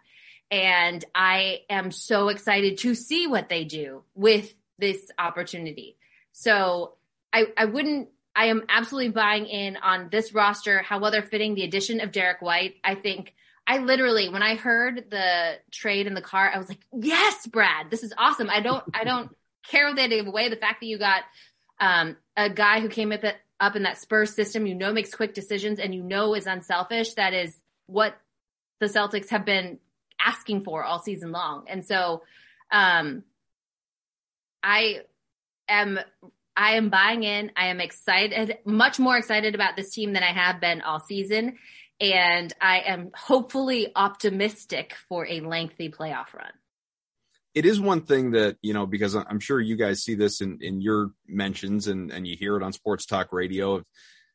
And 0.52 1.04
I 1.14 1.62
am 1.70 1.92
so 1.92 2.30
excited 2.30 2.78
to 2.80 2.96
see 2.96 3.28
what 3.28 3.50
they 3.50 3.64
do 3.64 4.04
with 4.14 4.54
this 4.78 5.10
opportunity. 5.18 5.98
So 6.34 6.94
I, 7.34 7.46
I 7.58 7.66
wouldn't, 7.66 8.10
I 8.36 8.48
am 8.48 8.64
absolutely 8.70 9.12
buying 9.12 9.46
in 9.46 9.78
on 9.78 10.10
this 10.12 10.34
roster, 10.34 10.82
how 10.82 11.00
well 11.00 11.12
they're 11.12 11.24
fitting 11.24 11.56
the 11.56 11.64
addition 11.64 12.02
of 12.02 12.12
Derrick 12.12 12.42
White. 12.42 12.76
I 12.84 12.96
think 12.96 13.34
I 13.66 13.80
literally, 13.80 14.30
when 14.30 14.44
I 14.44 14.56
heard 14.56 15.10
the 15.10 15.58
trade 15.72 16.06
in 16.06 16.14
the 16.14 16.22
car, 16.22 16.52
I 16.54 16.58
was 16.58 16.70
like, 16.70 16.86
yes, 16.94 17.48
Brad, 17.48 17.90
this 17.90 18.04
is 18.04 18.14
awesome. 18.18 18.50
I 18.50 18.60
don't, 18.60 18.84
I 18.94 19.04
don't 19.04 19.36
gave 19.72 20.28
away. 20.28 20.50
The 20.50 20.56
fact 20.56 20.82
that 20.82 20.88
you 20.88 20.98
got 20.98 21.24
um, 21.80 22.18
a 22.36 22.50
guy 22.50 22.80
who 22.80 22.90
came 22.90 23.12
up, 23.12 23.24
up 23.60 23.76
in 23.76 23.84
that 23.84 24.00
Spurs 24.00 24.34
system, 24.34 24.66
you 24.66 24.76
know, 24.76 24.94
makes 24.94 25.14
quick 25.14 25.34
decisions 25.34 25.80
and 25.80 25.94
you 25.94 26.04
know 26.04 26.36
is 26.36 26.48
unselfish. 26.48 27.14
That 27.14 27.34
is 27.34 27.58
what 27.88 28.16
the 28.80 28.88
Celtics 28.88 29.30
have 29.30 29.46
been 29.46 29.80
asking 30.24 30.64
for 30.64 30.84
all 30.84 31.00
season 31.00 31.32
long. 31.32 31.66
And 31.68 31.86
so, 31.86 32.24
um, 32.72 33.24
I 34.64 35.02
am 35.70 36.00
I 36.58 36.76
am 36.76 36.90
buying 36.90 37.24
in. 37.24 37.52
I 37.56 37.68
am 37.68 37.82
excited, 37.82 38.58
much 38.66 38.98
more 38.98 39.18
excited 39.18 39.56
about 39.56 39.76
this 39.76 39.92
team 39.92 40.14
than 40.14 40.24
I 40.24 40.32
have 40.32 40.62
been 40.62 40.82
all 40.82 41.00
season. 41.00 41.58
And 42.00 42.54
I 42.62 42.80
am 42.80 43.12
hopefully 43.14 43.92
optimistic 43.96 44.96
for 45.08 45.28
a 45.28 45.42
lengthy 45.42 45.90
playoff 45.90 46.34
run 46.34 46.52
it 47.56 47.66
is 47.66 47.80
one 47.80 48.02
thing 48.02 48.32
that 48.32 48.58
you 48.62 48.74
know 48.74 48.86
because 48.86 49.16
I'm 49.16 49.40
sure 49.40 49.60
you 49.60 49.78
guys 49.78 50.04
see 50.04 50.14
this 50.14 50.42
in 50.42 50.60
in 50.62 50.82
your 50.82 51.12
mentions 51.28 51.88
and 51.88 52.12
and 52.12 52.28
you 52.28 52.36
hear 52.38 52.58
it 52.58 52.64
on 52.64 52.74
sports 52.74 53.06
talk 53.06 53.32
radio 53.32 53.76
of 53.76 53.86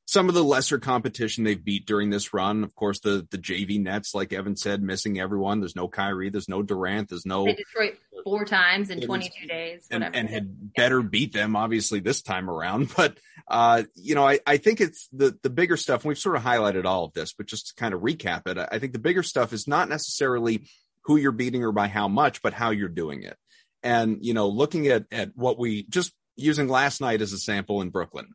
some 0.07 0.29
of 0.29 0.35
the 0.35 0.43
lesser 0.43 0.81
competition 0.81 1.45
they've 1.45 1.65
beat 1.65 1.87
during 1.87 2.11
this 2.11 2.35
run. 2.35 2.65
Of 2.65 2.75
course, 2.75 2.99
the 2.99 3.29
the 3.31 3.39
JV 3.39 3.81
Nets, 3.81 4.13
like 4.15 4.33
Evan 4.33 4.57
said, 4.57 4.83
missing 4.83 5.21
everyone. 5.21 5.61
There's 5.61 5.77
no 5.77 5.87
Kyrie. 5.87 6.31
There's 6.31 6.49
no 6.49 6.63
Durant. 6.63 7.11
There's 7.11 7.27
no 7.27 7.45
they 7.45 7.55
Detroit 7.55 7.99
four 8.25 8.45
times 8.45 8.91
in 8.91 9.01
22 9.01 9.47
days, 9.47 9.87
and, 9.91 10.03
and, 10.03 10.29
had 10.29 10.75
better 10.75 11.01
beat 11.01 11.33
them 11.33 11.55
obviously 11.57 12.01
this 12.01 12.23
time 12.23 12.51
around. 12.51 12.91
But 12.97 13.19
uh, 13.47 13.85
you 13.95 14.15
know, 14.15 14.27
I 14.27 14.41
I 14.47 14.57
think 14.57 14.81
it's 14.81 15.09
the 15.13 15.39
the 15.43 15.51
bigger 15.51 15.77
stuff. 15.77 16.05
We've 16.05 16.19
sort 16.19 16.37
of 16.37 16.43
highlighted 16.43 16.87
all 16.87 17.05
of 17.05 17.13
this, 17.13 17.33
but 17.33 17.47
just 17.47 17.69
to 17.69 17.75
kind 17.77 17.95
of 17.95 18.01
recap 18.01 18.49
it, 18.49 18.59
I 18.71 18.79
think 18.81 18.93
the 18.93 18.99
bigger 18.99 19.23
stuff 19.23 19.53
is 19.53 19.69
not 19.69 19.89
necessarily 19.89 20.67
who 21.05 21.17
you're 21.17 21.33
beating 21.33 21.65
or 21.65 21.73
by 21.73 21.89
how 21.89 22.09
much, 22.09 22.43
but 22.43 22.53
how 22.53 22.71
you're 22.71 22.89
doing 22.89 23.23
it. 23.23 23.37
And, 23.83 24.19
you 24.21 24.35
know, 24.35 24.49
looking 24.49 24.89
at, 24.89 25.07
at 25.11 25.31
what 25.35 25.59
we 25.59 25.85
just 25.85 26.13
using 26.37 26.69
last 26.69 27.01
night 27.01 27.23
as 27.23 27.33
a 27.33 27.39
sample 27.39 27.81
in 27.81 27.91
Brooklyn, 27.91 28.29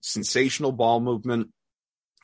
sensational 0.00 0.72
ball 0.72 1.00
movement, 1.00 1.50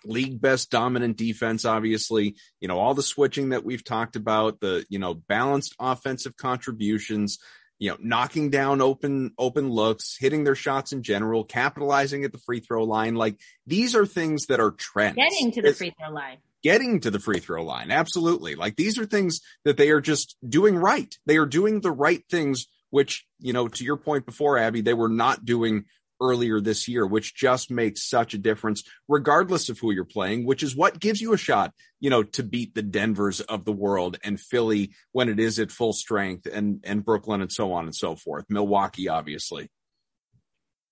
league 0.05 0.41
best 0.41 0.71
dominant 0.71 1.17
defense, 1.17 1.65
obviously, 1.65 2.37
you 2.61 2.69
know, 2.69 2.79
all 2.79 2.95
the 2.95 3.03
switching 3.03 3.51
that 3.51 3.65
we've 3.65 3.85
talked 3.85 4.17
about, 4.17 4.61
the, 4.61 4.85
you 4.89 4.99
know, 4.99 5.15
balanced 5.15 5.75
offensive 5.79 6.37
contributions, 6.37 7.39
you 7.79 7.91
know, 7.91 7.97
knocking 8.01 8.51
down 8.51 8.81
open, 8.81 9.33
open 9.39 9.71
looks, 9.71 10.17
hitting 10.19 10.45
their 10.45 10.55
shots 10.55 10.93
in 10.93 11.03
general, 11.03 11.45
capitalizing 11.45 12.25
at 12.25 12.33
the 12.33 12.39
free 12.39 12.61
throw 12.61 12.85
line. 12.85 13.15
Like 13.15 13.39
these 13.67 13.95
are 13.95 14.07
things 14.07 14.47
that 14.47 14.61
are 14.61 14.71
trends. 14.71 15.17
Getting 15.17 15.53
to 15.53 15.63
the 15.63 15.69
it's, 15.69 15.79
free 15.79 15.95
throw 15.99 16.13
line 16.13 16.39
getting 16.67 16.99
to 16.99 17.13
the 17.13 17.21
free 17.21 17.39
throw 17.39 17.63
line. 17.63 17.93
Absolutely. 17.93 18.57
Like 18.57 18.75
these 18.75 18.99
are 18.99 19.07
things 19.07 19.41
that 19.65 19.77
they 19.77 19.91
are 19.91 20.01
just 20.01 20.37
doing 20.47 20.75
right. 20.75 21.15
They 21.25 21.37
are 21.37 21.47
doing 21.47 21.81
the 21.81 21.93
right 21.93 22.25
things, 22.29 22.67
which, 22.91 23.25
you 23.39 23.53
know, 23.53 23.69
to 23.69 23.85
your 23.85 23.97
point 23.97 24.27
before, 24.27 24.59
Abby, 24.59 24.81
they 24.81 24.93
were 24.93 25.09
not 25.09 25.45
doing 25.45 25.85
earlier 26.21 26.61
this 26.61 26.89
year, 26.89 27.07
which 27.07 27.37
just 27.37 27.71
makes 27.71 28.11
such 28.11 28.35
a 28.35 28.39
difference, 28.39 28.83
regardless 29.07 29.69
of 29.69 29.79
who 29.79 29.93
you're 29.93 30.05
playing, 30.05 30.45
which 30.45 30.65
is 30.65 30.75
what 30.75 30.99
gives 30.99 31.21
you 31.21 31.33
a 31.33 31.39
shot, 31.39 31.73
you 32.01 32.11
know, 32.11 32.25
to 32.25 32.43
beat 32.43 32.75
the 32.75 32.83
Denvers 32.83 33.41
of 33.43 33.65
the 33.65 33.71
world 33.71 34.19
and 34.25 34.41
Philly 34.41 34.91
when 35.13 35.29
it 35.29 35.39
is 35.39 35.61
at 35.61 35.71
full 35.71 35.93
strength 35.93 36.47
and, 36.53 36.81
and 36.83 37.05
Brooklyn 37.05 37.43
and 37.43 37.53
so 37.53 37.75
on 37.75 37.85
and 37.85 37.95
so 37.95 38.17
forth. 38.17 38.45
Milwaukee, 38.49 39.09
obviously. 39.09 39.71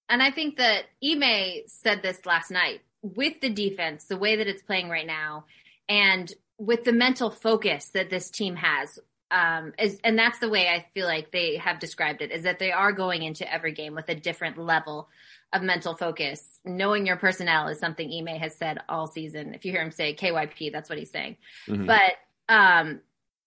And 0.09 0.23
I 0.23 0.31
think 0.31 0.59
that 0.59 0.85
Ime 1.03 1.63
said 1.67 2.03
this 2.03 2.25
last 2.25 2.53
night 2.53 2.83
with 3.03 3.41
the 3.41 3.51
defense, 3.51 4.05
the 4.05 4.17
way 4.17 4.37
that 4.37 4.47
it's 4.47 4.63
playing 4.63 4.89
right 4.89 5.07
now, 5.07 5.47
and 5.89 6.33
with 6.59 6.85
the 6.85 6.93
mental 6.93 7.31
focus 7.31 7.87
that 7.91 8.11
this 8.11 8.31
team 8.31 8.57
has 8.57 8.99
um, 9.31 9.73
is, 9.79 9.99
and 10.05 10.19
that's 10.19 10.39
the 10.39 10.49
way 10.49 10.69
I 10.69 10.87
feel 10.95 11.07
like 11.07 11.33
they 11.33 11.57
have 11.57 11.81
described 11.81 12.23
it 12.23 12.31
is 12.31 12.45
that 12.45 12.61
they 12.61 12.71
are 12.71 12.93
going 12.93 13.23
into 13.23 13.51
every 13.53 13.73
game 13.73 13.95
with 13.95 14.09
a 14.09 14.15
different 14.15 14.59
level 14.59 15.09
of 15.53 15.63
mental 15.63 15.97
focus. 15.97 16.61
Knowing 16.65 17.05
your 17.07 17.17
personnel 17.17 17.67
is 17.69 17.81
something 17.81 18.13
Ime 18.13 18.39
has 18.39 18.55
said 18.55 18.79
all 18.89 19.09
season. 19.09 19.55
If 19.55 19.65
you 19.65 19.73
hear 19.73 19.83
him 19.83 19.91
say 19.91 20.15
KYP, 20.15 20.71
that's 20.71 20.89
what 20.89 20.99
he's 20.99 21.11
saying. 21.11 21.37
Mm-hmm. 21.67 21.87
But 21.87 22.13
um, 22.49 23.01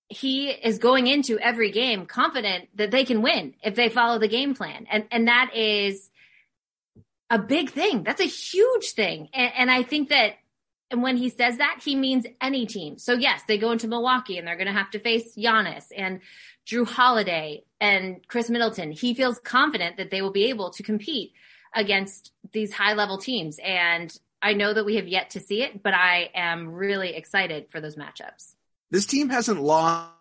he 0.10 0.50
is 0.50 0.78
going 0.80 1.08
into 1.08 1.40
every 1.40 1.72
game 1.72 2.06
confident 2.06 2.70
that 2.76 2.92
they 2.92 3.06
can 3.06 3.22
win 3.22 3.54
if 3.64 3.76
they 3.76 3.90
follow 3.90 4.20
the 4.20 4.28
game 4.28 4.56
plan, 4.56 4.88
and 4.90 5.06
and 5.12 5.28
that 5.28 5.52
is 5.56 6.10
a 7.30 7.40
big 7.40 7.70
thing. 7.70 8.04
That's 8.04 8.22
a 8.22 8.26
huge 8.26 8.92
thing, 8.92 9.30
and, 9.34 9.52
and 9.58 9.72
I 9.72 9.84
think 9.84 10.10
that 10.10 10.34
and 10.90 11.04
when 11.04 11.18
he 11.18 11.30
says 11.30 11.58
that, 11.58 11.82
he 11.84 11.96
means 11.96 12.26
any 12.42 12.66
team. 12.66 12.98
So 12.98 13.14
yes, 13.14 13.42
they 13.48 13.58
go 13.58 13.72
into 13.72 13.88
Milwaukee 13.88 14.38
and 14.38 14.48
they're 14.48 14.56
going 14.56 14.68
to 14.68 14.74
have 14.74 14.92
to 14.92 15.00
face 15.00 15.36
Giannis 15.36 15.86
and 15.96 16.22
Jrue 16.66 16.88
Holiday 16.88 17.64
and 17.82 18.26
Khris 18.28 18.50
Middleton. 18.50 18.92
He 18.92 19.14
feels 19.14 19.40
confident 19.40 19.98
that 19.98 20.12
they 20.12 20.22
will 20.22 20.32
be 20.32 20.46
able 20.46 20.72
to 20.72 20.84
compete 20.84 21.34
against 21.76 22.32
these 22.54 22.72
high 22.72 22.94
level 22.94 23.18
teams. 23.18 23.60
And 23.64 24.16
I 24.42 24.54
know 24.54 24.74
that 24.74 24.86
we 24.86 24.96
have 24.96 25.08
yet 25.08 25.32
to 25.32 25.42
see 25.42 25.62
it, 25.62 25.84
but 25.84 25.94
I 25.94 26.30
am 26.34 26.70
really 26.70 27.16
excited 27.16 27.68
for 27.70 27.82
those 27.82 27.98
matchups. 27.98 28.56
This 28.90 29.06
team 29.06 29.30
hasn't 29.30 29.62
lost, 29.62 30.14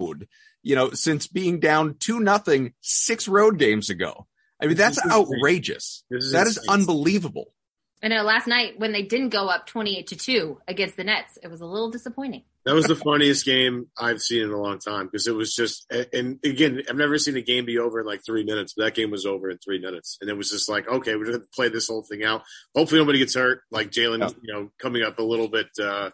you 0.00 0.74
know, 0.74 0.90
since 0.90 1.28
being 1.28 1.60
down 1.60 1.96
two 2.00 2.18
nothing 2.18 2.72
six 2.80 3.28
road 3.28 3.58
games 3.58 3.90
ago. 3.90 4.26
I 4.60 4.66
mean, 4.66 4.76
that's 4.76 5.04
outrageous. 5.06 6.04
That 6.10 6.46
is 6.48 6.58
unbelievable. 6.68 7.52
I 8.04 8.08
know 8.08 8.22
last 8.22 8.46
night 8.46 8.78
when 8.78 8.92
they 8.92 9.00
didn't 9.00 9.30
go 9.30 9.48
up 9.48 9.66
28 9.66 10.08
to 10.08 10.16
2 10.16 10.60
against 10.68 10.98
the 10.98 11.04
Nets, 11.04 11.38
it 11.42 11.48
was 11.48 11.62
a 11.62 11.66
little 11.66 11.90
disappointing. 11.90 12.42
That 12.66 12.74
was 12.74 12.84
the 12.84 12.96
funniest 12.96 13.46
game 13.46 13.86
I've 13.98 14.20
seen 14.20 14.42
in 14.42 14.50
a 14.50 14.60
long 14.60 14.78
time 14.78 15.06
because 15.06 15.26
it 15.26 15.34
was 15.34 15.54
just, 15.54 15.90
and 16.12 16.38
again, 16.44 16.82
I've 16.86 16.96
never 16.96 17.16
seen 17.16 17.38
a 17.38 17.40
game 17.40 17.64
be 17.64 17.78
over 17.78 18.00
in 18.00 18.06
like 18.06 18.20
three 18.24 18.44
minutes, 18.44 18.74
but 18.76 18.84
that 18.84 18.94
game 18.94 19.10
was 19.10 19.24
over 19.24 19.48
in 19.48 19.56
three 19.56 19.80
minutes. 19.80 20.18
And 20.20 20.28
it 20.28 20.36
was 20.36 20.50
just 20.50 20.68
like, 20.68 20.86
okay, 20.86 21.16
we're 21.16 21.24
going 21.24 21.40
to 21.40 21.46
play 21.54 21.70
this 21.70 21.88
whole 21.88 22.02
thing 22.02 22.22
out. 22.24 22.42
Hopefully 22.76 23.00
nobody 23.00 23.20
gets 23.20 23.34
hurt. 23.34 23.62
Like 23.70 23.90
Jaylen, 23.90 24.20
yeah. 24.20 24.28
you 24.42 24.52
know, 24.52 24.70
coming 24.78 25.02
up 25.02 25.18
a 25.18 25.22
little 25.22 25.48
bit, 25.48 25.68
uh, 25.80 26.10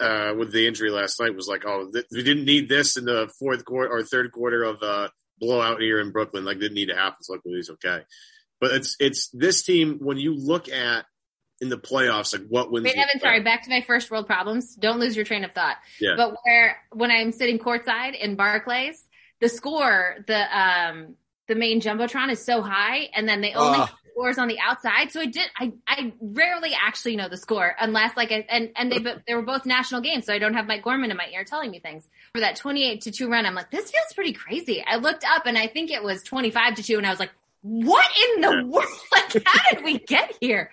uh, 0.00 0.34
with 0.36 0.52
the 0.52 0.66
injury 0.66 0.90
last 0.90 1.20
night 1.20 1.36
was 1.36 1.46
like, 1.46 1.62
oh, 1.64 1.90
th- 1.92 2.06
we 2.10 2.24
didn't 2.24 2.44
need 2.44 2.68
this 2.68 2.96
in 2.96 3.04
the 3.04 3.30
fourth 3.38 3.64
quarter 3.64 3.88
or 3.88 4.02
third 4.02 4.32
quarter 4.32 4.64
of, 4.64 4.82
uh, 4.82 5.08
blowout 5.38 5.80
here 5.80 6.00
in 6.00 6.10
Brooklyn. 6.10 6.44
Like 6.44 6.58
didn't 6.58 6.74
need 6.74 6.88
to 6.88 6.96
happen. 6.96 7.22
So 7.22 7.34
luckily 7.34 7.54
he's 7.54 7.70
okay. 7.70 8.02
But 8.64 8.72
it's 8.72 8.96
it's 8.98 9.28
this 9.28 9.62
team 9.62 9.98
when 10.00 10.16
you 10.16 10.34
look 10.34 10.70
at 10.70 11.04
in 11.60 11.68
the 11.68 11.76
playoffs, 11.76 12.32
like 12.32 12.48
what 12.48 12.72
wins. 12.72 12.84
Wait, 12.84 12.96
Evan, 12.96 13.20
sorry, 13.20 13.42
back 13.42 13.64
to 13.64 13.68
my 13.68 13.82
first 13.82 14.10
world 14.10 14.26
problems. 14.26 14.74
Don't 14.74 14.98
lose 15.00 15.14
your 15.14 15.26
train 15.26 15.44
of 15.44 15.52
thought. 15.52 15.76
Yeah. 16.00 16.14
But 16.16 16.34
where 16.42 16.78
when 16.90 17.10
I'm 17.10 17.30
sitting 17.30 17.58
courtside 17.58 18.18
in 18.18 18.36
Barclays, 18.36 19.04
the 19.42 19.50
score, 19.50 20.16
the 20.26 20.58
um 20.58 21.16
the 21.46 21.56
main 21.56 21.82
jumbotron 21.82 22.30
is 22.30 22.42
so 22.42 22.62
high, 22.62 23.10
and 23.14 23.28
then 23.28 23.42
they 23.42 23.52
only 23.52 23.80
have 23.80 23.92
scores 24.12 24.38
on 24.38 24.48
the 24.48 24.58
outside. 24.60 25.12
So 25.12 25.20
I 25.20 25.26
did. 25.26 25.46
I 25.58 25.72
I 25.86 26.14
rarely 26.22 26.70
actually 26.74 27.16
know 27.16 27.28
the 27.28 27.36
score 27.36 27.76
unless 27.78 28.16
like 28.16 28.32
I, 28.32 28.46
and 28.48 28.70
and 28.76 28.90
they 28.90 28.98
but 28.98 29.24
they 29.26 29.34
were 29.34 29.42
both 29.42 29.66
national 29.66 30.00
games, 30.00 30.24
so 30.24 30.32
I 30.32 30.38
don't 30.38 30.54
have 30.54 30.66
Mike 30.66 30.84
Gorman 30.84 31.10
in 31.10 31.18
my 31.18 31.28
ear 31.34 31.44
telling 31.44 31.70
me 31.70 31.80
things. 31.80 32.08
For 32.32 32.40
that 32.40 32.56
twenty 32.56 32.90
eight 32.90 33.02
to 33.02 33.10
two 33.10 33.28
run, 33.28 33.44
I'm 33.44 33.54
like, 33.54 33.70
this 33.70 33.90
feels 33.90 34.12
pretty 34.14 34.32
crazy. 34.32 34.82
I 34.86 34.96
looked 34.96 35.24
up 35.24 35.44
and 35.44 35.58
I 35.58 35.66
think 35.66 35.90
it 35.90 36.02
was 36.02 36.22
twenty 36.22 36.50
five 36.50 36.76
to 36.76 36.82
two, 36.82 36.96
and 36.96 37.06
I 37.06 37.10
was 37.10 37.20
like, 37.20 37.32
what 37.64 38.06
in 38.36 38.40
the 38.42 38.66
world? 38.66 38.84
Like, 39.12 39.42
how 39.46 39.70
did 39.72 39.84
we 39.84 39.98
get 39.98 40.36
here? 40.40 40.70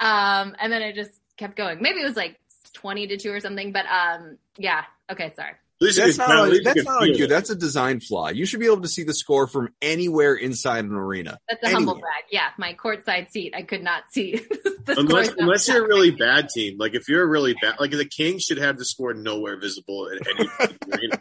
Um, 0.00 0.54
and 0.60 0.72
then 0.72 0.82
it 0.82 0.94
just 0.94 1.10
kept 1.36 1.56
going. 1.56 1.82
Maybe 1.82 2.00
it 2.00 2.04
was 2.04 2.16
like 2.16 2.38
twenty 2.72 3.08
to 3.08 3.16
two 3.16 3.32
or 3.32 3.40
something, 3.40 3.72
but 3.72 3.86
um, 3.86 4.38
yeah. 4.56 4.84
Okay, 5.10 5.32
sorry. 5.36 5.54
At 5.82 5.96
That's 5.96 6.18
not 6.18 6.30
at 6.30 6.36
on, 6.38 6.52
you 6.52 6.62
that's 6.62 6.84
not 6.84 7.02
on 7.02 7.08
you. 7.08 7.26
That's 7.26 7.50
a 7.50 7.56
design 7.56 7.98
flaw. 7.98 8.28
You 8.28 8.46
should 8.46 8.60
be 8.60 8.66
able 8.66 8.82
to 8.82 8.88
see 8.88 9.02
the 9.02 9.14
score 9.14 9.48
from 9.48 9.70
anywhere 9.82 10.34
inside 10.36 10.84
an 10.84 10.92
arena. 10.92 11.38
That's 11.48 11.64
a 11.64 11.70
humble 11.70 11.94
brag. 11.94 12.24
Yeah, 12.30 12.50
my 12.56 12.74
courtside 12.74 13.30
seat, 13.32 13.52
I 13.56 13.62
could 13.62 13.82
not 13.82 14.04
see 14.12 14.36
the 14.86 14.94
Unless, 14.96 15.26
scores. 15.30 15.40
unless 15.40 15.68
you're 15.68 15.84
a 15.84 15.88
really 15.88 16.12
bad 16.12 16.50
team, 16.54 16.78
like 16.78 16.94
if 16.94 17.08
you're 17.08 17.24
a 17.24 17.26
really 17.26 17.56
bad, 17.60 17.80
like 17.80 17.90
the 17.90 18.04
Kings 18.04 18.42
should 18.44 18.58
have 18.58 18.78
the 18.78 18.84
score 18.84 19.12
nowhere 19.12 19.58
visible 19.58 20.06
in 20.06 20.20
any 20.38 20.48
arena. 20.92 21.20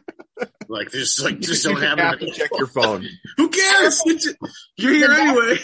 Like 0.68 0.92
just 0.92 1.22
like 1.22 1.39
just 1.39 1.64
don't 1.64 1.82
have 1.82 2.00
have 2.00 2.20
to 2.20 2.32
check 2.32 2.50
your 2.58 2.68
phone. 2.68 3.06
Who 3.38 3.50
cares? 3.50 4.02
You're 4.78 4.94
here 4.94 5.08
The 5.08 5.14
best- 5.16 5.20
anyway. 5.22 5.60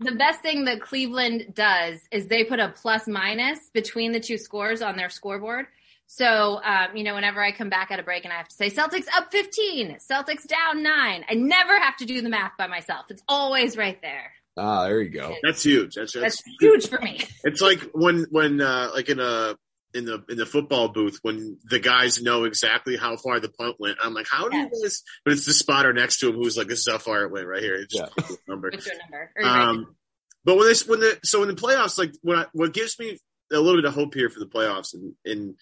the 0.00 0.16
best 0.16 0.40
thing 0.42 0.64
that 0.66 0.80
Cleveland 0.80 1.54
does 1.54 2.00
is 2.10 2.28
they 2.28 2.44
put 2.44 2.58
a 2.60 2.68
plus 2.68 3.06
minus 3.06 3.58
between 3.72 4.12
the 4.12 4.20
two 4.20 4.36
scores 4.38 4.82
on 4.82 4.96
their 4.96 5.10
scoreboard. 5.10 5.66
So, 6.08 6.60
um, 6.62 6.94
you 6.94 7.04
know, 7.04 7.14
whenever 7.14 7.42
I 7.42 7.52
come 7.52 7.70
back 7.70 7.90
at 7.90 7.98
a 7.98 8.02
break 8.02 8.24
and 8.24 8.32
I 8.34 8.36
have 8.36 8.48
to 8.48 8.54
say 8.54 8.68
Celtics 8.68 9.06
up 9.16 9.32
15, 9.32 9.96
Celtics 10.10 10.46
down 10.46 10.82
nine, 10.82 11.24
I 11.26 11.34
never 11.34 11.78
have 11.78 11.96
to 11.98 12.04
do 12.04 12.20
the 12.20 12.28
math 12.28 12.52
by 12.58 12.66
myself. 12.66 13.06
It's 13.08 13.22
always 13.28 13.78
right 13.78 13.98
there. 14.02 14.32
Ah, 14.58 14.84
there 14.84 15.00
you 15.00 15.08
go. 15.08 15.34
That's 15.42 15.62
huge. 15.62 15.94
That's, 15.94 16.12
that's, 16.12 16.42
That's 16.42 16.56
huge 16.60 16.88
for 16.88 16.98
me. 16.98 17.20
It's 17.44 17.62
like 17.62 17.80
when 17.94 18.26
when 18.30 18.60
uh 18.60 18.90
like 18.94 19.08
in 19.08 19.20
a 19.20 19.56
in 19.94 20.04
the 20.04 20.24
in 20.28 20.36
the 20.38 20.46
football 20.46 20.88
booth 20.88 21.18
when 21.22 21.58
the 21.64 21.78
guys 21.78 22.22
know 22.22 22.44
exactly 22.44 22.96
how 22.96 23.16
far 23.16 23.40
the 23.40 23.48
punt 23.50 23.76
went. 23.78 23.98
I'm 24.02 24.14
like, 24.14 24.26
how 24.30 24.48
do 24.48 24.56
you 24.56 24.68
Yes. 24.72 24.82
guys? 24.82 25.02
But 25.24 25.32
it's 25.34 25.46
the 25.46 25.52
spotter 25.52 25.92
next 25.92 26.20
to 26.20 26.28
him 26.28 26.36
who's 26.36 26.56
like, 26.56 26.68
this 26.68 26.80
is 26.80 26.88
how 26.90 26.98
far 26.98 27.24
it 27.24 27.30
went 27.32 27.46
right 27.46 27.62
here. 27.62 27.74
It's 27.74 27.94
just 27.94 28.12
a 28.18 28.50
number. 28.50 28.70
What's 28.70 28.86
your 28.86 28.94
number? 28.96 29.30
Or 29.36 29.42
your 29.42 29.52
rating? 29.52 29.68
Um, 29.68 29.96
but 30.44 30.56
when 30.56 30.66
this 30.66 30.86
when 30.86 31.00
the 31.00 31.18
so 31.24 31.42
in 31.42 31.48
the 31.48 31.54
playoffs, 31.54 31.98
like 31.98 32.12
what 32.22 32.38
I, 32.38 32.46
what 32.52 32.72
gives 32.72 32.98
me 32.98 33.18
a 33.52 33.58
little 33.60 33.80
bit 33.80 33.84
of 33.88 33.94
hope 33.94 34.14
here 34.14 34.30
for 34.30 34.40
the 34.40 34.46
playoffs, 34.46 34.94
and, 34.94 35.14
and 35.24 35.54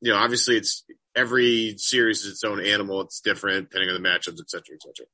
you 0.00 0.12
know, 0.12 0.16
obviously 0.16 0.56
it's 0.56 0.84
every 1.16 1.74
series 1.78 2.24
is 2.24 2.32
its 2.32 2.44
own 2.44 2.60
animal. 2.64 3.00
It's 3.02 3.20
different 3.20 3.70
depending 3.70 3.94
on 3.94 4.02
the 4.02 4.08
matchups, 4.08 4.40
et 4.40 4.50
cetera, 4.50 4.74
et 4.76 4.82
cetera. 4.82 5.06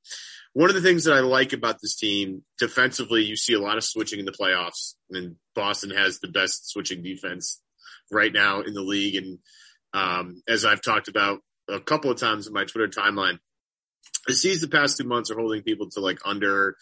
One 0.53 0.69
of 0.69 0.75
the 0.75 0.81
things 0.83 1.05
that 1.05 1.15
I 1.15 1.21
like 1.21 1.53
about 1.53 1.81
this 1.81 1.97
team 1.97 2.43
defensively, 2.59 3.23
you 3.25 3.37
see 3.37 3.53
a 3.53 3.61
lot 3.61 3.77
of 3.77 3.85
switching 3.85 4.19
in 4.19 4.25
the 4.25 4.33
playoffs, 4.33 4.95
and 5.11 5.37
Boston 5.55 5.91
has 5.91 6.19
the 6.21 6.29
best 6.29 6.71
switching 6.71 7.03
defense 7.03 7.61
right 8.11 8.33
now 8.33 8.61
in 8.61 8.75
the 8.75 8.83
league. 8.83 9.17
And 9.17 9.39
um, 9.93 10.43
as 10.49 10.65
I've 10.65 10.83
talked 10.83 11.09
about 11.09 11.41
a 11.69 11.81
couple 11.81 12.11
of 12.11 12.19
times 12.19 12.47
in 12.47 12.53
my 12.53 12.65
Twitter 12.65 12.89
timeline, 12.89 13.39
the 14.27 14.35
C's 14.35 14.61
the 14.61 14.69
past 14.69 14.99
two 14.99 15.07
months 15.07 15.31
are 15.31 15.39
holding 15.39 15.63
people 15.63 15.89
to 15.91 16.01
like 16.01 16.19
under 16.25 16.77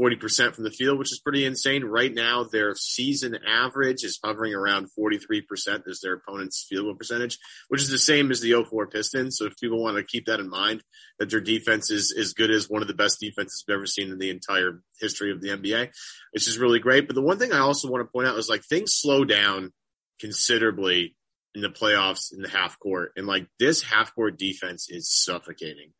40% 0.00 0.54
from 0.54 0.64
the 0.64 0.70
field, 0.70 0.98
which 0.98 1.12
is 1.12 1.18
pretty 1.18 1.44
insane. 1.44 1.84
Right 1.84 2.12
now, 2.12 2.44
their 2.44 2.74
season 2.76 3.36
average 3.46 4.04
is 4.04 4.18
hovering 4.22 4.54
around 4.54 4.88
43% 4.98 5.88
as 5.88 6.00
their 6.00 6.14
opponent's 6.14 6.64
field 6.68 6.84
goal 6.84 6.94
percentage, 6.94 7.38
which 7.68 7.82
is 7.82 7.90
the 7.90 7.98
same 7.98 8.30
as 8.30 8.40
the 8.40 8.64
04 8.64 8.86
Pistons. 8.86 9.36
So 9.36 9.46
if 9.46 9.56
people 9.56 9.82
want 9.82 9.96
to 9.96 10.04
keep 10.04 10.26
that 10.26 10.40
in 10.40 10.48
mind, 10.48 10.82
that 11.18 11.30
their 11.30 11.40
defense 11.40 11.90
is 11.90 12.14
as 12.16 12.32
good 12.32 12.50
as 12.50 12.70
one 12.70 12.82
of 12.82 12.88
the 12.88 12.94
best 12.94 13.18
defenses 13.20 13.64
we've 13.66 13.74
ever 13.74 13.86
seen 13.86 14.10
in 14.10 14.18
the 14.18 14.30
entire 14.30 14.80
history 15.00 15.32
of 15.32 15.40
the 15.40 15.48
NBA, 15.48 15.90
which 16.32 16.46
is 16.46 16.58
really 16.58 16.78
great. 16.78 17.06
But 17.06 17.16
the 17.16 17.22
one 17.22 17.38
thing 17.38 17.52
I 17.52 17.58
also 17.58 17.90
want 17.90 18.06
to 18.06 18.12
point 18.12 18.28
out 18.28 18.38
is 18.38 18.48
like 18.48 18.62
things 18.62 18.94
slow 18.94 19.24
down 19.24 19.72
considerably 20.20 21.16
in 21.54 21.62
the 21.62 21.68
playoffs 21.68 22.32
in 22.32 22.42
the 22.42 22.48
half 22.48 22.78
court. 22.78 23.12
And 23.16 23.26
like 23.26 23.46
this 23.58 23.82
half 23.82 24.14
court 24.14 24.38
defense 24.38 24.88
is 24.90 25.08
suffocating 25.08 25.92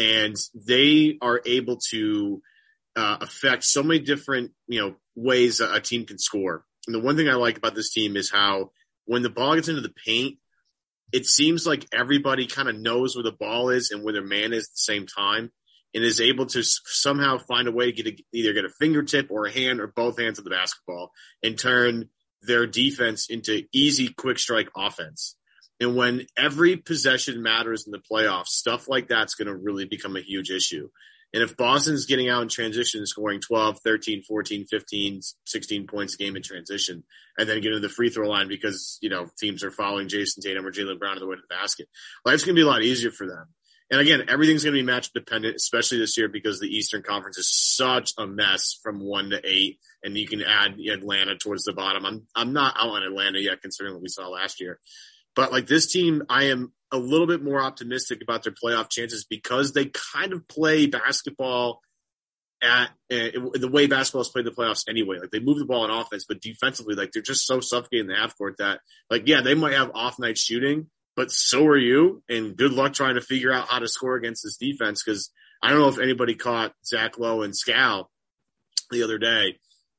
and 0.00 0.36
they 0.54 1.18
are 1.20 1.40
able 1.44 1.76
to 1.90 2.42
uh, 2.96 3.18
affect 3.20 3.64
so 3.64 3.82
many 3.82 4.00
different 4.00 4.52
you 4.66 4.80
know 4.80 4.94
ways 5.14 5.60
a, 5.60 5.74
a 5.74 5.80
team 5.80 6.06
can 6.06 6.18
score. 6.18 6.64
And 6.86 6.94
the 6.94 7.00
one 7.00 7.16
thing 7.16 7.28
I 7.28 7.34
like 7.34 7.58
about 7.58 7.74
this 7.74 7.92
team 7.92 8.16
is 8.16 8.30
how 8.30 8.70
when 9.04 9.22
the 9.22 9.30
ball 9.30 9.54
gets 9.54 9.68
into 9.68 9.82
the 9.82 9.94
paint, 10.06 10.38
it 11.12 11.26
seems 11.26 11.66
like 11.66 11.86
everybody 11.92 12.46
kind 12.46 12.68
of 12.68 12.76
knows 12.76 13.14
where 13.14 13.22
the 13.22 13.32
ball 13.32 13.68
is 13.68 13.90
and 13.90 14.02
where 14.02 14.12
their 14.12 14.24
man 14.24 14.52
is 14.52 14.64
at 14.64 14.70
the 14.70 14.94
same 14.94 15.06
time, 15.06 15.52
and 15.94 16.04
is 16.04 16.20
able 16.20 16.46
to 16.46 16.62
somehow 16.62 17.38
find 17.38 17.68
a 17.68 17.72
way 17.72 17.92
to 17.92 18.02
get 18.02 18.06
a, 18.06 18.24
either 18.32 18.52
get 18.52 18.64
a 18.64 18.70
fingertip 18.80 19.30
or 19.30 19.46
a 19.46 19.52
hand 19.52 19.80
or 19.80 19.88
both 19.88 20.18
hands 20.18 20.38
of 20.38 20.44
the 20.44 20.50
basketball 20.50 21.10
and 21.42 21.58
turn 21.58 22.08
their 22.42 22.66
defense 22.66 23.28
into 23.28 23.64
easy 23.72 24.12
quick 24.12 24.38
strike 24.38 24.68
offense. 24.76 25.36
And 25.80 25.96
when 25.96 26.26
every 26.36 26.76
possession 26.76 27.42
matters 27.42 27.86
in 27.86 27.92
the 27.92 27.98
playoffs, 27.98 28.48
stuff 28.48 28.88
like 28.88 29.08
that's 29.08 29.34
going 29.34 29.48
to 29.48 29.56
really 29.56 29.86
become 29.86 30.16
a 30.16 30.20
huge 30.20 30.50
issue. 30.50 30.88
And 31.32 31.42
if 31.42 31.56
Boston's 31.56 32.06
getting 32.06 32.28
out 32.28 32.42
in 32.42 32.48
transition, 32.48 33.06
scoring 33.06 33.40
12, 33.40 33.78
13, 33.84 34.22
14, 34.22 34.66
15, 34.66 35.20
16 35.46 35.86
points 35.86 36.14
a 36.14 36.18
game 36.18 36.36
in 36.36 36.42
transition, 36.42 37.04
and 37.38 37.48
then 37.48 37.60
getting 37.60 37.76
to 37.76 37.80
the 37.80 37.88
free 37.88 38.10
throw 38.10 38.28
line 38.28 38.48
because, 38.48 38.98
you 39.00 39.08
know, 39.08 39.26
teams 39.38 39.62
are 39.62 39.70
following 39.70 40.08
Jayson 40.08 40.42
Tatum 40.42 40.66
or 40.66 40.72
Jaylen 40.72 40.98
Brown 40.98 41.14
on 41.14 41.20
the 41.20 41.26
way 41.26 41.36
to 41.36 41.42
the 41.42 41.54
basket, 41.54 41.88
life's 42.24 42.44
going 42.44 42.56
to 42.56 42.58
be 42.58 42.64
a 42.64 42.70
lot 42.70 42.82
easier 42.82 43.12
for 43.12 43.28
them. 43.28 43.46
And 43.90 44.00
again, 44.00 44.26
everything's 44.28 44.62
going 44.62 44.74
to 44.74 44.80
be 44.80 44.86
match 44.86 45.12
dependent, 45.12 45.56
especially 45.56 45.98
this 45.98 46.16
year 46.16 46.28
because 46.28 46.60
the 46.60 46.68
Eastern 46.68 47.02
Conference 47.02 47.38
is 47.38 47.50
such 47.50 48.12
a 48.18 48.26
mess 48.26 48.78
from 48.82 49.00
one 49.00 49.30
to 49.30 49.40
eight, 49.44 49.80
and 50.04 50.16
you 50.16 50.28
can 50.28 50.42
add 50.42 50.78
Atlanta 50.78 51.36
towards 51.36 51.64
the 51.64 51.72
bottom. 51.72 52.06
I'm 52.06 52.26
I'm 52.34 52.52
not 52.52 52.76
out 52.78 52.90
on 52.90 53.02
Atlanta 53.02 53.40
yet, 53.40 53.62
considering 53.62 53.94
what 53.94 54.02
we 54.02 54.08
saw 54.08 54.28
last 54.28 54.60
year. 54.60 54.78
But 55.34 55.50
like 55.52 55.66
this 55.66 55.90
team, 55.90 56.22
I 56.28 56.44
am 56.44 56.72
a 56.92 56.98
little 56.98 57.26
bit 57.26 57.42
more 57.42 57.60
optimistic 57.60 58.20
about 58.22 58.42
their 58.42 58.52
playoff 58.52 58.90
chances 58.90 59.24
because 59.24 59.72
they 59.72 59.86
kind 59.86 60.32
of 60.32 60.46
play 60.48 60.86
basketball 60.86 61.80
at 62.62 62.90
uh, 63.10 63.48
the 63.54 63.70
way 63.72 63.86
basketball 63.86 64.22
is 64.22 64.28
played 64.28 64.46
in 64.46 64.52
the 64.54 64.60
playoffs 64.60 64.84
anyway. 64.88 65.18
Like 65.18 65.30
they 65.30 65.40
move 65.40 65.58
the 65.58 65.64
ball 65.64 65.84
in 65.84 65.90
offense, 65.90 66.26
but 66.28 66.40
defensively, 66.40 66.94
like 66.94 67.12
they're 67.12 67.22
just 67.22 67.46
so 67.46 67.60
suffocating 67.60 68.06
the 68.06 68.16
half 68.16 68.36
court 68.36 68.56
that 68.58 68.80
like, 69.08 69.26
yeah, 69.26 69.40
they 69.40 69.54
might 69.54 69.74
have 69.74 69.92
off 69.94 70.18
night 70.18 70.38
shooting, 70.38 70.90
but 71.16 71.30
so 71.30 71.66
are 71.66 71.76
you. 71.76 72.22
And 72.28 72.56
good 72.56 72.72
luck 72.72 72.92
trying 72.92 73.14
to 73.14 73.20
figure 73.20 73.52
out 73.52 73.68
how 73.68 73.78
to 73.78 73.88
score 73.88 74.16
against 74.16 74.42
this 74.44 74.56
defense. 74.56 75.02
Cause 75.02 75.30
I 75.62 75.70
don't 75.70 75.80
know 75.80 75.88
if 75.88 75.98
anybody 75.98 76.34
caught 76.34 76.72
Zach 76.84 77.18
Lowe 77.18 77.42
and 77.42 77.52
Scal 77.54 78.06
the 78.90 79.02
other 79.02 79.18
day. 79.18 79.58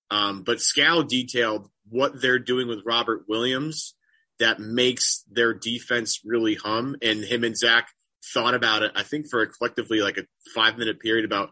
Um, 0.09 0.43
but 0.43 0.57
Scal 0.57 1.07
detailed 1.07 1.69
what 1.89 2.21
they're 2.21 2.39
doing 2.39 2.67
with 2.67 2.85
Robert 2.85 3.25
Williams 3.27 3.95
that 4.39 4.59
makes 4.59 5.23
their 5.31 5.53
defense 5.53 6.21
really 6.25 6.55
hum. 6.55 6.95
And 7.01 7.23
him 7.23 7.43
and 7.43 7.55
Zach 7.55 7.87
thought 8.33 8.53
about 8.53 8.83
it, 8.83 8.91
I 8.95 9.03
think 9.03 9.27
for 9.29 9.41
a 9.41 9.47
collectively 9.47 10.01
like 10.01 10.17
a 10.17 10.25
five 10.53 10.77
minute 10.77 10.99
period 10.99 11.25
about 11.25 11.51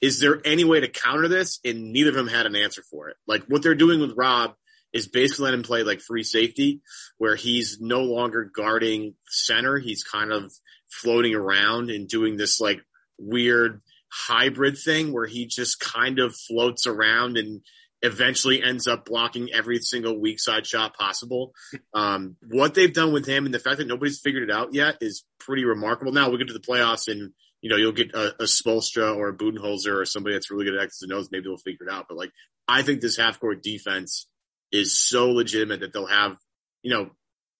is 0.00 0.20
there 0.20 0.40
any 0.44 0.62
way 0.64 0.80
to 0.80 0.88
counter 0.88 1.26
this? 1.26 1.58
And 1.64 1.92
neither 1.92 2.10
of 2.10 2.14
them 2.14 2.28
had 2.28 2.46
an 2.46 2.54
answer 2.54 2.82
for 2.88 3.08
it. 3.08 3.16
Like 3.26 3.44
what 3.46 3.62
they're 3.62 3.74
doing 3.74 4.00
with 4.00 4.16
Rob 4.16 4.54
is 4.92 5.06
basically 5.06 5.46
let 5.46 5.54
him 5.54 5.62
play 5.62 5.82
like 5.82 6.00
free 6.00 6.22
safety 6.22 6.80
where 7.18 7.36
he's 7.36 7.78
no 7.80 8.02
longer 8.02 8.44
guarding 8.44 9.14
center. 9.28 9.78
He's 9.78 10.02
kind 10.02 10.32
of 10.32 10.52
floating 10.90 11.34
around 11.34 11.90
and 11.90 12.08
doing 12.08 12.36
this 12.36 12.60
like 12.60 12.80
weird 13.18 13.82
hybrid 14.10 14.78
thing 14.78 15.12
where 15.12 15.26
he 15.26 15.46
just 15.46 15.80
kind 15.80 16.18
of 16.18 16.34
floats 16.34 16.86
around 16.86 17.36
and 17.36 17.60
eventually 18.00 18.62
ends 18.62 18.86
up 18.86 19.04
blocking 19.04 19.52
every 19.52 19.78
single 19.78 20.18
weak 20.18 20.40
side 20.40 20.66
shot 20.66 20.96
possible. 20.96 21.52
Um, 21.92 22.36
what 22.48 22.74
they've 22.74 22.92
done 22.92 23.12
with 23.12 23.26
him 23.26 23.44
and 23.44 23.52
the 23.52 23.58
fact 23.58 23.78
that 23.78 23.88
nobody's 23.88 24.20
figured 24.20 24.48
it 24.48 24.54
out 24.54 24.72
yet 24.72 24.98
is 25.00 25.24
pretty 25.40 25.64
remarkable. 25.64 26.12
Now 26.12 26.30
we 26.30 26.38
get 26.38 26.46
to 26.48 26.54
the 26.54 26.60
playoffs 26.60 27.08
and 27.08 27.32
you 27.60 27.70
know, 27.70 27.76
you'll 27.76 27.92
get 27.92 28.14
a, 28.14 28.42
a 28.42 28.44
Spoelstra 28.44 29.16
or 29.16 29.28
a 29.28 29.36
Budenholzer 29.36 29.94
or 29.94 30.04
somebody 30.04 30.34
that's 30.34 30.50
really 30.50 30.64
good 30.64 30.76
at 30.76 30.82
X's 30.82 31.02
and 31.02 31.12
O's. 31.12 31.28
Maybe 31.30 31.44
they'll 31.44 31.56
figure 31.56 31.86
it 31.86 31.92
out. 31.92 32.06
But 32.08 32.16
like, 32.16 32.30
I 32.68 32.82
think 32.82 33.00
this 33.00 33.16
half 33.16 33.40
court 33.40 33.62
defense 33.62 34.28
is 34.72 34.96
so 34.96 35.30
legitimate 35.30 35.80
that 35.80 35.92
they'll 35.92 36.06
have, 36.06 36.36
you 36.82 36.92
know, 36.92 37.10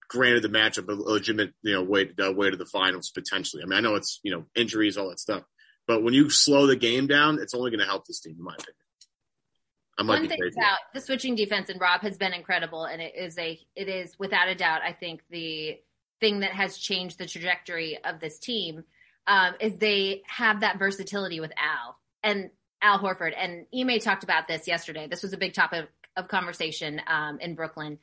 granted 0.08 0.42
the 0.42 0.48
matchup 0.48 0.88
a 0.88 0.92
legitimate, 0.92 1.52
you 1.62 1.74
know, 1.74 1.82
way, 1.82 2.06
to, 2.06 2.28
uh, 2.28 2.32
way 2.32 2.50
to 2.50 2.56
the 2.56 2.66
finals 2.66 3.10
potentially. 3.10 3.62
I 3.62 3.66
mean, 3.66 3.78
I 3.78 3.80
know 3.80 3.94
it's, 3.94 4.20
you 4.22 4.32
know, 4.32 4.44
injuries, 4.54 4.96
all 4.96 5.10
that 5.10 5.20
stuff, 5.20 5.42
but 5.86 6.02
when 6.02 6.14
you 6.14 6.30
slow 6.30 6.66
the 6.66 6.76
game 6.76 7.06
down, 7.06 7.38
it's 7.40 7.54
only 7.54 7.70
going 7.70 7.80
to 7.80 7.86
help 7.86 8.06
this 8.06 8.20
team, 8.20 8.36
in 8.38 8.44
my 8.44 8.54
opinion. 8.54 8.74
I 9.98 10.02
might 10.04 10.20
One 10.20 10.28
thing 10.28 10.38
crazy. 10.38 10.54
about 10.58 10.78
the 10.94 11.00
switching 11.00 11.34
defense 11.34 11.70
and 11.70 11.80
Rob 11.80 12.02
has 12.02 12.16
been 12.16 12.32
incredible, 12.32 12.84
and 12.84 13.02
it 13.02 13.14
is 13.16 13.36
a 13.36 13.58
it 13.74 13.88
is 13.88 14.16
without 14.16 14.48
a 14.48 14.54
doubt, 14.54 14.82
I 14.82 14.92
think 14.92 15.22
the 15.28 15.76
thing 16.20 16.40
that 16.40 16.52
has 16.52 16.78
changed 16.78 17.18
the 17.18 17.26
trajectory 17.26 17.98
of 18.04 18.20
this 18.20 18.38
team 18.38 18.84
um, 19.26 19.54
is 19.60 19.76
they 19.76 20.22
have 20.26 20.60
that 20.60 20.78
versatility 20.78 21.40
with 21.40 21.52
Al 21.56 21.96
and 22.22 22.50
Al 22.80 23.00
Horford. 23.00 23.32
And 23.36 23.66
Ime 23.74 23.98
talked 23.98 24.22
about 24.22 24.46
this 24.46 24.68
yesterday. 24.68 25.08
This 25.08 25.22
was 25.22 25.32
a 25.32 25.36
big 25.36 25.52
topic 25.52 25.88
of 26.18 26.28
conversation 26.28 27.00
um, 27.06 27.38
in 27.40 27.54
Brooklyn, 27.54 27.98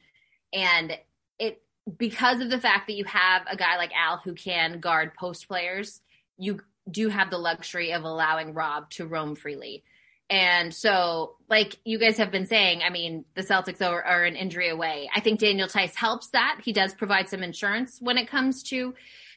and 0.54 0.98
it 1.38 1.62
because 1.98 2.42
of 2.42 2.50
the 2.50 2.60
fact 2.60 2.88
that 2.88 2.94
you 2.94 3.06
have 3.06 3.44
a 3.50 3.56
guy 3.56 3.78
like 3.78 3.92
Al 3.96 4.18
who 4.24 4.34
can 4.34 4.80
guard 4.80 5.14
post 5.14 5.48
players, 5.48 6.02
you 6.38 6.62
do 6.90 7.10
have 7.10 7.30
the 7.30 7.38
luxury 7.38 7.94
of 7.94 8.04
allowing 8.04 8.54
Rob 8.54 8.90
to 8.92 9.06
roam 9.06 9.36
freely. 9.36 9.84
And 10.30 10.74
so, 10.74 11.36
like 11.50 11.78
you 11.86 12.00
guys 12.00 12.18
have 12.18 12.32
been 12.32 12.48
saying, 12.48 12.82
I 12.84 12.90
mean, 12.90 13.26
the 13.36 13.44
Celtics 13.44 13.86
are, 13.86 14.02
are, 14.02 14.24
an 14.24 14.36
injury 14.36 14.70
away. 14.70 15.08
I 15.14 15.20
think 15.20 15.40
Daniel 15.40 15.68
Theis 15.68 15.94
helps 15.94 16.28
that. 16.30 16.62
He 16.64 16.74
does 16.74 16.96
provide 16.96 17.30
some 17.30 17.44
insurance 17.44 18.00
when 18.02 18.18
it 18.18 18.28
comes 18.28 18.64
to 18.64 18.96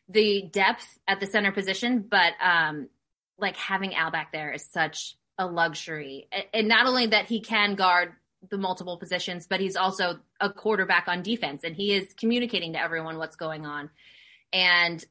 the 0.09 0.49
depth 0.51 0.99
at 1.07 1.20
the 1.20 1.26
center 1.26 1.53
position, 1.53 2.07
but 2.09 2.33
um, 2.43 2.89
like 3.39 3.57
having 3.57 3.95
Al 3.95 4.11
back 4.11 4.33
there 4.33 4.51
is 4.53 4.64
such 4.64 5.14
a 5.37 5.47
luxury. 5.47 6.26
And 6.55 6.68
not 6.68 6.87
only 6.87 7.09
that 7.09 7.26
he 7.26 7.41
can 7.41 7.74
guard 7.74 8.14
the 8.51 8.59
multiple 8.59 8.97
positions, 8.97 9.47
but 9.47 9.61
he's 9.61 9.76
also 9.76 10.18
a 10.41 10.51
quarterback 10.51 11.09
on 11.09 11.22
defense 11.22 11.64
and 11.64 11.74
he 11.74 11.93
is 11.93 12.14
communicating 12.14 12.74
to 12.74 12.80
everyone 12.80 13.18
what's 13.18 13.36
going 13.36 13.66
on. 13.66 13.91
And 14.53 15.05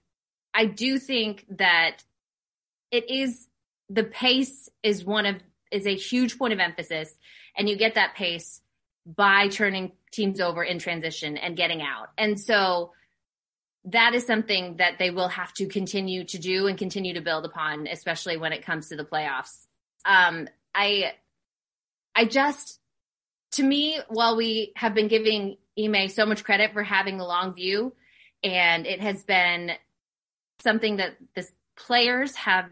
I 0.53 0.65
do 0.65 0.97
think 0.97 1.45
that 1.57 2.03
it 2.91 3.09
is 3.09 3.47
the 3.89 4.03
pace 4.03 4.69
is 4.83 5.03
one 5.03 5.25
of 5.25 5.35
is 5.71 5.85
a 5.85 5.95
huge 5.95 6.37
point 6.37 6.53
of 6.53 6.59
emphasis 6.59 7.13
and 7.55 7.67
you 7.67 7.75
get 7.77 7.95
that 7.95 8.15
pace 8.15 8.61
by 9.05 9.47
turning 9.49 9.91
teams 10.11 10.39
over 10.39 10.63
in 10.63 10.79
transition 10.79 11.37
and 11.37 11.57
getting 11.57 11.81
out. 11.81 12.09
And 12.17 12.39
so 12.39 12.91
that 13.85 14.13
is 14.13 14.25
something 14.25 14.77
that 14.77 14.99
they 14.99 15.11
will 15.11 15.29
have 15.29 15.53
to 15.53 15.67
continue 15.67 16.25
to 16.25 16.37
do 16.37 16.67
and 16.67 16.77
continue 16.77 17.13
to 17.13 17.21
build 17.21 17.45
upon, 17.45 17.87
especially 17.87 18.37
when 18.37 18.51
it 18.51 18.65
comes 18.65 18.89
to 18.89 18.95
the 18.95 19.05
playoffs. 19.05 19.65
Um, 20.05 20.47
I, 20.75 21.13
I 22.15 22.25
just, 22.25 22.79
to 23.51 23.63
me, 23.63 23.99
while 24.09 24.35
we 24.35 24.73
have 24.75 24.93
been 24.93 25.07
giving 25.07 25.57
Ime 25.79 26.09
so 26.09 26.25
much 26.25 26.43
credit 26.43 26.73
for 26.73 26.83
having 26.83 27.17
the 27.17 27.25
long 27.25 27.53
view, 27.53 27.93
and 28.43 28.85
it 28.85 28.99
has 28.99 29.23
been 29.23 29.71
something 30.59 30.97
that 30.97 31.17
the 31.35 31.47
players 31.75 32.35
have 32.35 32.69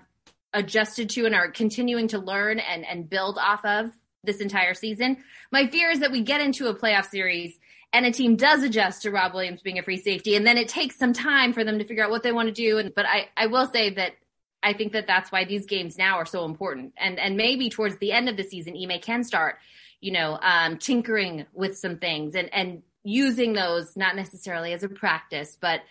adjusted 0.54 1.10
to 1.12 1.26
and 1.26 1.36
are 1.36 1.52
continuing 1.52 2.08
to 2.10 2.18
learn 2.18 2.60
and, 2.60 2.86
and 2.86 3.10
build 3.10 3.38
off 3.38 3.64
of 3.66 3.92
this 4.24 4.42
entire 4.42 4.74
season. 4.74 5.18
My 5.52 5.68
fear 5.68 5.92
is 5.92 6.00
that 6.00 6.12
we 6.12 6.22
get 6.22 6.42
into 6.42 6.68
a 6.68 6.76
playoff 6.76 7.06
series 7.10 7.60
and 7.94 8.06
a 8.06 8.12
team 8.12 8.36
does 8.36 8.64
adjust 8.64 9.04
to 9.04 9.12
Rob 9.12 9.34
Williams 9.34 9.62
being 9.62 9.80
a 9.80 9.84
free 9.84 9.98
safety, 9.98 10.36
and 10.36 10.46
then 10.46 10.58
it 10.58 10.68
takes 10.68 10.98
some 10.98 11.14
time 11.14 11.54
for 11.54 11.64
them 11.64 11.80
to 11.80 11.86
figure 11.86 12.04
out 12.04 12.10
what 12.10 12.24
they 12.24 12.34
want 12.34 12.48
to 12.48 12.54
do. 12.54 12.78
And 12.78 12.94
but 12.94 13.06
I, 13.06 13.30
I 13.38 13.48
will 13.48 13.68
say 13.68 13.92
that 13.92 14.14
I 14.62 14.74
think 14.74 14.94
that 14.94 15.08
that's 15.08 15.32
why 15.32 15.46
these 15.46 15.66
games 15.66 15.98
now 15.98 16.18
are 16.18 16.26
so 16.26 16.44
important. 16.44 16.94
And 16.98 17.20
and 17.20 17.38
maybe 17.38 17.70
towards 17.70 17.98
the 18.00 18.12
end 18.12 18.28
of 18.28 18.36
the 18.36 18.44
season, 18.44 18.76
Ime 18.76 19.00
can 19.00 19.24
start, 19.24 19.60
you 20.06 20.12
know, 20.12 20.38
um, 20.40 20.78
tinkering 20.78 21.48
with 21.52 21.76
some 21.76 21.98
things 21.98 22.36
and 22.36 22.54
and 22.54 22.84
using 23.04 23.54
those 23.54 23.98
not 23.98 24.16
necessarily 24.16 24.72
as 24.72 24.84
a 24.84 24.88
practice, 24.88 25.58
but 25.60 25.82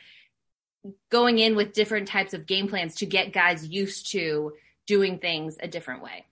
going 1.10 1.40
in 1.40 1.56
with 1.56 1.72
different 1.72 2.06
types 2.06 2.32
of 2.32 2.46
game 2.46 2.68
plans 2.68 2.94
to 2.94 3.06
get 3.06 3.32
guys 3.32 3.66
used 3.66 4.12
to 4.12 4.52
doing 4.86 5.18
things 5.18 5.56
a 5.58 5.66
different 5.66 6.00
way. 6.00 6.24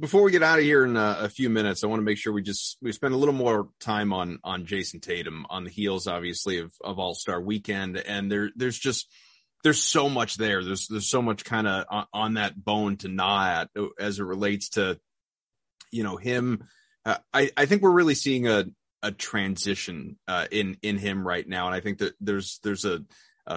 Before 0.00 0.22
we 0.22 0.32
get 0.32 0.42
out 0.42 0.58
of 0.58 0.64
here 0.64 0.84
in 0.84 0.96
a, 0.96 1.18
a, 1.20 1.28
few 1.28 1.50
minutes, 1.50 1.84
I 1.84 1.86
want 1.86 2.00
to 2.00 2.04
make 2.04 2.18
sure 2.18 2.32
we 2.32 2.42
just 2.42 2.78
we 2.82 2.90
spend 2.90 3.14
a 3.14 3.16
little 3.16 3.34
more 3.34 3.68
time 3.78 4.12
on 4.12 4.40
on 4.42 4.66
Jayson 4.66 4.98
Tatum 4.98 5.46
on 5.50 5.62
the 5.62 5.70
heels, 5.70 6.08
obviously, 6.08 6.58
of 6.58 6.72
of 6.82 6.98
All 6.98 7.14
Star 7.14 7.40
Weekend, 7.40 7.96
and 7.96 8.32
there 8.32 8.50
there's 8.56 8.78
just 8.78 9.06
there's 9.62 9.80
so 9.80 10.08
much 10.08 10.36
there. 10.36 10.64
There's 10.64 10.88
there's 10.88 11.08
so 11.08 11.22
much 11.22 11.44
kind 11.44 11.68
of 11.68 11.84
on, 11.88 12.06
on, 12.12 12.34
that 12.34 12.64
bone 12.64 12.96
to 12.98 13.08
gnaw 13.08 13.44
at 13.44 13.70
as 14.00 14.18
it 14.18 14.24
relates 14.24 14.70
to 14.70 14.98
you 15.90 16.02
know 16.02 16.16
him. 16.16 16.64
Uh, 17.04 17.16
I 17.32 17.50
I 17.56 17.66
think 17.66 17.82
we're 17.82 17.90
really 17.90 18.14
seeing 18.14 18.46
a 18.46 18.66
a 19.02 19.12
transition 19.12 20.18
uh, 20.28 20.46
in 20.50 20.76
in 20.82 20.98
him 20.98 21.26
right 21.26 21.46
now, 21.46 21.66
and 21.66 21.74
I 21.74 21.80
think 21.80 21.98
that 21.98 22.14
there's 22.20 22.60
there's 22.62 22.84
a 22.84 23.02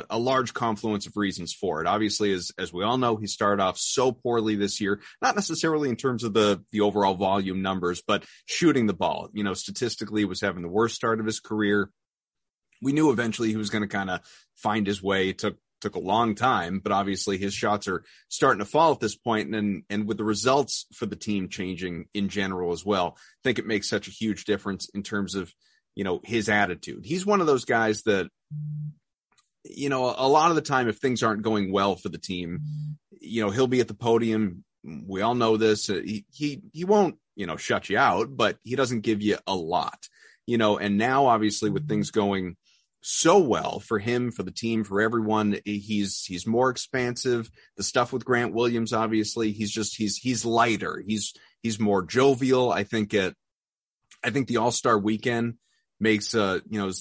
a 0.09 0.17
large 0.17 0.53
confluence 0.53 1.05
of 1.05 1.17
reasons 1.17 1.53
for 1.53 1.81
it. 1.81 1.87
Obviously, 1.87 2.33
as 2.33 2.51
as 2.57 2.73
we 2.73 2.83
all 2.83 2.97
know, 2.97 3.15
he 3.15 3.27
started 3.27 3.61
off 3.61 3.77
so 3.77 4.11
poorly 4.11 4.55
this 4.55 4.81
year, 4.81 5.01
not 5.21 5.35
necessarily 5.35 5.89
in 5.89 5.95
terms 5.95 6.23
of 6.23 6.33
the 6.33 6.63
the 6.71 6.81
overall 6.81 7.15
volume 7.15 7.61
numbers, 7.61 8.01
but 8.05 8.25
shooting 8.45 8.87
the 8.87 8.93
ball. 8.93 9.29
You 9.33 9.43
know, 9.43 9.53
statistically, 9.53 10.25
was 10.25 10.41
having 10.41 10.63
the 10.63 10.69
worst 10.69 10.95
start 10.95 11.19
of 11.19 11.25
his 11.25 11.39
career. 11.39 11.89
We 12.81 12.93
knew 12.93 13.11
eventually 13.11 13.49
he 13.49 13.55
was 13.57 13.69
going 13.69 13.83
to 13.83 13.87
kind 13.87 14.09
of 14.09 14.21
find 14.55 14.87
his 14.87 15.01
way. 15.01 15.29
It 15.29 15.37
took 15.37 15.57
took 15.83 15.95
a 15.95 15.99
long 15.99 16.33
time, 16.33 16.79
but 16.79 16.93
obviously 16.93 17.37
his 17.37 17.53
shots 17.53 17.89
are 17.89 18.03
starting 18.29 18.59
to 18.59 18.65
fall 18.65 18.93
at 18.93 19.01
this 19.01 19.15
point, 19.15 19.53
and 19.53 19.83
and 19.89 20.07
with 20.07 20.17
the 20.17 20.23
results 20.23 20.87
for 20.93 21.05
the 21.05 21.17
team 21.17 21.49
changing 21.49 22.05
in 22.13 22.29
general 22.29 22.71
as 22.71 22.85
well, 22.85 23.17
I 23.17 23.41
think 23.43 23.59
it 23.59 23.67
makes 23.67 23.89
such 23.89 24.07
a 24.07 24.11
huge 24.11 24.45
difference 24.45 24.89
in 24.95 25.03
terms 25.03 25.35
of 25.35 25.53
you 25.93 26.05
know 26.05 26.21
his 26.23 26.47
attitude. 26.47 27.05
He's 27.05 27.25
one 27.25 27.41
of 27.41 27.47
those 27.47 27.65
guys 27.65 28.01
that 28.03 28.29
you 29.65 29.89
know 29.89 30.15
a 30.17 30.27
lot 30.27 30.49
of 30.49 30.55
the 30.55 30.61
time 30.61 30.87
if 30.87 30.97
things 30.97 31.21
aren't 31.21 31.43
going 31.43 31.71
well 31.71 31.95
for 31.95 32.09
the 32.09 32.17
team, 32.17 32.61
you 33.19 33.43
know 33.43 33.51
he'll 33.51 33.67
be 33.67 33.81
at 33.81 33.89
the 33.89 33.93
podium. 33.93 34.63
We 34.83 35.21
all 35.21 35.35
know 35.35 35.57
this. 35.57 35.89
Uh, 35.89 36.01
he 36.03 36.25
he 36.33 36.61
he 36.71 36.85
won't 36.85 37.17
you 37.35 37.45
know 37.45 37.57
shut 37.57 37.89
you 37.89 37.97
out, 37.97 38.35
but 38.35 38.57
he 38.63 38.77
doesn't 38.77 39.01
give 39.01 39.21
you 39.21 39.37
a 39.45 39.55
lot. 39.55 40.07
You 40.47 40.57
know, 40.57 40.77
and 40.77 40.97
now 40.97 41.27
obviously 41.27 41.69
with 41.69 41.87
things 41.89 42.11
going 42.11 42.55
so 43.03 43.37
well 43.37 43.79
for 43.79 43.99
him, 43.99 44.31
for 44.31 44.43
the 44.43 44.51
team, 44.51 44.83
for 44.85 45.01
everyone. 45.01 45.59
He's 45.65 46.23
he's 46.23 46.47
more 46.47 46.69
expansive. 46.69 47.51
The 47.75 47.83
stuff 47.83 48.13
with 48.13 48.25
Grant 48.25 48.53
Williams, 48.53 48.93
obviously, 48.93 49.51
he's 49.51 49.71
just 49.71 49.95
he's 49.95 50.17
he's 50.17 50.45
lighter. 50.45 51.03
He's 51.05 51.33
he's 51.61 51.79
more 51.79 52.01
jovial. 52.01 52.71
I 52.71 52.85
think 52.85 53.13
it. 53.13 53.35
I 54.23 54.29
think 54.29 54.47
the 54.47 54.57
All 54.57 54.71
Star 54.71 54.97
Weekend 54.97 55.55
makes 55.99 56.33
a 56.33 56.61
you 56.69 56.79
know 56.79 56.91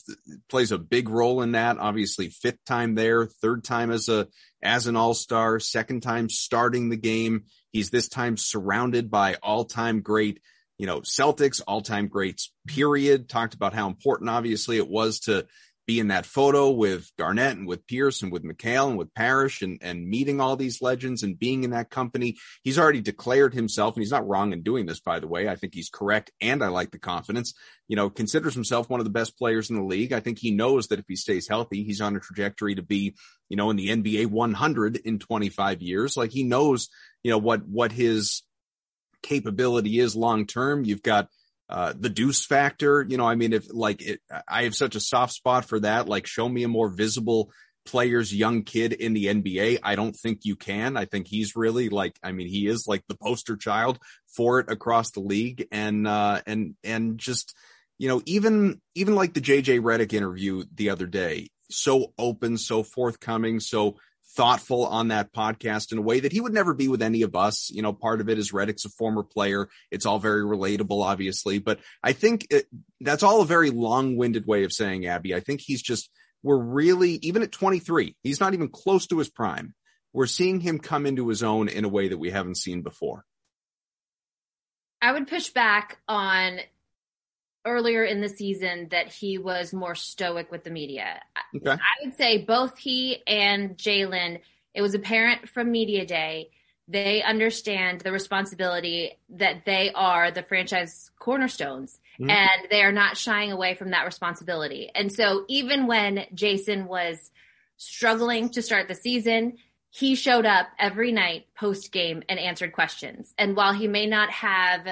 plays 0.49 0.73
a 0.73 0.79
big 0.79 1.09
role 1.09 1.41
in 1.41 1.53
that. 1.53 1.79
Obviously, 1.79 2.29
fifth 2.29 2.65
time 2.67 2.97
there, 2.97 3.27
third 3.27 3.63
time 3.63 3.93
as 3.93 4.09
a 4.09 4.27
as 4.61 4.89
an 4.89 4.97
All 4.97 5.15
Star, 5.15 5.61
second 5.61 6.03
time 6.03 6.29
starting 6.29 6.89
the 6.89 6.97
game. 6.97 7.45
He's 7.71 7.91
this 7.91 8.09
time 8.09 8.37
surrounded 8.37 9.11
by 9.11 9.37
all 9.37 9.65
time 9.65 10.01
great 10.01 10.41
you 10.79 10.87
know, 10.87 11.01
Celtics, 11.01 11.61
all 11.65 11.81
time 11.81 12.09
greats, 12.09 12.53
period. 12.67 13.29
Talked 13.29 13.55
about 13.55 13.73
how 13.73 13.87
important, 13.87 14.31
obviously, 14.31 14.79
it 14.79 14.89
was 14.89 15.21
to 15.21 15.47
be 15.87 15.99
in 15.99 16.09
that 16.09 16.27
photo 16.27 16.71
with 16.71 17.11
Garnett 17.19 17.57
and 17.57 17.67
with 17.67 17.87
Pierce 17.87 18.23
and 18.23 18.31
with 18.31 18.45
McHale 18.45 18.89
and 18.89 18.99
with 18.99 19.13
Parish 19.15 19.63
and, 19.63 19.79
and 19.83 20.09
meeting 20.09 20.41
all 20.41 20.57
these 20.57 20.81
legends 20.81 21.23
and 21.23 21.39
being 21.39 21.65
in 21.65 21.71
that 21.71 21.91
company. 21.91 22.37
He's 22.63 22.79
already 22.79 23.01
declared 23.01 23.53
himself, 23.53 23.95
and 23.95 24.03
he's 24.03 24.13
not 24.13 24.27
wrong 24.27 24.53
in 24.53 24.63
doing 24.63 24.87
this, 24.87 25.01
by 25.01 25.19
the 25.19 25.27
way. 25.27 25.49
I 25.49 25.57
think 25.57 25.75
he's 25.75 25.91
correct, 25.91 26.31
and 26.41 26.63
I 26.63 26.69
like 26.69 26.93
the 26.93 26.99
confidence. 26.99 27.55
You 27.89 27.97
know, 27.97 28.11
considers 28.11 28.55
himself 28.55 28.89
one 28.89 29.01
of 29.01 29.05
the 29.05 29.11
best 29.11 29.37
players 29.37 29.71
in 29.71 29.77
the 29.77 29.83
league. 29.83 30.13
I 30.13 30.21
think 30.21 30.39
he 30.39 30.53
knows 30.53 30.89
that 30.89 30.99
if 30.99 31.07
he 31.09 31.17
stays 31.17 31.49
healthy, 31.49 31.83
he's 31.83 32.01
on 32.01 32.17
a 32.17 32.21
trajectory 32.21 32.77
to 32.77 32.83
be, 32.83 33.15
you 33.49 33.57
know, 33.57 33.71
in 33.71 33.77
the 33.77 33.89
NBA 33.89 34.27
100 34.27 34.97
in 34.97 35.19
25 35.19 35.83
years. 35.83 36.17
Like 36.17 36.31
he 36.31 36.45
knows, 36.45 36.89
you 37.23 37.31
know, 37.31 37.39
what, 37.39 37.67
what 37.67 37.93
his 37.93 38.43
capability 39.23 39.99
is 39.99 40.17
long 40.17 40.47
term. 40.47 40.85
You've 40.85 41.03
got, 41.03 41.29
uh, 41.69 41.93
the 41.99 42.11
deuce 42.11 42.45
factor, 42.45 43.05
you 43.09 43.17
know, 43.17 43.27
I 43.27 43.35
mean, 43.35 43.53
if 43.53 43.67
like 43.73 44.03
it, 44.03 44.21
I 44.49 44.65
have 44.65 44.75
such 44.75 44.95
a 44.95 45.01
soft 45.01 45.33
spot 45.33 45.65
for 45.65 45.81
that, 45.81 46.09
like 46.09 46.27
show 46.27 46.49
me 46.49 46.65
a 46.65 46.69
more 46.69 46.89
visible 46.89 47.51
player's 47.85 48.35
young 48.35 48.63
kid 48.63 48.93
in 48.93 49.13
the 49.13 49.27
NBA. 49.27 49.79
I 49.83 49.97
don't 49.97 50.15
think 50.15 50.41
you 50.45 50.57
can. 50.57 50.97
I 50.97 51.05
think 51.05 51.27
he's 51.27 51.57
really 51.57 51.89
like, 51.89 52.19
I 52.23 52.33
mean, 52.33 52.49
he 52.49 52.67
is 52.67 52.87
like 52.87 53.03
the 53.09 53.17
poster 53.17 53.57
child 53.57 53.99
for 54.37 54.61
it 54.61 54.71
across 54.71 55.11
the 55.11 55.21
league. 55.21 55.67
And, 55.73 56.07
uh, 56.07 56.41
and, 56.47 56.75
and 56.85 57.19
just, 57.19 57.55
you 57.99 58.09
know, 58.09 58.23
even, 58.27 58.81
even 58.95 59.15
like 59.15 59.35
the 59.35 59.41
JJ 59.41 59.81
Redick 59.81 60.13
interview 60.13 60.65
the 60.75 60.91
other 60.91 61.07
day, 61.07 61.49
so 61.71 62.13
open, 62.19 62.59
so 62.59 62.83
forthcoming, 62.83 63.61
so 63.61 63.97
thoughtful 64.35 64.87
on 64.87 65.09
that 65.09 65.33
podcast 65.33 65.93
in 65.93 65.99
a 65.99 66.03
way 66.03 66.21
that 66.21 66.33
he 66.33 66.41
would 66.41 66.53
never 66.53 66.75
be 66.75 66.89
with 66.89 67.03
any 67.03 67.23
of 67.23 67.37
us. 67.37 67.71
You 67.71 67.83
know, 67.83 67.93
part 67.93 68.21
of 68.21 68.29
it 68.29 68.39
is 68.39 68.53
Redick's 68.53 68.85
a 68.85 68.91
former 68.91 69.23
player. 69.23 69.69
It's 69.91 70.07
all 70.07 70.19
very 70.19 70.43
relatable, 70.43 71.05
obviously, 71.05 71.59
but 71.59 71.81
I 72.03 72.13
think 72.13 72.47
it, 72.51 72.67
that's 73.01 73.23
all 73.23 73.43
a 73.43 73.47
very 73.47 73.71
long 73.71 74.17
winded 74.17 74.47
way 74.47 74.65
of 74.65 74.73
saying 74.73 75.07
Abby. 75.07 75.35
I 75.35 75.41
think 75.41 75.61
he's 75.61 75.83
just, 75.83 76.11
we're 76.43 76.59
really, 76.59 77.13
even 77.23 77.43
at 77.43 77.53
23, 77.53 78.17
he's 78.23 78.41
not 78.41 78.55
even 78.55 78.69
close 78.69 79.07
to 79.09 79.19
his 79.19 79.29
prime. 79.29 79.75
We're 80.13 80.27
seeing 80.27 80.61
him 80.61 80.79
come 80.79 81.07
into 81.07 81.29
his 81.29 81.43
own 81.43 81.69
in 81.69 81.85
a 81.85 81.89
way 81.89 82.09
that 82.09 82.19
we 82.19 82.31
haven't 82.31 82.59
seen 82.59 82.83
before. 82.83 83.25
I 85.01 85.13
would 85.13 85.27
push 85.27 85.49
back 85.49 85.99
on 86.07 86.61
earlier 87.65 88.05
in 88.05 88.21
the 88.21 88.29
season 88.29 88.89
that 88.91 89.09
he 89.09 89.39
was 89.39 89.73
more 89.73 89.95
stoic 89.95 90.51
with 90.51 90.65
the 90.65 90.71
media. 90.71 91.21
Okay. 91.55 91.71
I 91.71 92.05
would 92.05 92.15
say 92.17 92.39
both 92.39 92.79
he 92.79 93.23
and 93.27 93.77
Jaylen, 93.77 94.41
it 94.75 94.83
was 94.83 94.95
apparent 94.95 95.49
from 95.49 95.71
media 95.71 96.05
day, 96.05 96.51
they 96.89 97.23
understand 97.23 98.01
the 98.01 98.13
responsibility 98.13 99.19
that 99.31 99.65
they 99.65 99.93
are 99.95 100.31
the 100.31 100.43
franchise 100.43 101.11
cornerstones 101.19 102.01
mm-hmm. 102.21 102.29
and 102.29 102.71
they 102.71 102.83
are 102.83 102.93
not 102.93 103.17
shying 103.17 103.53
away 103.53 103.75
from 103.75 103.91
that 103.91 104.05
responsibility. 104.05 104.91
And 104.95 105.13
so 105.13 105.45
even 105.49 105.87
when 105.87 106.27
Jayson 106.35 106.87
was 106.87 107.31
struggling 107.77 108.51
to 108.51 108.63
start 108.63 108.89
the 108.89 108.95
season, 108.95 109.59
he 109.91 110.15
showed 110.15 110.47
up 110.47 110.69
every 110.79 111.13
night 111.13 111.47
post 111.55 111.93
game 111.93 112.23
and 112.29 112.39
answered 112.39 112.73
questions. 112.73 113.33
And 113.39 113.57
while 113.57 113.73
he 113.73 113.87
may 113.87 114.07
not 114.07 114.31
have 114.31 114.87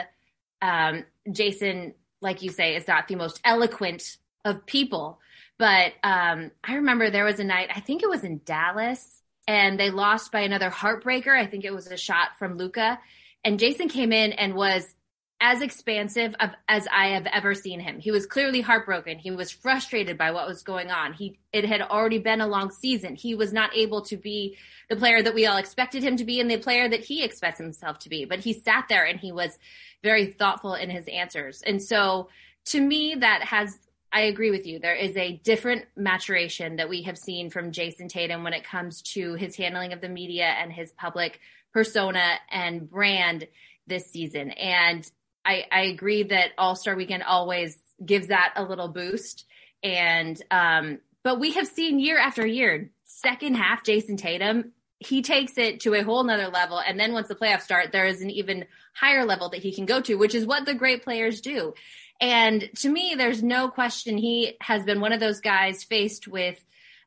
um, 0.63 1.05
Jayson 1.31 1.95
like 2.21 2.43
you 2.43 2.51
say, 2.51 2.77
is 2.77 2.89
not 2.89 3.09
the 3.09 3.17
most 3.17 3.41
eloquent 3.45 4.17
of 4.45 4.67
people. 4.67 5.21
But 5.59 5.93
um, 6.03 6.51
I 6.65 6.77
remember 6.77 7.11
there 7.11 7.25
was 7.25 7.41
a 7.41 7.45
night, 7.45 7.71
I 7.75 7.81
think 7.81 8.03
it 8.03 8.09
was 8.09 8.25
in 8.25 8.41
Dallas, 8.45 9.21
and 9.47 9.79
they 9.79 9.91
lost 9.91 10.33
by 10.33 10.41
another 10.41 10.71
heartbreaker. 10.71 11.37
I 11.37 11.47
think 11.47 11.65
it 11.65 11.75
was 11.75 11.87
a 11.87 11.97
shot 11.97 12.39
from 12.39 12.57
Luka. 12.57 12.99
And 13.45 13.59
Jayson 13.59 13.89
came 13.89 14.13
in 14.13 14.33
and 14.33 14.55
was 14.55 14.95
as 15.41 15.63
expansive 15.63 16.35
of, 16.39 16.51
as 16.69 16.87
I 16.93 17.09
have 17.09 17.27
ever 17.27 17.55
seen 17.55 17.81
him. 17.81 17.99
He 17.99 18.11
was 18.11 18.27
clearly 18.27 18.61
heartbroken. 18.61 19.19
He 19.19 19.31
was 19.31 19.51
frustrated 19.51 20.19
by 20.19 20.33
what 20.33 20.47
was 20.47 20.63
going 20.63 20.91
on. 20.91 21.15
He 21.15 21.39
it 21.53 21.65
had 21.65 21.81
already 21.81 22.19
been 22.19 22.43
a 22.43 22.47
long 22.47 22.71
season. 22.71 23.15
He 23.15 23.35
was 23.35 23.53
not 23.53 23.75
able 23.75 24.03
to 24.03 24.17
be 24.17 24.59
the 24.91 24.97
player 24.97 25.23
that 25.23 25.35
we 25.35 25.47
all 25.47 25.57
expected 25.57 26.03
him 26.03 26.17
to 26.19 26.25
be 26.25 26.41
and 26.41 26.51
the 26.51 26.59
player 26.59 26.89
that 26.89 27.05
he 27.05 27.25
expects 27.25 27.59
himself 27.59 27.99
to 28.01 28.11
be. 28.11 28.27
But 28.27 28.41
he 28.41 28.53
sat 28.53 28.87
there 28.89 29.05
and 29.05 29.19
he 29.19 29.33
was 29.33 29.59
very 30.03 30.27
thoughtful 30.27 30.75
in 30.75 30.91
his 30.91 31.07
answers. 31.09 31.63
And 31.63 31.83
so 31.83 32.29
to 32.67 32.81
me 32.81 33.15
that 33.19 33.43
has 33.45 33.79
I 34.13 34.23
agree 34.23 34.51
with 34.51 34.67
you. 34.67 34.81
There 34.81 34.95
is 34.95 35.17
a 35.17 35.37
different 35.45 35.85
maturation 35.97 36.77
that 36.77 36.89
we 36.89 37.03
have 37.03 37.17
seen 37.17 37.49
from 37.49 37.71
Jayson 37.71 38.09
Tatum 38.09 38.43
when 38.43 38.53
it 38.53 38.65
comes 38.65 39.03
to 39.03 39.35
his 39.35 39.55
handling 39.55 39.93
of 39.93 40.01
the 40.01 40.09
media 40.09 40.47
and 40.47 40.73
his 40.73 40.91
public 40.93 41.39
persona 41.73 42.35
and 42.51 42.91
brand 42.91 43.47
this 43.87 44.11
season. 44.11 44.51
And 44.51 45.09
I, 45.45 45.65
I 45.71 45.81
agree 45.83 46.25
that 46.25 46.51
All 46.59 46.77
Star 46.77 46.97
Weekend 46.97 47.23
always 47.23 47.79
gives 48.05 48.29
that 48.29 48.53
a 48.57 48.65
little 48.65 48.89
boost. 48.89 49.47
And 49.83 50.41
um, 50.51 50.99
but 51.23 51.41
we 51.41 51.53
have 51.53 51.67
seen 51.67 51.99
year 51.99 52.19
after 52.19 52.47
year, 52.47 52.91
second 53.05 53.55
half 53.55 53.85
Jayson 53.85 54.17
Tatum, 54.17 54.73
he 54.99 55.23
takes 55.23 55.57
it 55.57 55.81
to 55.81 55.95
a 55.95 56.03
whole 56.03 56.23
nother 56.23 56.49
level. 56.49 56.79
And 56.79 57.01
then 57.01 57.13
once 57.13 57.29
the 57.29 57.35
playoffs 57.35 57.63
start, 57.63 57.93
there 57.93 58.07
is 58.07 58.21
an 58.21 58.31
even 58.31 58.67
higher 58.95 59.25
level 59.25 59.49
that 59.51 59.63
he 59.63 59.73
can 59.73 59.87
go 59.87 60.01
to, 60.03 60.17
which 60.17 60.35
is 60.35 60.47
what 60.47 60.67
the 60.67 60.75
great 60.75 61.03
players 61.03 61.41
do. 61.41 61.75
And 62.21 62.69
to 62.77 62.91
me, 62.91 63.15
there's 63.17 63.43
no 63.43 63.69
question 63.69 64.19
he 64.19 64.57
has 64.61 64.85
been 64.85 65.01
one 65.01 65.13
of 65.13 65.21
those 65.21 65.41
guys 65.41 65.85
faced 65.85 66.29
with, 66.29 66.63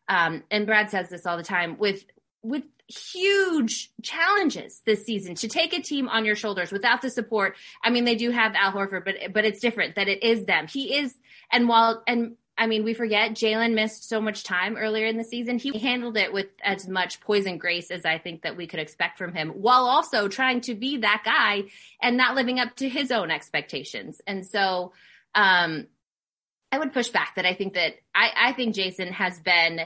um, 0.10 0.44
and 0.50 0.66
Brad 0.66 0.90
says 0.90 1.10
this 1.10 1.28
all 1.28 1.38
the 1.38 1.44
time, 1.44 1.78
with 1.78 2.04
with 2.42 2.64
huge 2.88 3.92
challenges 4.02 4.82
this 4.86 5.06
season 5.06 5.36
to 5.36 5.48
take 5.48 5.74
a 5.74 5.82
team 5.82 6.10
on 6.10 6.26
your 6.26 6.36
shoulders 6.36 6.72
without 6.72 7.02
the 7.02 7.10
support. 7.10 7.56
I 7.84 7.90
mean, 7.90 8.06
they 8.06 8.16
do 8.16 8.30
have 8.32 8.54
Al 8.56 8.74
Horford, 8.74 9.06
but 9.06 9.16
but 9.34 9.46
it's 9.46 9.60
different 9.60 9.96
that 9.96 10.08
it 10.08 10.24
is 10.24 10.46
them. 10.46 10.68
He 10.68 10.96
is, 10.98 11.16
and 11.52 11.68
while 11.68 12.04
and 12.08 12.36
I 12.58 12.68
mean, 12.68 12.84
we 12.84 12.94
forget 12.94 13.32
Jaylen 13.32 13.74
missed 13.74 14.08
so 14.08 14.22
much 14.22 14.44
time 14.44 14.78
earlier 14.78 15.08
in 15.08 15.18
the 15.18 15.24
season. 15.24 15.58
He 15.58 15.78
handled 15.80 16.18
it 16.18 16.32
with 16.32 16.48
as 16.62 16.88
much 16.88 17.20
poise 17.20 17.48
and 17.48 17.60
grace 17.60 17.90
as 17.90 18.06
I 18.06 18.20
think 18.20 18.44
that 18.44 18.58
we 18.58 18.68
could 18.68 18.80
expect 18.80 19.18
from 19.18 19.34
him, 19.34 19.50
while 19.50 19.86
also 19.86 20.28
trying 20.28 20.62
to 20.62 20.76
be 20.76 20.98
that 20.98 21.24
guy 21.26 21.64
and 22.02 22.16
not 22.16 22.36
living 22.36 22.60
up 22.60 22.76
to 22.76 22.90
his 22.90 23.12
own 23.12 23.32
expectations. 23.32 24.22
And 24.28 24.46
so, 24.46 24.94
um, 25.34 25.88
I 26.72 26.80
would 26.80 26.94
push 26.94 27.10
back 27.10 27.36
that 27.36 27.46
I 27.46 27.54
think 27.54 27.74
that 27.76 27.94
I, 28.16 28.32
I 28.36 28.54
think 28.54 28.76
Jayson 28.76 29.12
has 29.14 29.40
been 29.40 29.82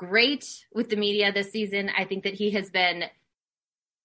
great 0.00 0.64
with 0.72 0.88
the 0.88 0.96
media 0.96 1.30
this 1.30 1.52
season. 1.52 1.90
I 1.94 2.06
think 2.06 2.24
that 2.24 2.32
he 2.32 2.52
has 2.52 2.70
been, 2.70 3.04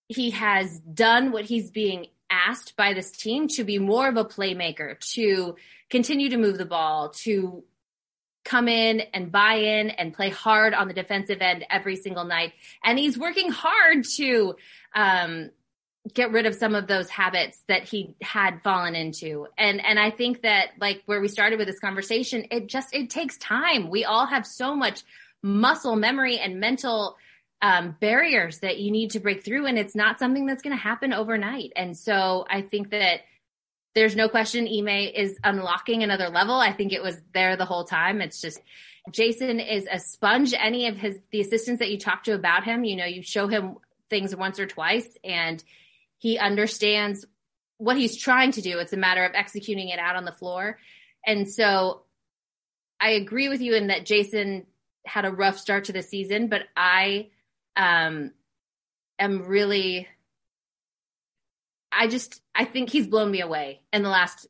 he 0.09 0.31
has 0.31 0.81
done 0.81 1.31
what 1.31 1.45
he's 1.45 1.71
being 1.71 2.07
asked 2.29 2.75
by 2.75 2.93
this 2.93 3.11
team 3.11 3.47
to 3.47 3.63
be 3.63 3.79
more 3.79 4.09
of 4.09 4.17
a 4.17 4.25
playmaker, 4.25 4.99
to 5.13 5.55
continue 5.89 6.29
to 6.31 6.37
move 6.37 6.57
the 6.57 6.65
ball, 6.65 7.11
to 7.23 7.63
come 8.43 8.67
in 8.67 8.99
and 9.13 9.31
buy 9.31 9.53
in 9.53 9.89
and 9.89 10.13
play 10.13 10.29
hard 10.29 10.73
on 10.73 10.89
the 10.89 10.93
defensive 10.93 11.37
end 11.39 11.65
every 11.69 11.95
single 11.95 12.25
night. 12.25 12.51
And 12.83 12.99
he's 12.99 13.17
working 13.17 13.49
hard 13.49 14.03
to, 14.17 14.57
um, 14.93 15.51
get 16.13 16.31
rid 16.31 16.45
of 16.45 16.53
some 16.53 16.75
of 16.75 16.87
those 16.87 17.09
habits 17.09 17.63
that 17.67 17.83
he 17.83 18.15
had 18.21 18.61
fallen 18.63 18.95
into. 18.95 19.47
And 19.57 19.83
and 19.83 19.97
I 19.97 20.11
think 20.11 20.43
that 20.43 20.71
like 20.79 21.01
where 21.07 21.19
we 21.19 21.27
started 21.27 21.57
with 21.57 21.67
this 21.67 21.79
conversation, 21.79 22.45
it 22.51 22.67
just 22.67 22.93
it 22.93 23.09
takes 23.09 23.39
time. 23.39 23.89
We 23.89 24.05
all 24.05 24.27
have 24.27 24.45
so 24.45 24.75
much 24.75 25.01
muscle 25.45 25.95
memory 25.95 26.39
and 26.39 26.59
mental 26.59 27.17
um, 27.61 27.95
barriers 27.99 28.59
that 28.59 28.79
you 28.79 28.89
need 28.89 29.11
to 29.11 29.19
break 29.19 29.45
through. 29.45 29.67
And 29.67 29.77
it's 29.77 29.95
not 29.95 30.17
something 30.17 30.47
that's 30.47 30.63
going 30.63 30.75
to 30.75 30.81
happen 30.81 31.13
overnight. 31.13 31.71
And 31.75 31.95
so 31.95 32.45
I 32.49 32.61
think 32.61 32.89
that 32.89 33.21
there's 33.93 34.15
no 34.15 34.27
question 34.27 34.67
Ime 34.67 34.87
is 34.87 35.37
unlocking 35.43 36.01
another 36.01 36.29
level. 36.29 36.55
I 36.55 36.73
think 36.73 36.91
it 36.91 37.03
was 37.03 37.21
there 37.33 37.55
the 37.55 37.65
whole 37.65 37.83
time. 37.83 38.21
It's 38.21 38.41
just 38.41 38.59
Jayson 39.11 39.59
is 39.59 39.87
a 39.89 39.99
sponge. 39.99 40.55
Any 40.57 40.87
of 40.87 40.97
his, 40.97 41.19
the 41.31 41.41
assistants 41.41 41.79
that 41.79 41.91
you 41.91 41.99
talk 41.99 42.23
to 42.23 42.33
about 42.33 42.63
him, 42.63 42.83
you 42.83 42.95
know, 42.95 43.05
you 43.05 43.21
show 43.21 43.47
him 43.47 43.77
things 44.09 44.35
once 44.35 44.59
or 44.59 44.65
twice 44.65 45.07
and 45.23 45.63
he 46.17 46.39
understands 46.39 47.23
what 47.77 47.97
he's 47.97 48.17
trying 48.17 48.51
to 48.53 48.61
do. 48.61 48.79
It's 48.79 48.93
a 48.93 48.97
matter 48.97 49.23
of 49.23 49.33
executing 49.35 49.89
it 49.89 49.99
out 49.99 50.15
on 50.15 50.25
the 50.25 50.31
floor. 50.31 50.79
And 51.23 51.47
so 51.47 52.01
I 52.99 53.11
agree 53.11 53.47
with 53.47 53.61
you 53.61 53.75
in 53.75 53.87
that 53.87 54.05
Jayson 54.05 54.65
had 55.05 55.25
a 55.25 55.31
rough 55.31 55.57
start 55.57 55.85
to 55.85 55.93
the 55.93 56.01
season, 56.01 56.47
but 56.47 56.63
I 56.75 57.29
um, 57.75 58.31
am 59.19 59.45
really, 59.45 60.07
I 61.91 62.07
just, 62.07 62.41
I 62.53 62.65
think 62.65 62.89
he's 62.89 63.07
blown 63.07 63.31
me 63.31 63.41
away 63.41 63.81
in 63.93 64.03
the 64.03 64.09
last 64.09 64.47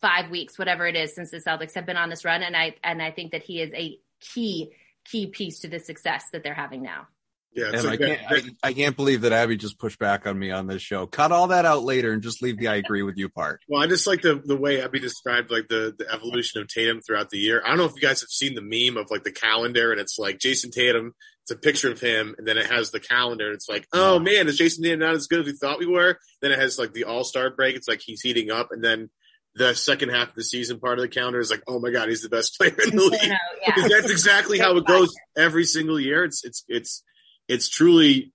five 0.00 0.30
weeks, 0.30 0.58
whatever 0.58 0.86
it 0.86 0.96
is, 0.96 1.14
since 1.14 1.30
the 1.30 1.38
Celtics 1.38 1.74
have 1.74 1.86
been 1.86 1.96
on 1.96 2.08
this 2.08 2.24
run. 2.24 2.42
And 2.42 2.56
I, 2.56 2.76
and 2.82 3.02
I 3.02 3.10
think 3.10 3.32
that 3.32 3.42
he 3.42 3.60
is 3.60 3.72
a 3.74 3.98
key, 4.20 4.72
key 5.04 5.26
piece 5.26 5.60
to 5.60 5.68
the 5.68 5.78
success 5.78 6.26
that 6.32 6.42
they're 6.42 6.54
having 6.54 6.82
now. 6.82 7.08
Yeah, 7.52 7.70
and 7.72 7.84
like 7.84 8.00
I 8.00 8.06
can't, 8.06 8.20
I, 8.30 8.68
I, 8.68 8.72
can't 8.72 8.96
believe 8.96 9.22
that 9.22 9.32
Abby 9.32 9.56
just 9.56 9.78
pushed 9.78 9.98
back 9.98 10.26
on 10.26 10.38
me 10.38 10.50
on 10.50 10.66
this 10.66 10.82
show. 10.82 11.06
Cut 11.06 11.32
all 11.32 11.48
that 11.48 11.64
out 11.64 11.82
later 11.82 12.12
and 12.12 12.22
just 12.22 12.42
leave 12.42 12.58
the 12.58 12.68
"I 12.68 12.76
agree 12.76 13.02
with 13.02 13.16
you" 13.16 13.28
part. 13.28 13.62
Well, 13.68 13.82
I 13.82 13.86
just 13.86 14.06
like 14.06 14.20
the 14.20 14.40
the 14.44 14.56
way 14.56 14.82
Abby 14.82 15.00
described 15.00 15.50
like 15.50 15.66
the 15.68 15.94
the 15.98 16.12
evolution 16.12 16.60
of 16.60 16.68
Tatum 16.68 17.00
throughout 17.00 17.30
the 17.30 17.38
year. 17.38 17.62
I 17.64 17.68
don't 17.68 17.78
know 17.78 17.86
if 17.86 17.94
you 17.94 18.02
guys 18.02 18.20
have 18.20 18.28
seen 18.28 18.54
the 18.54 18.62
meme 18.62 18.96
of 18.96 19.10
like 19.10 19.24
the 19.24 19.32
calendar 19.32 19.90
and 19.90 20.00
it's 20.00 20.18
like 20.18 20.38
Jayson 20.38 20.70
Tatum. 20.70 21.14
It's 21.42 21.50
a 21.50 21.56
picture 21.56 21.90
of 21.90 21.98
him, 21.98 22.34
and 22.36 22.46
then 22.46 22.58
it 22.58 22.66
has 22.66 22.90
the 22.90 23.00
calendar. 23.00 23.46
And 23.46 23.54
it's 23.54 23.68
like, 23.68 23.88
oh 23.94 24.18
man, 24.18 24.46
is 24.48 24.58
Jayson 24.58 24.84
Tatum 24.84 25.00
not 25.00 25.14
as 25.14 25.26
good 25.26 25.40
as 25.40 25.46
we 25.46 25.52
thought 25.52 25.78
we 25.78 25.86
were? 25.86 26.18
Then 26.42 26.52
it 26.52 26.58
has 26.58 26.78
like 26.78 26.92
the 26.92 27.04
All 27.04 27.24
Star 27.24 27.50
break. 27.50 27.74
It's 27.74 27.88
like 27.88 28.02
he's 28.04 28.20
heating 28.20 28.50
up, 28.50 28.68
and 28.70 28.84
then 28.84 29.08
the 29.54 29.74
second 29.74 30.10
half 30.10 30.28
of 30.28 30.34
the 30.34 30.44
season 30.44 30.78
part 30.78 30.98
of 30.98 31.02
the 31.02 31.08
calendar 31.08 31.40
is 31.40 31.50
like, 31.50 31.62
oh 31.66 31.80
my 31.80 31.90
god, 31.90 32.08
he's 32.08 32.22
the 32.22 32.28
best 32.28 32.56
player 32.58 32.76
in 32.84 32.96
the 32.96 33.02
league. 33.02 33.28
Know, 33.28 33.36
yeah. 33.62 33.72
Because 33.74 33.90
that's 33.90 34.10
exactly 34.10 34.58
how 34.58 34.76
it 34.76 34.86
goes 34.86 35.12
every 35.36 35.64
single 35.64 35.98
year. 35.98 36.24
It's 36.24 36.44
it's 36.44 36.64
it's 36.68 37.02
it's 37.48 37.68
truly 37.68 38.32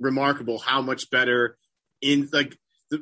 remarkable 0.00 0.58
how 0.58 0.82
much 0.82 1.10
better 1.10 1.56
in 2.00 2.28
like 2.32 2.56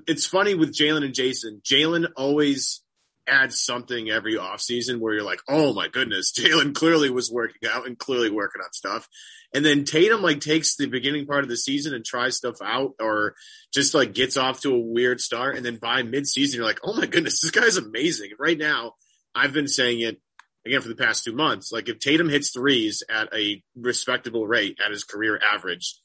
it's 0.07 0.27
funny 0.27 0.55
with 0.55 0.75
Jaylen 0.75 1.05
and 1.05 1.15
Jayson. 1.15 1.61
Jaylen 1.63 2.09
always 2.17 2.83
adds 3.29 3.63
something 3.63 4.11
every 4.11 4.35
offseason 4.35 4.99
where 4.99 5.15
you're 5.15 5.23
like, 5.23 5.41
oh 5.49 5.73
my 5.73 5.89
goodness, 5.89 6.33
Jaylen 6.39 6.75
clearly 6.75 7.11
was 7.11 7.31
working 7.31 7.69
out 7.69 7.87
and 7.87 7.99
clearly 7.99 8.31
working 8.31 8.63
on 8.63 8.73
stuff. 8.73 9.09
And 9.55 9.65
then 9.65 9.85
Tatum 9.85 10.23
like 10.23 10.41
takes 10.41 10.77
the 10.77 10.87
beginning 10.87 11.27
part 11.27 11.45
of 11.45 11.51
the 11.51 11.57
season 11.57 11.95
and 11.95 12.05
tries 12.05 12.37
stuff 12.37 12.57
out 12.63 12.95
or 13.01 13.35
just 13.73 13.95
like 13.95 14.15
gets 14.15 14.37
off 14.37 14.63
to 14.63 14.75
a 14.75 14.81
weird 14.81 15.21
start. 15.21 15.57
And 15.57 15.65
then 15.65 15.77
by 15.77 16.03
mid 16.03 16.27
season, 16.27 16.59
you're 16.59 16.67
like, 16.67 16.81
oh 16.83 16.95
my 16.95 17.07
goodness, 17.07 17.41
this 17.41 17.51
guy's 17.51 17.77
amazing. 17.77 18.31
And 18.31 18.41
right 18.41 18.59
now, 18.59 18.95
I've 19.35 19.53
been 19.53 19.69
saying 19.69 20.01
it 20.01 20.21
again 20.65 20.81
for 20.81 20.89
the 20.89 20.95
past 20.97 21.25
two 21.25 21.33
months. 21.33 21.73
Like 21.73 21.89
if 21.89 21.99
Tatum 21.99 22.29
hits 22.29 22.51
threes 22.51 23.03
at 23.11 23.35
a 23.35 23.63
respectable 23.77 24.47
rate 24.47 24.79
at 24.85 24.91
his 24.91 25.05
career 25.05 25.41
average, 25.43 25.97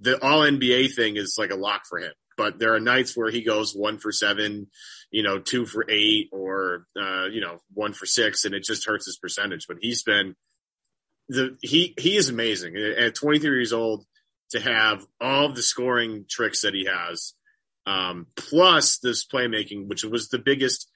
the 0.00 0.22
all 0.22 0.40
NBA 0.40 0.94
thing 0.94 1.16
is 1.16 1.36
like 1.38 1.50
a 1.50 1.56
lock 1.56 1.82
for 1.88 1.98
him. 1.98 2.12
But 2.36 2.58
there 2.58 2.74
are 2.74 2.80
nights 2.80 3.16
where 3.16 3.30
he 3.30 3.42
goes 3.42 3.74
one 3.74 3.98
for 3.98 4.12
seven, 4.12 4.68
you 5.10 5.22
know, 5.22 5.38
two 5.38 5.66
for 5.66 5.84
eight 5.90 6.30
or, 6.32 6.86
uh, 6.98 7.26
you 7.26 7.40
know, 7.40 7.58
one 7.74 7.92
for 7.92 8.06
six 8.06 8.44
and 8.44 8.54
it 8.54 8.64
just 8.64 8.86
hurts 8.86 9.06
his 9.06 9.18
percentage. 9.18 9.66
But 9.68 9.76
he's 9.80 10.02
been 10.02 10.34
the, 11.28 11.56
he, 11.60 11.94
he 11.98 12.16
is 12.16 12.28
amazing 12.28 12.76
at 12.76 13.14
23 13.14 13.50
years 13.50 13.72
old 13.72 14.06
to 14.50 14.60
have 14.60 15.04
all 15.20 15.52
the 15.52 15.62
scoring 15.62 16.24
tricks 16.28 16.62
that 16.62 16.74
he 16.74 16.86
has. 16.86 17.34
Um, 17.86 18.26
plus 18.36 18.98
this 18.98 19.26
playmaking, 19.26 19.88
which 19.88 20.04
was 20.04 20.28
the 20.28 20.38
biggest, 20.38 20.88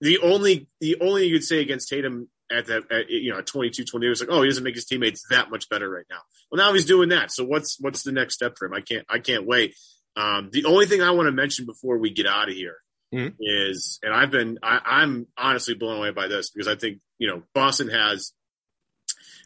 the 0.00 0.18
only, 0.18 0.68
the 0.80 0.96
only 1.00 1.26
you 1.26 1.36
could 1.36 1.44
say 1.44 1.60
against 1.60 1.88
Tatum 1.88 2.28
at 2.50 2.66
that, 2.66 2.90
at, 2.90 3.10
you 3.10 3.32
know, 3.32 3.38
at 3.38 3.46
22, 3.46 3.84
20 3.84 4.06
years, 4.06 4.20
like, 4.20 4.30
oh, 4.30 4.42
he 4.42 4.48
doesn't 4.48 4.64
make 4.64 4.74
his 4.74 4.86
teammates 4.86 5.24
that 5.30 5.50
much 5.50 5.68
better 5.68 5.88
right 5.88 6.06
now. 6.10 6.20
Well, 6.50 6.64
now 6.64 6.72
he's 6.72 6.84
doing 6.84 7.10
that. 7.10 7.30
So 7.30 7.44
what's, 7.44 7.78
what's 7.80 8.02
the 8.02 8.12
next 8.12 8.34
step 8.34 8.58
for 8.58 8.66
him? 8.66 8.74
I 8.74 8.80
can't, 8.80 9.06
I 9.08 9.18
can't 9.18 9.46
wait. 9.46 9.74
Um, 10.16 10.50
the 10.52 10.64
only 10.64 10.86
thing 10.86 11.02
I 11.02 11.12
want 11.12 11.26
to 11.26 11.32
mention 11.32 11.66
before 11.66 11.98
we 11.98 12.10
get 12.10 12.26
out 12.26 12.48
of 12.48 12.54
here 12.54 12.76
mm-hmm. 13.14 13.34
is, 13.38 13.98
and 14.02 14.12
I've 14.12 14.30
been, 14.30 14.58
I, 14.62 14.80
I'm 14.84 15.26
honestly 15.36 15.74
blown 15.74 15.98
away 15.98 16.10
by 16.10 16.28
this 16.28 16.50
because 16.50 16.68
I 16.68 16.74
think, 16.74 17.00
you 17.18 17.28
know, 17.28 17.42
Boston 17.54 17.88
has 17.88 18.32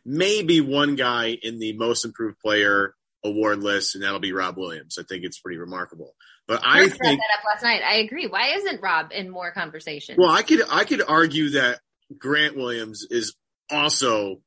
maybe 0.05 0.61
one 0.61 0.97
guy 0.97 1.37
in 1.41 1.59
the 1.59 1.75
most 1.75 2.05
improved 2.05 2.39
player 2.41 2.95
award 3.25 3.63
list, 3.63 3.95
and 3.95 4.05
that'll 4.05 4.21
be 4.21 4.33
Rob 4.33 4.57
Williams. 4.57 4.99
I 4.99 5.03
think 5.03 5.25
it's 5.25 5.39
pretty 5.39 5.59
remarkable. 5.59 6.15
But 6.47 6.61
I, 6.65 6.83
I 6.83 6.89
think 6.89 6.99
that 6.99 7.39
up 7.39 7.45
last 7.45 7.63
night. 7.63 7.83
I 7.83 7.97
agree. 7.97 8.27
Why 8.27 8.55
isn't 8.57 8.83
Rob 8.83 9.13
in 9.13 9.31
more 9.31 9.51
conversation? 9.53 10.17
Well, 10.19 10.31
I 10.31 10.43
could 10.43 10.61
I 10.71 10.85
could 10.85 11.03
argue 11.07 11.51
that 11.51 11.81
Grant 12.19 12.57
Williams 12.57 13.07
is 13.11 13.35
also 13.71 14.41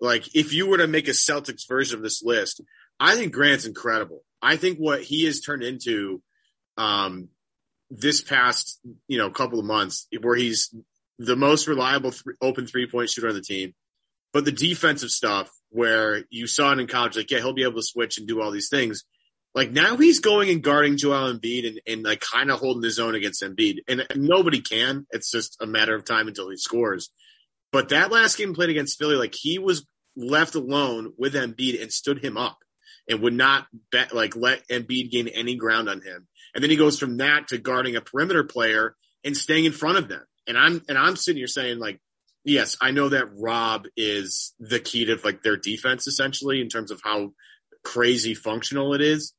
like 0.00 0.34
if 0.34 0.52
you 0.52 0.66
were 0.66 0.78
to 0.78 0.86
make 0.86 1.08
a 1.08 1.12
Celtics 1.12 1.68
version 1.68 1.96
of 1.96 2.02
this 2.02 2.22
list, 2.22 2.62
I 2.98 3.14
think 3.14 3.32
Grant's 3.32 3.66
incredible. 3.66 4.22
I 4.42 4.56
think 4.56 4.78
what 4.78 5.02
he 5.02 5.24
has 5.24 5.40
turned 5.40 5.62
into 5.62 6.22
um, 6.76 7.28
this 7.90 8.20
past 8.20 8.80
you 9.08 9.18
know 9.18 9.30
couple 9.30 9.58
of 9.58 9.64
months, 9.64 10.06
where 10.20 10.36
he's 10.36 10.74
the 11.18 11.36
most 11.36 11.66
reliable 11.68 12.10
th- 12.10 12.36
open 12.40 12.66
three 12.66 12.88
point 12.88 13.10
shooter 13.10 13.28
on 13.28 13.34
the 13.34 13.40
team. 13.40 13.74
But 14.32 14.44
the 14.44 14.52
defensive 14.52 15.10
stuff 15.10 15.48
where 15.70 16.24
you 16.28 16.46
saw 16.46 16.72
it 16.72 16.80
in 16.80 16.88
college, 16.88 17.16
like, 17.16 17.30
yeah, 17.30 17.38
he'll 17.38 17.52
be 17.52 17.62
able 17.62 17.76
to 17.76 17.82
switch 17.82 18.18
and 18.18 18.26
do 18.26 18.40
all 18.40 18.50
these 18.50 18.68
things. 18.68 19.04
Like 19.54 19.70
now 19.70 19.96
he's 19.96 20.18
going 20.18 20.50
and 20.50 20.62
guarding 20.62 20.96
Joel 20.96 21.32
Embiid 21.32 21.68
and, 21.68 21.80
and 21.86 22.02
like 22.02 22.20
kind 22.20 22.50
of 22.50 22.58
holding 22.58 22.82
his 22.82 22.98
own 22.98 23.14
against 23.14 23.42
Embiid. 23.42 23.78
And 23.86 24.04
nobody 24.16 24.60
can. 24.60 25.06
It's 25.10 25.30
just 25.30 25.56
a 25.60 25.66
matter 25.66 25.94
of 25.94 26.04
time 26.04 26.26
until 26.26 26.50
he 26.50 26.56
scores. 26.56 27.10
But 27.70 27.90
that 27.90 28.10
last 28.10 28.36
game 28.36 28.54
played 28.54 28.70
against 28.70 28.98
Philly, 28.98 29.16
like 29.16 29.34
he 29.34 29.58
was 29.58 29.86
left 30.16 30.54
alone 30.54 31.12
with 31.16 31.34
Embiid 31.34 31.80
and 31.80 31.92
stood 31.92 32.24
him 32.24 32.36
up 32.36 32.58
and 33.08 33.20
would 33.20 33.34
not 33.34 33.66
bet, 33.90 34.14
like 34.14 34.36
let 34.36 34.66
Embiid 34.68 35.10
gain 35.10 35.28
any 35.28 35.56
ground 35.56 35.88
on 35.88 36.00
him. 36.00 36.26
And 36.54 36.62
then 36.62 36.70
he 36.70 36.76
goes 36.76 36.98
from 36.98 37.18
that 37.18 37.48
to 37.48 37.58
guarding 37.58 37.96
a 37.96 38.00
perimeter 38.00 38.44
player 38.44 38.96
and 39.24 39.36
staying 39.36 39.64
in 39.64 39.72
front 39.72 39.98
of 39.98 40.08
them. 40.08 40.22
And 40.46 40.58
I'm 40.58 40.82
and 40.88 40.98
I'm 40.98 41.16
sitting 41.16 41.38
here 41.38 41.46
saying 41.46 41.78
like, 41.78 42.00
yes, 42.44 42.76
I 42.80 42.90
know 42.90 43.08
that 43.08 43.30
Rob 43.36 43.86
is 43.96 44.52
the 44.58 44.78
key 44.80 45.06
to 45.06 45.18
like 45.24 45.42
their 45.42 45.56
defense 45.56 46.06
essentially 46.06 46.60
in 46.60 46.68
terms 46.68 46.90
of 46.90 47.00
how 47.02 47.32
crazy 47.82 48.34
functional 48.34 48.94
it 48.94 49.00
is. 49.00 49.32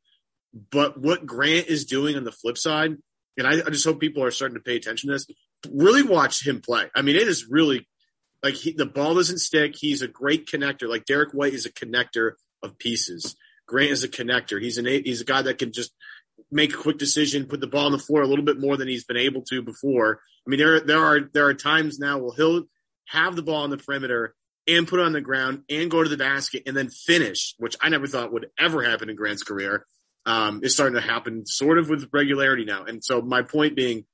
But 0.72 0.98
what 0.98 1.26
Grant 1.26 1.68
is 1.68 1.86
doing 1.86 2.16
on 2.16 2.24
the 2.24 2.32
flip 2.32 2.58
side, 2.58 2.96
and 3.38 3.46
I, 3.46 3.60
I 3.60 3.70
just 3.70 3.84
hope 3.84 4.00
people 4.00 4.24
are 4.24 4.32
starting 4.32 4.56
to 4.56 4.64
pay 4.64 4.78
attention 4.78 5.10
to 5.10 5.16
this. 5.16 5.28
Really 5.70 6.02
watch 6.02 6.48
him 6.48 6.62
play. 6.62 6.90
I 6.96 7.02
mean, 7.02 7.18
it 7.18 7.28
is 7.28 7.48
really 7.50 7.86
like 8.42 8.54
he, 8.54 8.72
the 8.72 8.86
ball 8.86 9.16
doesn't 9.16 9.40
stick. 9.40 9.76
He's 9.76 10.02
a 10.02 10.08
great 10.08 10.48
connector. 10.48 10.88
Like 10.88 11.06
Derrick 11.06 11.34
White 11.34 11.54
is 11.54 11.66
a 11.66 11.74
connector 11.74 12.34
of 12.64 12.78
pieces. 12.78 13.36
Grant 13.68 13.92
is 13.92 14.04
a 14.04 14.08
connector. 14.08 14.62
He's 14.62 14.78
an 14.78 14.86
he's 14.86 15.22
a 15.22 15.26
guy 15.26 15.42
that 15.42 15.58
can 15.58 15.74
just 15.74 15.92
make 16.52 16.74
a 16.74 16.78
quick 16.78 16.98
decision, 16.98 17.48
put 17.48 17.60
the 17.60 17.68
ball 17.68 17.88
on 17.88 17.92
the 17.92 17.98
floor 17.98 18.22
a 18.22 18.28
little 18.28 18.46
bit 18.46 18.60
more 18.60 18.78
than 18.78 18.88
he's 18.88 19.04
been 19.04 19.18
able 19.18 19.42
to 19.50 19.62
before. 19.62 20.22
I 20.46 20.50
mean, 20.50 20.60
there 20.60 20.80
there 20.80 21.04
are 21.04 21.20
there 21.34 21.48
are 21.48 21.54
times 21.54 22.00
now 22.00 22.20
where 22.20 22.36
he'll 22.36 22.64
have 23.08 23.36
the 23.36 23.44
ball 23.44 23.64
on 23.64 23.72
the 23.72 23.78
perimeter 23.78 24.36
and 24.68 24.88
put 24.88 25.00
it 25.00 25.06
on 25.06 25.14
the 25.14 25.22
ground 25.22 25.64
and 25.70 25.92
go 25.92 26.02
to 26.02 26.10
the 26.10 26.18
basket 26.18 26.64
and 26.66 26.78
then 26.78 26.90
finish, 26.90 27.56
which 27.58 27.76
I 27.82 27.90
never 27.90 28.08
thought 28.08 28.32
would 28.32 28.50
ever 28.58 28.84
happen 28.84 29.10
in 29.10 29.16
Grant's 29.16 29.44
career 29.44 29.86
um, 30.26 30.62
is 30.64 30.74
starting 30.74 30.96
to 30.96 31.08
happen 31.08 31.46
sort 31.46 31.78
of 31.78 31.90
with 31.90 32.10
regularity 32.12 32.66
now. 32.66 32.84
And 32.86 33.04
so 33.04 33.22
my 33.22 33.42
point 33.44 33.76
being, 33.76 34.06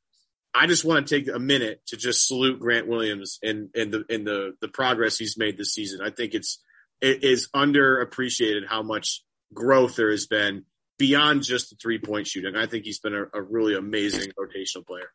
I 0.53 0.67
just 0.67 0.83
want 0.83 1.07
to 1.07 1.15
take 1.19 1.33
a 1.33 1.39
minute 1.39 1.81
to 1.87 1.97
just 1.97 2.27
salute 2.27 2.59
Grant 2.59 2.87
Williams 2.87 3.39
and, 3.41 3.69
and 3.73 3.93
the, 3.93 4.03
and 4.09 4.27
the, 4.27 4.53
the 4.59 4.67
progress 4.67 5.17
he's 5.17 5.37
made 5.37 5.57
this 5.57 5.73
season. 5.73 6.01
I 6.01 6.09
think 6.09 6.33
it's, 6.33 6.61
it 6.99 7.23
is 7.23 7.49
underappreciated 7.55 8.67
how 8.67 8.83
much 8.83 9.23
growth 9.53 9.95
there 9.95 10.11
has 10.11 10.27
been 10.27 10.65
beyond 10.97 11.43
just 11.43 11.71
the 11.71 11.75
three 11.75 11.97
point 11.97 12.27
shooting. 12.27 12.55
I 12.55 12.67
think 12.67 12.85
he's 12.85 12.99
been 12.99 13.15
a, 13.15 13.25
a 13.33 13.41
really 13.41 13.75
amazing 13.75 14.31
rotational 14.39 14.85
player. 14.85 15.09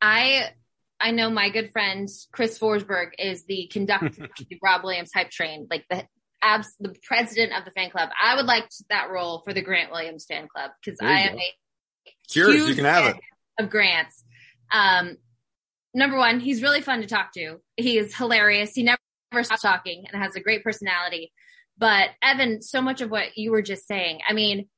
I 0.00 0.50
I 1.00 1.10
know 1.10 1.30
my 1.30 1.50
good 1.50 1.72
friend 1.72 2.08
Chris 2.32 2.58
Forsberg 2.58 3.10
is 3.18 3.44
the 3.44 3.68
conductor 3.72 4.24
of 4.24 4.30
the 4.48 4.58
Rob 4.62 4.84
Williams 4.84 5.10
hype 5.12 5.30
train, 5.30 5.66
like 5.70 5.84
the 5.90 6.04
abs- 6.42 6.74
the 6.80 6.94
president 7.02 7.52
of 7.52 7.64
the 7.64 7.70
fan 7.70 7.90
club. 7.90 8.10
I 8.20 8.36
would 8.36 8.46
like 8.46 8.68
that 8.90 9.10
role 9.10 9.42
for 9.44 9.52
the 9.52 9.62
Grant 9.62 9.90
Williams 9.90 10.24
fan 10.24 10.48
club 10.48 10.70
because 10.82 10.98
I 11.00 11.20
am 11.20 11.34
go. 11.34 11.40
a 11.40 11.54
Cheers, 12.28 12.68
you 12.68 12.74
can 12.74 12.84
have 12.84 13.06
it. 13.06 13.16
Of 13.58 13.70
Grant's. 13.70 14.24
Um, 14.70 15.16
number 15.94 16.16
one, 16.16 16.40
he's 16.40 16.62
really 16.62 16.80
fun 16.80 17.00
to 17.00 17.06
talk 17.06 17.32
to. 17.34 17.60
He 17.76 17.98
is 17.98 18.14
hilarious. 18.14 18.72
He 18.74 18.82
never 18.82 18.98
stops 19.42 19.62
talking 19.62 20.04
and 20.10 20.22
has 20.22 20.36
a 20.36 20.40
great 20.40 20.62
personality. 20.62 21.32
But 21.76 22.10
Evan, 22.22 22.60
so 22.62 22.80
much 22.82 23.00
of 23.00 23.10
what 23.10 23.36
you 23.36 23.50
were 23.50 23.62
just 23.62 23.86
saying, 23.86 24.20
I 24.28 24.32
mean, 24.32 24.68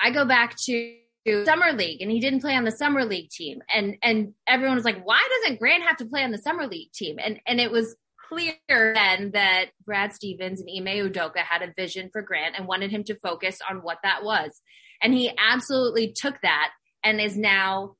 I 0.00 0.10
go 0.10 0.24
back 0.24 0.56
to 0.64 0.96
summer 1.44 1.72
league 1.72 2.02
and 2.02 2.10
he 2.10 2.20
didn't 2.20 2.40
play 2.40 2.54
on 2.54 2.64
the 2.64 2.70
summer 2.70 3.02
league 3.02 3.30
team 3.30 3.62
and 3.74 3.96
and 4.02 4.34
everyone 4.46 4.76
was 4.76 4.84
like 4.84 5.02
why 5.06 5.26
doesn't 5.40 5.58
grant 5.58 5.82
have 5.82 5.96
to 5.96 6.04
play 6.04 6.22
on 6.22 6.30
the 6.30 6.36
summer 6.36 6.66
league 6.66 6.92
team 6.92 7.16
and 7.18 7.40
and 7.46 7.60
it 7.60 7.70
was 7.70 7.96
clear 8.28 8.54
then 8.68 9.32
that 9.32 9.66
Brad 9.84 10.12
Stevens 10.12 10.60
and 10.60 10.68
Ime 10.70 11.08
Udoka 11.08 11.38
had 11.38 11.62
a 11.62 11.72
vision 11.76 12.10
for 12.12 12.22
Grant 12.22 12.54
and 12.56 12.66
wanted 12.66 12.90
him 12.90 13.04
to 13.04 13.18
focus 13.20 13.58
on 13.68 13.78
what 13.78 13.98
that 14.02 14.24
was. 14.24 14.60
And 15.02 15.12
he 15.12 15.32
absolutely 15.38 16.12
took 16.12 16.40
that 16.42 16.70
and 17.02 17.20
is 17.20 17.36
now 17.36 17.96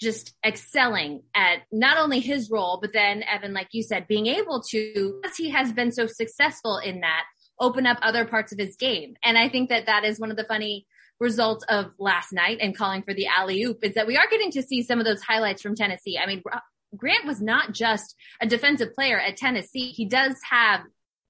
just 0.00 0.34
excelling 0.44 1.22
at 1.34 1.58
not 1.70 1.98
only 1.98 2.20
his 2.20 2.50
role, 2.50 2.78
but 2.80 2.92
then 2.92 3.22
Evan, 3.22 3.52
like 3.52 3.68
you 3.72 3.82
said, 3.82 4.08
being 4.08 4.26
able 4.26 4.62
to, 4.70 5.20
as 5.24 5.36
he 5.36 5.50
has 5.50 5.72
been 5.72 5.92
so 5.92 6.06
successful 6.06 6.78
in 6.78 7.00
that, 7.00 7.24
open 7.58 7.86
up 7.86 7.98
other 8.00 8.24
parts 8.24 8.52
of 8.52 8.58
his 8.58 8.76
game. 8.76 9.14
And 9.22 9.36
I 9.36 9.50
think 9.50 9.68
that 9.68 9.86
that 9.86 10.04
is 10.04 10.18
one 10.18 10.30
of 10.30 10.38
the 10.38 10.44
funny 10.44 10.86
results 11.20 11.64
of 11.68 11.92
last 11.98 12.32
night 12.32 12.58
and 12.62 12.74
calling 12.76 13.02
for 13.02 13.12
the 13.12 13.26
alley 13.26 13.62
oop 13.62 13.84
is 13.84 13.94
that 13.94 14.06
we 14.06 14.16
are 14.16 14.26
getting 14.30 14.50
to 14.52 14.62
see 14.62 14.82
some 14.82 14.98
of 14.98 15.04
those 15.04 15.20
highlights 15.20 15.60
from 15.60 15.74
Tennessee. 15.74 16.18
I 16.18 16.26
mean, 16.26 16.42
Grant 16.96 17.26
was 17.26 17.40
not 17.40 17.72
just 17.72 18.14
a 18.40 18.46
defensive 18.46 18.94
player 18.94 19.18
at 19.18 19.36
Tennessee. 19.36 19.90
He 19.90 20.06
does 20.06 20.36
have 20.48 20.80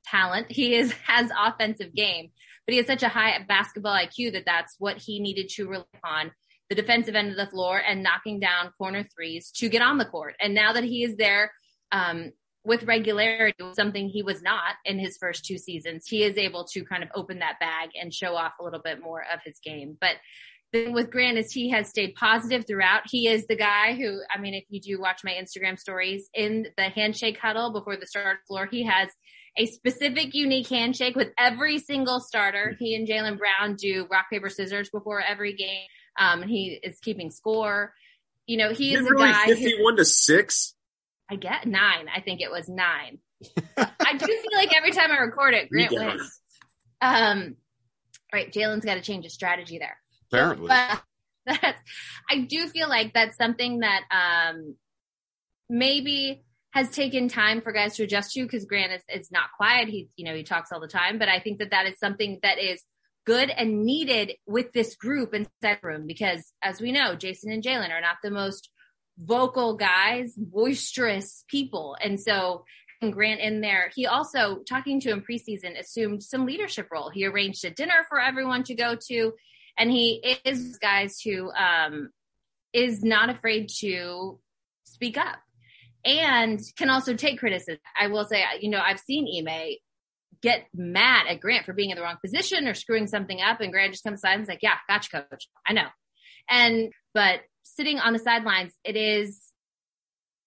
talent. 0.04 0.50
He 0.50 0.74
is 0.74 0.92
has 1.06 1.30
offensive 1.38 1.94
game, 1.94 2.30
but 2.66 2.72
he 2.72 2.78
has 2.78 2.86
such 2.86 3.02
a 3.02 3.08
high 3.08 3.44
basketball 3.46 3.96
IQ 3.96 4.32
that 4.32 4.46
that's 4.46 4.76
what 4.78 4.98
he 4.98 5.20
needed 5.20 5.48
to 5.50 5.68
rely 5.68 5.84
on 6.04 6.30
the 6.68 6.76
defensive 6.76 7.16
end 7.16 7.30
of 7.30 7.36
the 7.36 7.50
floor 7.50 7.78
and 7.78 8.02
knocking 8.02 8.38
down 8.38 8.72
corner 8.78 9.04
threes 9.14 9.50
to 9.50 9.68
get 9.68 9.82
on 9.82 9.98
the 9.98 10.04
court. 10.04 10.36
And 10.40 10.54
now 10.54 10.72
that 10.72 10.84
he 10.84 11.02
is 11.02 11.16
there 11.16 11.52
um, 11.90 12.30
with 12.64 12.84
regularity, 12.84 13.56
something 13.72 14.08
he 14.08 14.22
was 14.22 14.40
not 14.40 14.74
in 14.84 14.98
his 14.98 15.16
first 15.16 15.44
two 15.44 15.58
seasons, 15.58 16.06
he 16.06 16.22
is 16.22 16.38
able 16.38 16.64
to 16.66 16.84
kind 16.84 17.02
of 17.02 17.08
open 17.14 17.40
that 17.40 17.58
bag 17.58 17.90
and 18.00 18.14
show 18.14 18.36
off 18.36 18.52
a 18.60 18.64
little 18.64 18.80
bit 18.80 19.02
more 19.02 19.20
of 19.20 19.40
his 19.44 19.58
game. 19.64 19.98
But 20.00 20.14
thing 20.72 20.92
with 20.92 21.10
Grant 21.10 21.38
is 21.38 21.52
he 21.52 21.70
has 21.70 21.88
stayed 21.88 22.14
positive 22.14 22.66
throughout. 22.66 23.02
He 23.06 23.28
is 23.28 23.46
the 23.46 23.56
guy 23.56 23.94
who, 23.94 24.20
I 24.34 24.40
mean, 24.40 24.54
if 24.54 24.64
you 24.68 24.80
do 24.80 25.00
watch 25.00 25.20
my 25.24 25.32
Instagram 25.32 25.78
stories 25.78 26.28
in 26.34 26.66
the 26.76 26.84
handshake 26.84 27.38
huddle 27.38 27.72
before 27.72 27.96
the 27.96 28.06
start 28.06 28.38
floor, 28.46 28.66
he 28.70 28.84
has 28.84 29.08
a 29.56 29.66
specific 29.66 30.34
unique 30.34 30.68
handshake 30.68 31.16
with 31.16 31.28
every 31.38 31.78
single 31.78 32.20
starter. 32.20 32.76
He 32.78 32.94
and 32.94 33.06
Jaylen 33.06 33.38
Brown 33.38 33.76
do 33.76 34.06
rock, 34.10 34.26
paper, 34.30 34.48
scissors 34.48 34.90
before 34.90 35.20
every 35.20 35.54
game. 35.54 35.84
Um, 36.18 36.42
he 36.42 36.78
is 36.82 36.98
keeping 37.00 37.30
score. 37.30 37.92
You 38.46 38.56
know, 38.56 38.72
he 38.72 38.94
is, 38.94 39.00
is 39.00 39.10
really 39.10 39.30
guy 39.30 39.46
51 39.46 39.96
to 39.96 40.04
six. 40.04 40.74
I 41.30 41.36
get 41.36 41.66
nine. 41.66 42.06
I 42.14 42.20
think 42.20 42.40
it 42.40 42.50
was 42.50 42.68
nine. 42.68 43.18
I 43.76 44.16
do 44.16 44.26
feel 44.26 44.56
like 44.58 44.76
every 44.76 44.90
time 44.90 45.10
I 45.12 45.18
record 45.18 45.54
it, 45.54 45.70
Grant 45.70 45.92
wins. 45.92 46.40
Um, 47.00 47.56
right. 48.32 48.52
Jaylen's 48.52 48.84
got 48.84 48.94
to 48.94 49.00
change 49.00 49.24
his 49.24 49.34
strategy 49.34 49.78
there. 49.78 49.96
Apparently. 50.32 50.68
But 50.68 51.00
I 52.30 52.38
do 52.48 52.68
feel 52.68 52.88
like 52.88 53.12
that's 53.12 53.36
something 53.36 53.80
that 53.80 54.02
um, 54.10 54.76
maybe 55.68 56.42
has 56.72 56.90
taken 56.90 57.28
time 57.28 57.60
for 57.60 57.72
guys 57.72 57.96
to 57.96 58.04
adjust 58.04 58.32
to 58.32 58.42
because 58.42 58.64
Grant 58.64 58.92
is, 58.92 59.02
is 59.22 59.32
not 59.32 59.50
quiet. 59.56 59.88
He, 59.88 60.08
you 60.16 60.24
know, 60.24 60.34
he 60.34 60.44
talks 60.44 60.70
all 60.70 60.80
the 60.80 60.86
time, 60.86 61.18
but 61.18 61.28
I 61.28 61.40
think 61.40 61.58
that 61.58 61.70
that 61.70 61.86
is 61.86 61.98
something 61.98 62.38
that 62.42 62.58
is 62.58 62.82
good 63.26 63.50
and 63.50 63.84
needed 63.84 64.32
with 64.46 64.72
this 64.72 64.94
group 64.96 65.34
in 65.34 65.46
set 65.60 65.82
room 65.82 66.06
because 66.06 66.52
as 66.62 66.80
we 66.80 66.92
know, 66.92 67.16
Jayson 67.16 67.52
and 67.52 67.62
Jaylen 67.62 67.90
are 67.90 68.00
not 68.00 68.18
the 68.22 68.30
most 68.30 68.70
vocal 69.18 69.76
guys, 69.76 70.34
boisterous 70.36 71.44
people. 71.48 71.96
And 72.02 72.20
so 72.20 72.64
Grant 73.10 73.40
in 73.40 73.62
there. 73.62 73.90
He 73.94 74.06
also, 74.06 74.58
talking 74.68 75.00
to 75.00 75.10
him 75.10 75.24
preseason, 75.28 75.78
assumed 75.78 76.22
some 76.22 76.44
leadership 76.44 76.88
role. 76.92 77.08
He 77.08 77.26
arranged 77.26 77.64
a 77.64 77.70
dinner 77.70 78.04
for 78.10 78.20
everyone 78.20 78.62
to 78.64 78.74
go 78.74 78.94
to 79.08 79.32
and 79.80 79.90
he 79.90 80.38
is 80.44 80.76
guys 80.76 81.18
who 81.24 81.50
um, 81.52 82.10
is 82.74 83.02
not 83.02 83.30
afraid 83.30 83.70
to 83.80 84.38
speak 84.84 85.16
up 85.16 85.38
and 86.04 86.60
can 86.76 86.90
also 86.90 87.14
take 87.14 87.38
criticism. 87.38 87.78
I 87.98 88.08
will 88.08 88.26
say, 88.26 88.44
you 88.60 88.68
know, 88.68 88.80
I've 88.84 89.00
seen 89.00 89.26
Ime 89.48 89.76
get 90.42 90.66
mad 90.74 91.26
at 91.28 91.40
Grant 91.40 91.64
for 91.64 91.72
being 91.72 91.88
in 91.88 91.96
the 91.96 92.02
wrong 92.02 92.18
position 92.22 92.68
or 92.68 92.74
screwing 92.74 93.06
something 93.06 93.40
up, 93.40 93.62
and 93.62 93.72
Grant 93.72 93.92
just 93.92 94.04
comes 94.04 94.20
aside 94.20 94.34
and 94.34 94.42
is 94.42 94.48
like, 94.48 94.62
"Yeah, 94.62 94.76
gotcha, 94.86 95.24
coach. 95.30 95.48
I 95.66 95.72
know." 95.72 95.88
And 96.48 96.92
but 97.14 97.40
sitting 97.62 97.98
on 97.98 98.12
the 98.12 98.18
sidelines, 98.18 98.74
it 98.84 98.96
is 98.96 99.49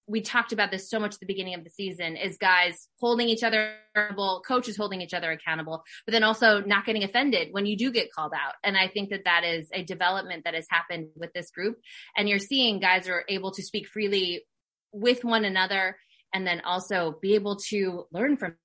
we 0.07 0.21
talked 0.21 0.51
about 0.51 0.71
this 0.71 0.89
so 0.89 0.99
much 0.99 1.13
at 1.13 1.19
the 1.19 1.25
beginning 1.25 1.53
of 1.53 1.63
the 1.63 1.69
season 1.69 2.17
is 2.17 2.37
guys 2.37 2.89
holding 2.99 3.29
each 3.29 3.43
other 3.43 3.75
accountable, 3.95 4.43
coaches 4.45 4.75
holding 4.75 5.01
each 5.01 5.13
other 5.13 5.31
accountable, 5.31 5.83
but 6.05 6.11
then 6.11 6.23
also 6.23 6.61
not 6.61 6.85
getting 6.85 7.03
offended 7.03 7.49
when 7.51 7.65
you 7.65 7.77
do 7.77 7.91
get 7.91 8.11
called 8.11 8.33
out. 8.33 8.55
And 8.63 8.75
I 8.75 8.87
think 8.89 9.11
that 9.11 9.23
that 9.25 9.43
is 9.43 9.69
a 9.73 9.83
development 9.83 10.43
that 10.43 10.55
has 10.55 10.67
happened 10.69 11.09
with 11.15 11.31
this 11.33 11.51
group. 11.51 11.77
And 12.17 12.27
you're 12.27 12.39
seeing 12.39 12.79
guys 12.79 13.07
are 13.07 13.23
able 13.29 13.51
to 13.51 13.63
speak 13.63 13.87
freely 13.87 14.43
with 14.91 15.23
one 15.23 15.45
another 15.45 15.97
and 16.33 16.45
then 16.45 16.61
also 16.61 17.17
be 17.21 17.35
able 17.35 17.57
to 17.69 18.05
learn 18.11 18.35
from 18.37 18.55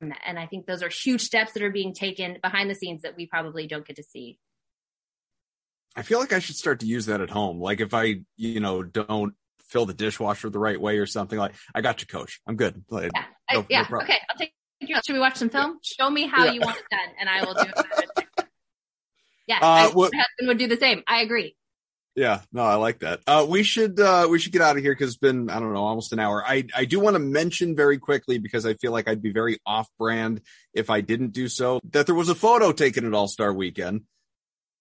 that. 0.00 0.18
And 0.26 0.38
I 0.38 0.46
think 0.46 0.66
those 0.66 0.82
are 0.82 0.88
huge 0.88 1.22
steps 1.22 1.52
that 1.52 1.62
are 1.62 1.70
being 1.70 1.92
taken 1.92 2.38
behind 2.42 2.70
the 2.70 2.74
scenes 2.74 3.02
that 3.02 3.16
we 3.16 3.26
probably 3.26 3.66
don't 3.66 3.86
get 3.86 3.96
to 3.96 4.02
see. 4.02 4.38
I 5.94 6.02
feel 6.02 6.20
like 6.20 6.32
I 6.32 6.38
should 6.38 6.56
start 6.56 6.80
to 6.80 6.86
use 6.86 7.06
that 7.06 7.22
at 7.22 7.30
home. 7.30 7.60
Like 7.60 7.80
if 7.80 7.94
I, 7.94 8.16
you 8.36 8.60
know, 8.60 8.82
don't 8.82 9.34
fill 9.68 9.86
the 9.86 9.94
dishwasher 9.94 10.50
the 10.50 10.58
right 10.58 10.80
way 10.80 10.98
or 10.98 11.06
something 11.06 11.38
like 11.38 11.54
I 11.74 11.80
got 11.80 12.00
you 12.00 12.06
coach. 12.06 12.40
I'm 12.46 12.56
good. 12.56 12.84
Like, 12.90 13.10
yeah. 13.14 13.24
No, 13.52 13.60
I, 13.60 13.66
yeah. 13.68 13.86
No 13.90 13.98
okay. 13.98 14.18
I'll 14.28 14.36
take 14.36 14.52
you. 14.80 14.96
Should 15.04 15.14
we 15.14 15.20
watch 15.20 15.36
some 15.36 15.50
film? 15.50 15.78
Show 15.82 16.10
me 16.10 16.26
how 16.26 16.44
yeah. 16.44 16.52
you 16.52 16.60
want 16.60 16.76
it 16.76 16.84
done 16.90 17.14
and 17.18 17.28
I 17.28 17.44
will 17.44 17.54
do 17.54 17.62
it. 17.62 18.26
Yeah. 19.48 19.58
Uh, 19.62 19.66
I, 19.66 19.92
well, 19.94 20.10
my 20.12 20.18
husband 20.18 20.48
would 20.48 20.58
do 20.58 20.66
the 20.66 20.76
same. 20.76 21.04
I 21.06 21.20
agree. 21.20 21.54
Yeah, 22.16 22.40
no, 22.50 22.62
I 22.62 22.76
like 22.76 23.00
that. 23.00 23.20
Uh, 23.26 23.46
we 23.46 23.62
should 23.62 24.00
uh, 24.00 24.26
we 24.30 24.38
should 24.38 24.52
get 24.52 24.62
out 24.62 24.76
of 24.76 24.82
here 24.82 24.92
because 24.92 25.10
it's 25.10 25.18
been 25.18 25.50
I 25.50 25.60
don't 25.60 25.74
know 25.74 25.84
almost 25.84 26.14
an 26.14 26.18
hour. 26.18 26.42
I 26.44 26.64
I 26.74 26.86
do 26.86 26.98
want 26.98 27.14
to 27.14 27.20
mention 27.20 27.76
very 27.76 27.98
quickly 27.98 28.38
because 28.38 28.64
I 28.64 28.72
feel 28.72 28.90
like 28.90 29.06
I'd 29.06 29.20
be 29.20 29.32
very 29.32 29.58
off 29.66 29.88
brand 29.98 30.40
if 30.72 30.88
I 30.88 31.02
didn't 31.02 31.32
do 31.32 31.46
so. 31.46 31.78
That 31.90 32.06
there 32.06 32.14
was 32.14 32.30
a 32.30 32.34
photo 32.34 32.72
taken 32.72 33.06
at 33.06 33.12
All 33.12 33.28
Star 33.28 33.52
Weekend 33.52 34.02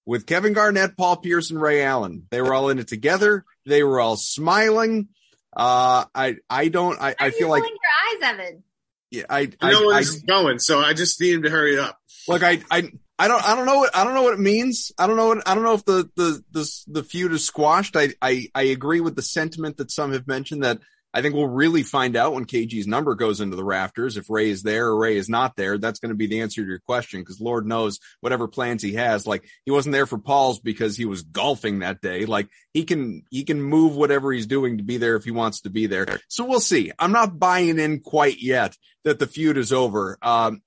with 0.05 0.25
Kevin 0.25 0.53
Garnett, 0.53 0.97
Paul 0.97 1.17
Pierce, 1.17 1.51
and 1.51 1.61
Ray 1.61 1.83
Allen. 1.83 2.27
They 2.29 2.41
were 2.41 2.53
all 2.53 2.69
in 2.69 2.79
it 2.79 2.87
together. 2.87 3.45
They 3.65 3.83
were 3.83 3.99
all 3.99 4.17
smiling. 4.17 5.09
Uh, 5.55 6.05
I 6.13 6.37
I 6.49 6.67
don't 6.67 7.01
I, 7.01 7.15
I 7.19 7.31
feel 7.31 7.49
like 7.49 7.63
your 7.63 8.29
eyes, 8.29 8.33
Evan. 8.33 8.63
Yeah, 9.11 9.23
I 9.29 9.49
I 9.61 9.71
know 9.71 9.87
where 9.87 9.95
I, 9.95 9.99
this 9.99 10.15
is 10.15 10.23
going, 10.23 10.59
so 10.59 10.79
I 10.79 10.93
just 10.93 11.19
need 11.21 11.33
him 11.33 11.43
to 11.43 11.49
hurry 11.49 11.79
up. 11.79 11.97
Look, 12.27 12.43
I, 12.43 12.59
I, 12.71 12.89
I 13.19 13.27
don't, 13.27 13.47
I 13.47 13.55
don't 13.55 13.67
know 13.67 13.77
what, 13.77 13.95
I 13.95 14.03
don't 14.03 14.15
know 14.15 14.23
what 14.23 14.33
it 14.33 14.39
means. 14.39 14.91
I 14.97 15.05
don't 15.05 15.15
know 15.15 15.27
what, 15.27 15.47
I 15.47 15.53
don't 15.53 15.63
know 15.63 15.75
if 15.75 15.85
the, 15.85 16.09
the, 16.15 16.43
the, 16.51 16.83
the 16.87 17.03
feud 17.03 17.31
is 17.33 17.45
squashed. 17.45 17.95
I, 17.95 18.09
I, 18.19 18.47
I 18.55 18.63
agree 18.63 18.99
with 18.99 19.15
the 19.15 19.21
sentiment 19.21 19.77
that 19.77 19.91
some 19.91 20.11
have 20.11 20.27
mentioned 20.27 20.63
that 20.63 20.79
I 21.15 21.21
think 21.21 21.33
we'll 21.33 21.47
really 21.47 21.83
find 21.83 22.17
out 22.17 22.33
when 22.33 22.43
KG's 22.43 22.87
number 22.87 23.15
goes 23.15 23.39
into 23.39 23.55
the 23.55 23.63
rafters. 23.63 24.17
If 24.17 24.29
Ray 24.29 24.49
is 24.49 24.63
there 24.63 24.87
or 24.87 24.97
Ray 24.97 25.15
is 25.15 25.29
not 25.29 25.55
there, 25.55 25.77
that's 25.77 25.99
going 25.99 26.09
to 26.09 26.15
be 26.15 26.27
the 26.27 26.41
answer 26.41 26.61
to 26.61 26.67
your 26.67 26.79
question. 26.79 27.23
Cause 27.23 27.39
Lord 27.39 27.65
knows 27.65 28.01
whatever 28.19 28.49
plans 28.49 28.83
he 28.83 28.95
has, 28.95 29.25
like 29.25 29.45
he 29.63 29.71
wasn't 29.71 29.93
there 29.93 30.07
for 30.07 30.17
Paul's 30.17 30.59
because 30.59 30.97
he 30.97 31.05
was 31.05 31.21
golfing 31.21 31.79
that 31.79 32.01
day. 32.01 32.25
Like 32.25 32.49
he 32.73 32.83
can, 32.83 33.23
he 33.29 33.45
can 33.45 33.61
move 33.61 33.95
whatever 33.95 34.33
he's 34.33 34.45
doing 34.45 34.77
to 34.77 34.83
be 34.83 34.97
there 34.97 35.15
if 35.15 35.23
he 35.23 35.31
wants 35.31 35.61
to 35.61 35.69
be 35.69 35.87
there. 35.87 36.19
So 36.27 36.43
we'll 36.43 36.59
see. 36.59 36.91
I'm 36.99 37.13
not 37.13 37.39
buying 37.39 37.79
in 37.79 38.01
quite 38.01 38.41
yet 38.41 38.75
that 39.05 39.17
the 39.17 39.27
feud 39.27 39.57
is 39.57 39.71
over. 39.71 40.17
Um, 40.21 40.63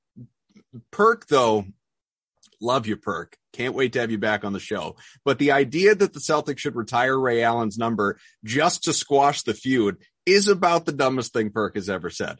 Perk 0.91 1.27
though, 1.27 1.67
love 2.59 2.87
you, 2.87 2.97
Perk. 2.97 3.37
Can't 3.53 3.75
wait 3.75 3.93
to 3.95 4.01
have 4.01 4.11
you 4.11 4.19
back 4.19 4.45
on 4.45 4.53
the 4.53 4.61
show. 4.61 4.97
But 5.25 5.39
the 5.39 5.53
idea 5.53 5.95
that 5.95 6.13
the 6.13 6.21
Celtics 6.21 6.59
should 6.59 6.77
retire 6.77 7.19
Ray 7.19 7.43
Allen's 7.43 7.77
number 7.77 8.19
just 8.45 8.85
to 8.85 8.93
squash 8.93 9.43
the 9.43 9.55
feud 9.55 9.99
is 10.33 10.49
about 10.49 10.87
the 10.87 10.93
dumbest 10.93 11.33
thing 11.33 11.51
Perk 11.51 11.75
has 11.75 11.89
ever 11.89 12.11
said. 12.11 12.39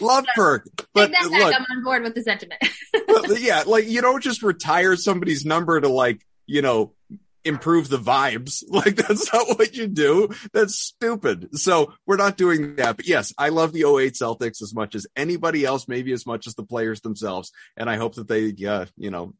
Love 0.00 0.24
Perk, 0.36 0.68
but 0.92 1.10
that 1.10 1.30
back, 1.30 1.30
look, 1.30 1.54
I'm 1.54 1.66
on 1.76 1.82
board 1.82 2.02
with 2.04 2.14
the 2.14 2.22
sentiment. 2.22 2.62
but 3.08 3.40
yeah, 3.40 3.64
like 3.66 3.88
you 3.88 4.00
don't 4.00 4.22
just 4.22 4.42
retire 4.42 4.94
somebody's 4.94 5.44
number 5.44 5.80
to 5.80 5.88
like, 5.88 6.24
you 6.46 6.62
know, 6.62 6.92
improve 7.44 7.88
the 7.88 7.98
vibes. 7.98 8.62
Like 8.74 8.96
that's 8.96 9.32
not 9.32 9.56
what 9.56 9.76
you 9.76 9.86
do. 9.86 10.30
That's 10.52 10.78
stupid. 10.78 11.56
So 11.56 11.92
we're 12.06 12.16
not 12.16 12.36
doing 12.36 12.76
that. 12.76 12.96
But 12.96 13.06
yes, 13.06 13.32
I 13.38 13.50
love 13.50 13.72
the 13.72 13.84
08 13.84 14.14
Celtics 14.14 14.60
as 14.62 14.74
much 14.74 14.96
as 14.96 15.06
anybody 15.14 15.64
else, 15.64 15.86
maybe 15.86 16.12
as 16.12 16.26
much 16.26 16.48
as 16.48 16.54
the 16.54 16.64
players 16.64 17.00
themselves. 17.00 17.52
And 17.76 17.88
I 17.88 17.96
hope 17.96 18.16
that 18.16 18.26
they, 18.26 18.52
uh, 18.66 18.86
you 18.96 19.10
know, 19.10 19.34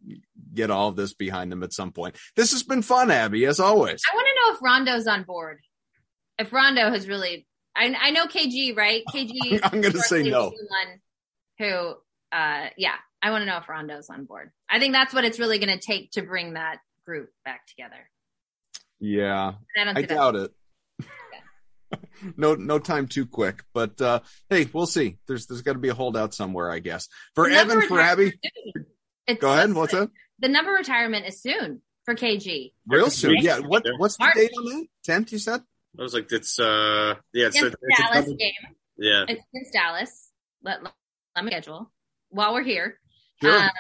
get 0.53 0.71
all 0.71 0.89
of 0.89 0.97
this 0.97 1.15
behind 1.15 1.51
them 1.51 1.65
at 1.65 1.73
some 1.73 1.91
point. 1.91 2.17
This 2.37 2.53
has 2.53 2.63
been 2.63 2.83
fun, 2.83 3.11
Abby, 3.11 3.45
as 3.47 3.59
always. 3.59 4.03
I 4.13 4.15
want 4.15 4.29
to 4.29 4.35
know 4.41 4.57
if 4.57 4.63
Rondo's 4.63 5.07
on 5.09 5.25
board. 5.25 5.59
If 6.39 6.53
Rondo 6.53 6.91
has 6.91 7.09
really, 7.09 7.47
I, 7.77 7.95
I 8.01 8.11
know 8.11 8.27
KG, 8.27 8.77
right? 8.77 9.03
KG. 9.13 9.61
I'm 9.63 9.81
going 9.81 9.93
to 9.95 10.01
say 10.01 10.23
no. 10.23 10.45
One 10.45 11.01
who, 11.59 11.95
uh, 12.37 12.69
yeah, 12.77 12.95
I 13.23 13.31
want 13.31 13.43
to 13.43 13.47
know 13.47 13.59
if 13.59 13.69
Rondo's 13.69 14.09
on 14.11 14.25
board. 14.25 14.51
I 14.69 14.79
think 14.79 14.93
that's 14.93 15.13
what 15.15 15.25
it's 15.25 15.39
really 15.39 15.59
going 15.59 15.77
to 15.77 15.85
take 15.85 16.13
to 16.13 16.23
bring 16.23 16.55
that 16.55 16.79
group 17.05 17.31
back 17.45 17.67
together. 17.67 18.09
Yeah. 19.01 19.53
I 19.79 19.85
don't 19.85 19.97
I 19.97 20.01
that. 20.03 20.09
doubt 20.09 20.37
it. 20.37 20.51
no, 22.37 22.55
no 22.55 22.79
time 22.79 23.07
too 23.09 23.27
quick, 23.27 23.63
but, 23.73 24.01
uh, 24.01 24.21
hey, 24.51 24.69
we'll 24.73 24.87
see. 24.87 25.19
There's, 25.27 25.47
there's 25.47 25.63
got 25.63 25.75
to 25.75 25.79
be 25.79 25.89
a 25.89 25.95
holdout 25.95 26.35
somewhere, 26.35 26.71
I 26.71 26.79
guess. 26.79 27.09
For 27.35 27.49
Evan, 27.49 27.83
for 27.83 28.01
Abby, 28.01 28.25
retirement 28.25 28.35
is 28.45 28.73
soon. 28.75 28.87
It's 29.27 29.41
go 29.41 29.53
ahead. 29.53 29.73
What's 29.73 29.93
that? 29.93 30.11
The 30.39 30.49
number 30.49 30.73
retirement 30.73 31.27
is 31.27 31.41
soon 31.41 31.83
for 32.05 32.15
KG. 32.15 32.73
Real 32.87 33.11
soon. 33.11 33.37
Yeah. 33.41 33.59
What, 33.61 33.85
Yeah. 33.85 33.93
what's 33.97 34.17
the 34.17 34.31
date 34.35 34.51
on 34.59 34.65
that? 34.65 34.87
10th, 35.09 35.33
you 35.33 35.39
said? 35.39 35.63
I 35.99 36.03
was 36.03 36.15
like, 36.15 36.31
it's 36.33 36.59
uh, 36.59 37.15
yeah, 37.33 37.47
it's, 37.47 37.57
a, 37.57 37.67
Against 37.67 37.77
it's 37.83 37.99
a 37.99 38.03
Dallas 38.03 38.25
double- 38.27 38.37
game. 38.37 38.53
yeah. 38.99 39.25
It's 39.29 39.43
against 39.55 39.73
Dallas. 39.73 40.31
Let, 40.63 40.83
let, 40.83 40.93
let 41.37 41.45
me 41.45 41.51
schedule 41.51 41.91
while 42.31 42.53
we're 42.55 42.63
here. 42.65 42.99
Sure. 43.43 43.59
Um, 43.63 43.71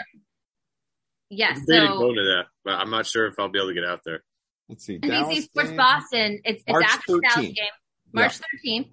yeah, 1.30 1.50
I'm 1.56 1.64
so 1.64 1.98
going 1.98 2.16
to 2.16 2.22
that, 2.22 2.44
but 2.64 2.74
I'm 2.74 2.90
not 2.90 3.06
sure 3.06 3.26
if 3.26 3.34
I'll 3.38 3.48
be 3.48 3.58
able 3.58 3.68
to 3.68 3.74
get 3.74 3.84
out 3.84 4.00
there. 4.04 4.22
Let's 4.68 4.84
see. 4.84 4.98
NBC 4.98 5.08
Dallas 5.08 5.44
Sports 5.44 5.68
game. 5.70 5.76
Boston. 5.76 6.40
It's 6.44 6.62
it's 6.66 6.72
March 6.72 6.84
after 6.84 7.12
the 7.14 7.20
Dallas 7.20 7.46
game, 7.46 7.64
March 8.12 8.38
13th. 8.66 8.88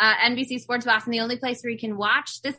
Uh, 0.00 0.14
NBC 0.26 0.60
Sports 0.60 0.84
Boston, 0.84 1.12
the 1.12 1.20
only 1.20 1.36
place 1.36 1.62
where 1.62 1.70
you 1.70 1.78
can 1.78 1.96
watch 1.96 2.42
this 2.42 2.56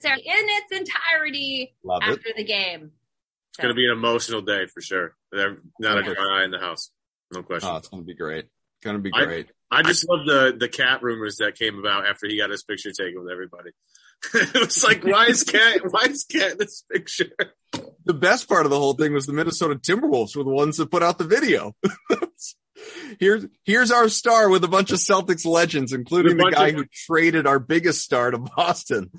series 0.00 0.20
in 0.24 0.32
its 0.34 0.72
entirety 0.88 1.74
Love 1.82 2.02
it. 2.06 2.10
after 2.10 2.28
the 2.36 2.44
game. 2.44 2.92
It's 3.50 3.58
going 3.58 3.70
to 3.70 3.74
be 3.74 3.86
an 3.86 3.92
emotional 3.92 4.42
day 4.42 4.66
for 4.72 4.80
sure. 4.80 5.16
There, 5.32 5.56
not 5.80 5.96
a 5.96 6.00
Okay. 6.00 6.14
dry 6.14 6.40
eye 6.42 6.44
in 6.44 6.50
the 6.52 6.58
house, 6.58 6.90
no 7.32 7.42
question. 7.42 7.70
Oh, 7.72 7.76
it's 7.76 7.88
going 7.88 8.02
to 8.02 8.06
be 8.06 8.14
great. 8.14 8.44
Going 8.86 8.98
to 8.98 9.02
be 9.02 9.10
I- 9.12 9.24
great. 9.24 9.46
I 9.68 9.82
just 9.82 10.08
love 10.08 10.24
the 10.26 10.56
the 10.56 10.68
KAT 10.68 11.02
rumors 11.02 11.38
that 11.38 11.58
came 11.58 11.76
about 11.76 12.06
after 12.06 12.28
he 12.28 12.38
got 12.38 12.50
his 12.50 12.62
picture 12.62 12.92
taken 12.92 13.20
with 13.20 13.32
everybody. 13.32 13.70
it 14.34 14.60
was 14.60 14.84
like, 14.84 15.02
why 15.02 15.26
is 15.26 15.42
KAT? 15.42 15.80
Why 15.90 16.04
is 16.08 16.24
KAT 16.24 16.52
in 16.52 16.58
this 16.58 16.84
picture? 16.90 17.32
the 18.04 18.14
best 18.14 18.48
part 18.48 18.64
of 18.64 18.70
the 18.70 18.78
whole 18.78 18.92
thing 18.94 19.12
was 19.12 19.26
the 19.26 19.32
Minnesota 19.32 19.74
Timberwolves 19.74 20.36
were 20.36 20.44
the 20.44 20.50
ones 20.50 20.76
that 20.76 20.92
put 20.92 21.02
out 21.02 21.18
the 21.18 21.24
video. 21.24 21.74
here's 23.18 23.44
here's 23.64 23.90
our 23.90 24.08
star 24.08 24.48
with 24.48 24.62
a 24.62 24.68
bunch 24.68 24.92
of 24.92 25.00
Celtics 25.00 25.44
legends, 25.44 25.92
including 25.92 26.36
the 26.36 26.52
guy 26.52 26.68
of- 26.68 26.76
who 26.76 26.84
traded 26.84 27.48
our 27.48 27.58
biggest 27.58 28.02
star 28.02 28.30
to 28.30 28.38
Boston. 28.38 29.10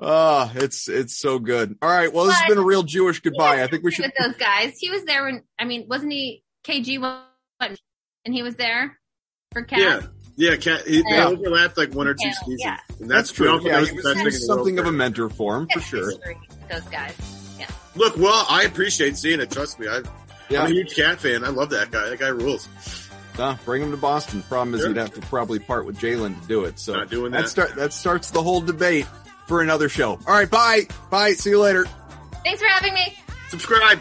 Ah, 0.00 0.50
it's 0.54 0.88
it's 0.88 1.18
so 1.18 1.38
good. 1.38 1.76
All 1.82 1.90
right, 1.90 2.10
well, 2.10 2.24
this 2.24 2.36
has 2.36 2.48
been 2.48 2.56
a 2.56 2.64
real 2.64 2.84
Jewish 2.84 3.20
goodbye. 3.20 3.62
I 3.62 3.66
think 3.66 3.84
we 3.84 3.92
should. 3.92 4.06
with 4.06 4.14
those 4.18 4.36
guys. 4.36 4.78
He 4.78 4.88
was 4.88 5.04
there 5.04 5.24
when 5.24 5.42
I 5.58 5.66
mean, 5.66 5.88
wasn't 5.90 6.12
he 6.12 6.42
KG 6.64 6.98
went 6.98 7.78
and 8.24 8.34
he 8.34 8.42
was 8.42 8.56
there 8.56 8.98
for 9.52 9.62
KAT? 9.62 9.78
Yeah, 9.78 10.00
yeah, 10.36 10.56
KAT. 10.56 10.86
He, 10.86 11.02
they 11.02 11.20
overlapped 11.20 11.76
like 11.76 11.92
one 11.92 12.06
or 12.06 12.14
two 12.14 12.26
Yeah, 12.26 12.32
seasons, 12.44 12.60
yeah. 12.64 12.78
and 13.00 13.10
That's 13.10 13.28
that's, 13.28 13.32
true. 13.32 13.50
also 13.50 13.66
Yeah, 13.66 13.78
knows 13.78 13.90
he 13.90 13.96
the 13.96 14.02
was, 14.08 14.18
he 14.18 14.24
was 14.24 14.34
in 14.36 14.40
the 14.42 14.54
world 14.54 14.58
something 14.66 14.78
of 14.78 14.86
a 14.86 14.92
mentor 14.92 15.28
for 15.28 15.56
him, 15.56 15.68
for 15.72 15.80
sure. 15.80 16.12
Those 16.70 16.82
guys. 16.82 17.16
Yeah. 17.58 17.66
Look, 17.96 18.16
well, 18.16 18.46
I 18.48 18.62
appreciate 18.62 19.16
seeing 19.16 19.40
it. 19.40 19.50
Trust 19.50 19.80
me, 19.80 19.88
I, 19.88 20.02
Yeah, 20.48 20.62
I'm 20.62 20.70
a 20.70 20.74
huge 20.74 20.94
KAT 20.94 21.18
fan. 21.20 21.44
I 21.44 21.48
love 21.48 21.70
that 21.70 21.90
guy. 21.90 22.08
That 22.10 22.18
guy 22.20 22.28
rules. 22.28 22.68
Nah, 23.38 23.56
bring 23.64 23.82
him 23.82 23.90
to 23.90 23.96
Boston. 23.96 24.42
Problem 24.44 24.74
is, 24.74 24.80
Sure. 24.80 24.88
you'd 24.88 24.98
have 24.98 25.14
to 25.14 25.20
probably 25.22 25.58
part 25.58 25.84
with 25.86 25.98
Jaylen 25.98 26.40
to 26.40 26.46
do 26.48 26.64
it. 26.64 26.78
So 26.78 26.94
Not 26.94 27.10
doing 27.10 27.32
that 27.32 27.42
that. 27.42 27.48
start 27.48 27.74
that 27.76 27.92
starts 27.92 28.30
the 28.30 28.42
whole 28.42 28.60
debate 28.60 29.06
for 29.48 29.62
another 29.62 29.88
show. 29.88 30.10
All 30.26 30.34
right, 30.34 30.48
bye, 30.50 30.86
bye. 31.10 31.32
See 31.32 31.50
you 31.50 31.60
later. 31.60 31.86
Thanks 32.44 32.60
for 32.62 32.68
having 32.68 32.94
me. 32.94 33.16
Subscribe. 33.48 33.98